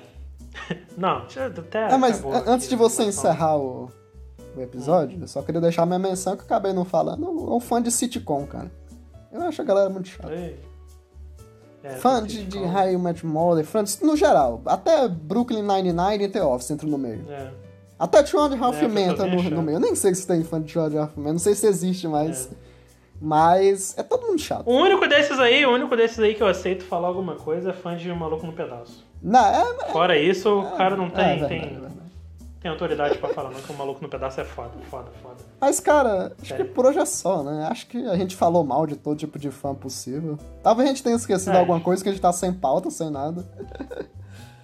Não, 0.97 1.19
até 1.59 1.85
Ah, 1.85 1.97
mas 1.99 2.25
antes 2.47 2.69
de 2.69 2.75
você 2.75 3.05
encerrar 3.05 3.57
o, 3.57 3.89
o 4.57 4.61
episódio, 4.61 5.19
eu 5.21 5.29
só 5.29 5.41
queria 5.43 5.61
deixar 5.61 5.87
minha 5.87 5.99
menção 5.99 6.35
que 6.37 6.43
eu 6.43 6.47
acabei 6.47 6.73
não 6.73 6.85
falando. 6.85 7.25
Eu 7.25 7.55
um 7.57 7.61
fã 7.61 7.81
de 7.81 7.91
sitcom, 7.93 8.45
cara. 8.47 8.71
Eu 9.43 9.49
acho 9.49 9.63
a 9.63 9.65
galera 9.65 9.89
muito 9.89 10.09
chata. 10.09 10.33
Ei. 10.33 10.59
É, 11.83 11.91
fã 11.91 12.23
de, 12.23 12.45
de. 12.45 12.59
High 12.59 12.97
Match 12.97 13.23
Mother, 13.23 13.65
fã 13.65 13.85
de, 13.85 14.05
no 14.05 14.17
geral. 14.17 14.61
Até 14.67 15.09
Brooklyn 15.09 15.63
Nine-Nine 15.63 16.25
e 16.25 16.29
The 16.29 16.43
Office 16.43 16.71
entram 16.71 16.91
no 16.91 16.99
meio. 16.99 17.25
É. 17.29 17.51
Até 17.99 18.23
Two 18.23 18.41
and 18.41 18.55
a 18.55 18.65
Half 18.65 18.83
É, 18.83 18.85
entra 18.85 19.27
no, 19.27 19.41
é 19.41 19.51
no 19.51 19.63
meio. 19.63 19.77
Eu 19.77 19.81
nem 19.81 19.95
sei 19.95 20.15
se 20.15 20.27
tem 20.27 20.43
fã 20.45 20.61
de 20.61 20.73
Two 20.73 20.83
and 20.83 20.99
a 20.99 21.03
Half 21.03 21.17
Men, 21.17 21.33
não 21.33 21.39
sei 21.39 21.55
se 21.55 21.67
existe, 21.67 22.07
mas... 22.07 22.49
É. 22.53 22.69
Mas 23.21 23.99
é 23.99 24.03
todo 24.05 24.29
mundo 24.29 24.41
chato. 24.41 24.65
O 24.65 24.77
único 24.77 25.09
desses 25.09 25.41
aí, 25.41 25.67
o 25.67 25.73
único 25.73 25.97
desses 25.97 26.21
aí 26.21 26.35
que 26.35 26.43
eu 26.43 26.47
aceito 26.47 26.85
falar 26.85 27.09
alguma 27.09 27.35
coisa 27.35 27.71
é 27.71 27.73
fã 27.73 27.97
de 27.97 28.09
Maluco 28.13 28.47
no 28.47 28.53
Pedaço. 28.53 29.05
Não, 29.21 29.45
é, 29.45 29.91
Fora 29.91 30.17
isso, 30.17 30.61
o 30.61 30.77
cara 30.77 30.97
não 30.97 31.07
é 31.07 31.11
tem, 31.11 31.49
tem, 31.49 31.61
é. 31.63 31.98
Tem 32.61 32.71
autoridade 32.71 33.19
pra 33.19 33.29
falar, 33.31 33.51
não, 33.51 33.61
que 33.61 33.71
o 33.73 33.77
Maluco 33.77 34.03
no 34.03 34.09
Pedaço 34.09 34.41
é 34.41 34.45
foda, 34.45 34.71
foda, 34.91 35.11
foda. 35.23 35.37
Mas, 35.61 35.79
cara, 35.81 36.33
acho 36.41 36.43
que 36.43 36.47
Sério. 36.49 36.73
por 36.73 36.87
hoje 36.87 36.99
é 36.99 37.05
só, 37.05 37.43
né? 37.43 37.69
Acho 37.71 37.87
que 37.87 37.99
a 38.07 38.17
gente 38.17 38.35
falou 38.35 38.65
mal 38.65 38.87
de 38.87 38.97
todo 38.97 39.17
tipo 39.17 39.39
de 39.39 39.51
fã 39.51 39.75
possível. 39.75 40.37
Talvez 40.63 40.89
a 40.89 40.93
gente 40.93 41.03
tenha 41.03 41.15
esquecido 41.17 41.55
É. 41.57 41.61
alguma 41.61 41.81
coisa 41.81 42.03
que 42.03 42.09
a 42.09 42.13
gente 42.13 42.21
tá 42.21 42.33
sem 42.33 42.53
pauta, 42.53 42.91
sem 42.91 43.11
nada. 43.11 43.47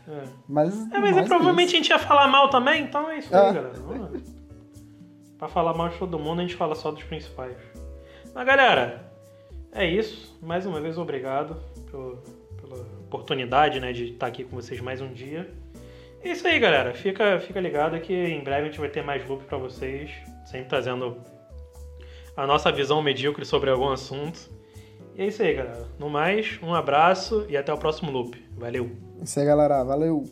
É, 0.08 0.22
Mas. 0.48 0.74
É, 0.92 0.98
mas 0.98 1.16
é, 1.16 1.22
provavelmente 1.22 1.74
a 1.74 1.76
gente 1.78 1.88
ia 1.88 1.98
falar 1.98 2.26
mal 2.28 2.50
também, 2.50 2.82
então 2.84 3.10
é 3.10 3.18
isso 3.18 3.34
É. 3.34 3.38
aí, 3.48 3.54
galera. 3.54 3.72
Vamos 3.74 4.00
lá. 4.12 4.20
Pra 5.38 5.48
falar 5.48 5.74
mal 5.74 5.88
de 5.88 5.98
todo 5.98 6.18
mundo, 6.18 6.40
a 6.40 6.42
gente 6.42 6.54
fala 6.56 6.74
só 6.74 6.90
dos 6.90 7.02
principais. 7.04 7.56
Mas, 8.34 8.46
galera, 8.46 9.10
é 9.72 9.86
isso. 9.86 10.36
Mais 10.42 10.66
uma 10.66 10.80
vez, 10.80 10.98
obrigado 10.98 11.56
pelo- 11.90 12.18
pela 12.60 12.76
oportunidade, 13.06 13.78
né, 13.80 13.92
de 13.92 14.12
estar 14.12 14.26
aqui 14.26 14.42
com 14.44 14.56
vocês 14.56 14.80
mais 14.80 15.00
um 15.00 15.12
dia. 15.12 15.52
É 16.24 16.32
isso 16.32 16.48
aí, 16.48 16.58
galera. 16.58 16.94
Fica, 16.94 17.38
fica 17.38 17.60
ligado 17.60 18.00
que 18.00 18.14
em 18.14 18.42
breve 18.42 18.62
a 18.62 18.64
gente 18.70 18.80
vai 18.80 18.88
ter 18.88 19.02
mais 19.02 19.28
loop 19.28 19.44
pra 19.44 19.58
vocês, 19.58 20.10
sempre 20.46 20.70
trazendo 20.70 21.18
a 22.34 22.46
nossa 22.46 22.72
visão 22.72 23.02
medíocre 23.02 23.44
sobre 23.44 23.68
algum 23.68 23.90
assunto. 23.90 24.50
E 25.14 25.22
é 25.22 25.26
isso 25.26 25.42
aí, 25.42 25.54
galera. 25.54 25.86
No 25.98 26.08
mais, 26.08 26.58
um 26.62 26.74
abraço 26.74 27.44
e 27.48 27.58
até 27.58 27.72
o 27.72 27.76
próximo 27.76 28.10
loop. 28.10 28.42
Valeu! 28.56 28.90
Isso 29.22 29.38
aí, 29.38 29.44
galera. 29.44 29.84
Valeu. 29.84 30.24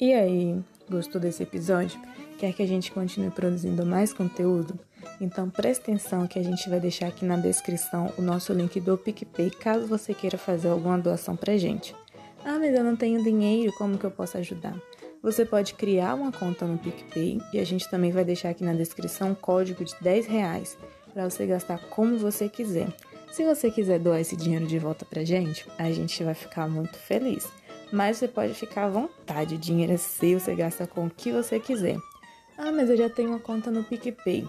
E 0.00 0.14
aí, 0.14 0.58
gostou 0.90 1.20
desse 1.20 1.42
episódio? 1.42 2.00
Quer 2.38 2.54
que 2.54 2.62
a 2.62 2.66
gente 2.66 2.90
continue 2.90 3.30
produzindo 3.30 3.84
mais 3.84 4.14
conteúdo? 4.14 4.78
Então 5.20 5.50
preste 5.50 5.82
atenção 5.82 6.26
que 6.26 6.38
a 6.38 6.42
gente 6.42 6.68
vai 6.68 6.80
deixar 6.80 7.08
aqui 7.08 7.24
na 7.24 7.36
descrição 7.36 8.12
o 8.18 8.22
nosso 8.22 8.52
link 8.54 8.80
do 8.80 8.96
PicPay 8.98 9.50
caso 9.50 9.86
você 9.86 10.12
queira 10.12 10.36
fazer 10.36 10.68
alguma 10.68 10.98
doação 10.98 11.36
pra 11.36 11.56
gente. 11.56 11.94
Ah, 12.44 12.58
mas 12.58 12.74
eu 12.74 12.82
não 12.82 12.96
tenho 12.96 13.22
dinheiro, 13.22 13.72
como 13.78 13.98
que 13.98 14.04
eu 14.04 14.10
posso 14.10 14.36
ajudar? 14.38 14.74
Você 15.26 15.44
pode 15.44 15.74
criar 15.74 16.14
uma 16.14 16.30
conta 16.30 16.68
no 16.68 16.78
PicPay 16.78 17.40
e 17.52 17.58
a 17.58 17.66
gente 17.66 17.90
também 17.90 18.12
vai 18.12 18.24
deixar 18.24 18.50
aqui 18.50 18.62
na 18.62 18.72
descrição 18.72 19.30
um 19.30 19.34
código 19.34 19.84
de 19.84 19.92
10 20.00 20.24
reais 20.24 20.78
para 21.12 21.28
você 21.28 21.44
gastar 21.44 21.80
como 21.90 22.16
você 22.16 22.48
quiser. 22.48 22.86
Se 23.32 23.44
você 23.44 23.68
quiser 23.68 23.98
doar 23.98 24.20
esse 24.20 24.36
dinheiro 24.36 24.68
de 24.68 24.78
volta 24.78 25.04
pra 25.04 25.24
gente, 25.24 25.66
a 25.78 25.90
gente 25.90 26.22
vai 26.22 26.32
ficar 26.32 26.68
muito 26.68 26.96
feliz. 26.96 27.48
Mas 27.92 28.18
você 28.18 28.28
pode 28.28 28.54
ficar 28.54 28.84
à 28.84 28.88
vontade, 28.88 29.56
o 29.56 29.58
dinheiro 29.58 29.94
é 29.94 29.96
seu, 29.96 30.38
você 30.38 30.54
gasta 30.54 30.86
com 30.86 31.06
o 31.06 31.10
que 31.10 31.32
você 31.32 31.58
quiser. 31.58 31.98
Ah, 32.56 32.70
mas 32.70 32.88
eu 32.88 32.96
já 32.96 33.10
tenho 33.10 33.30
uma 33.30 33.40
conta 33.40 33.68
no 33.68 33.82
PicPay. 33.82 34.48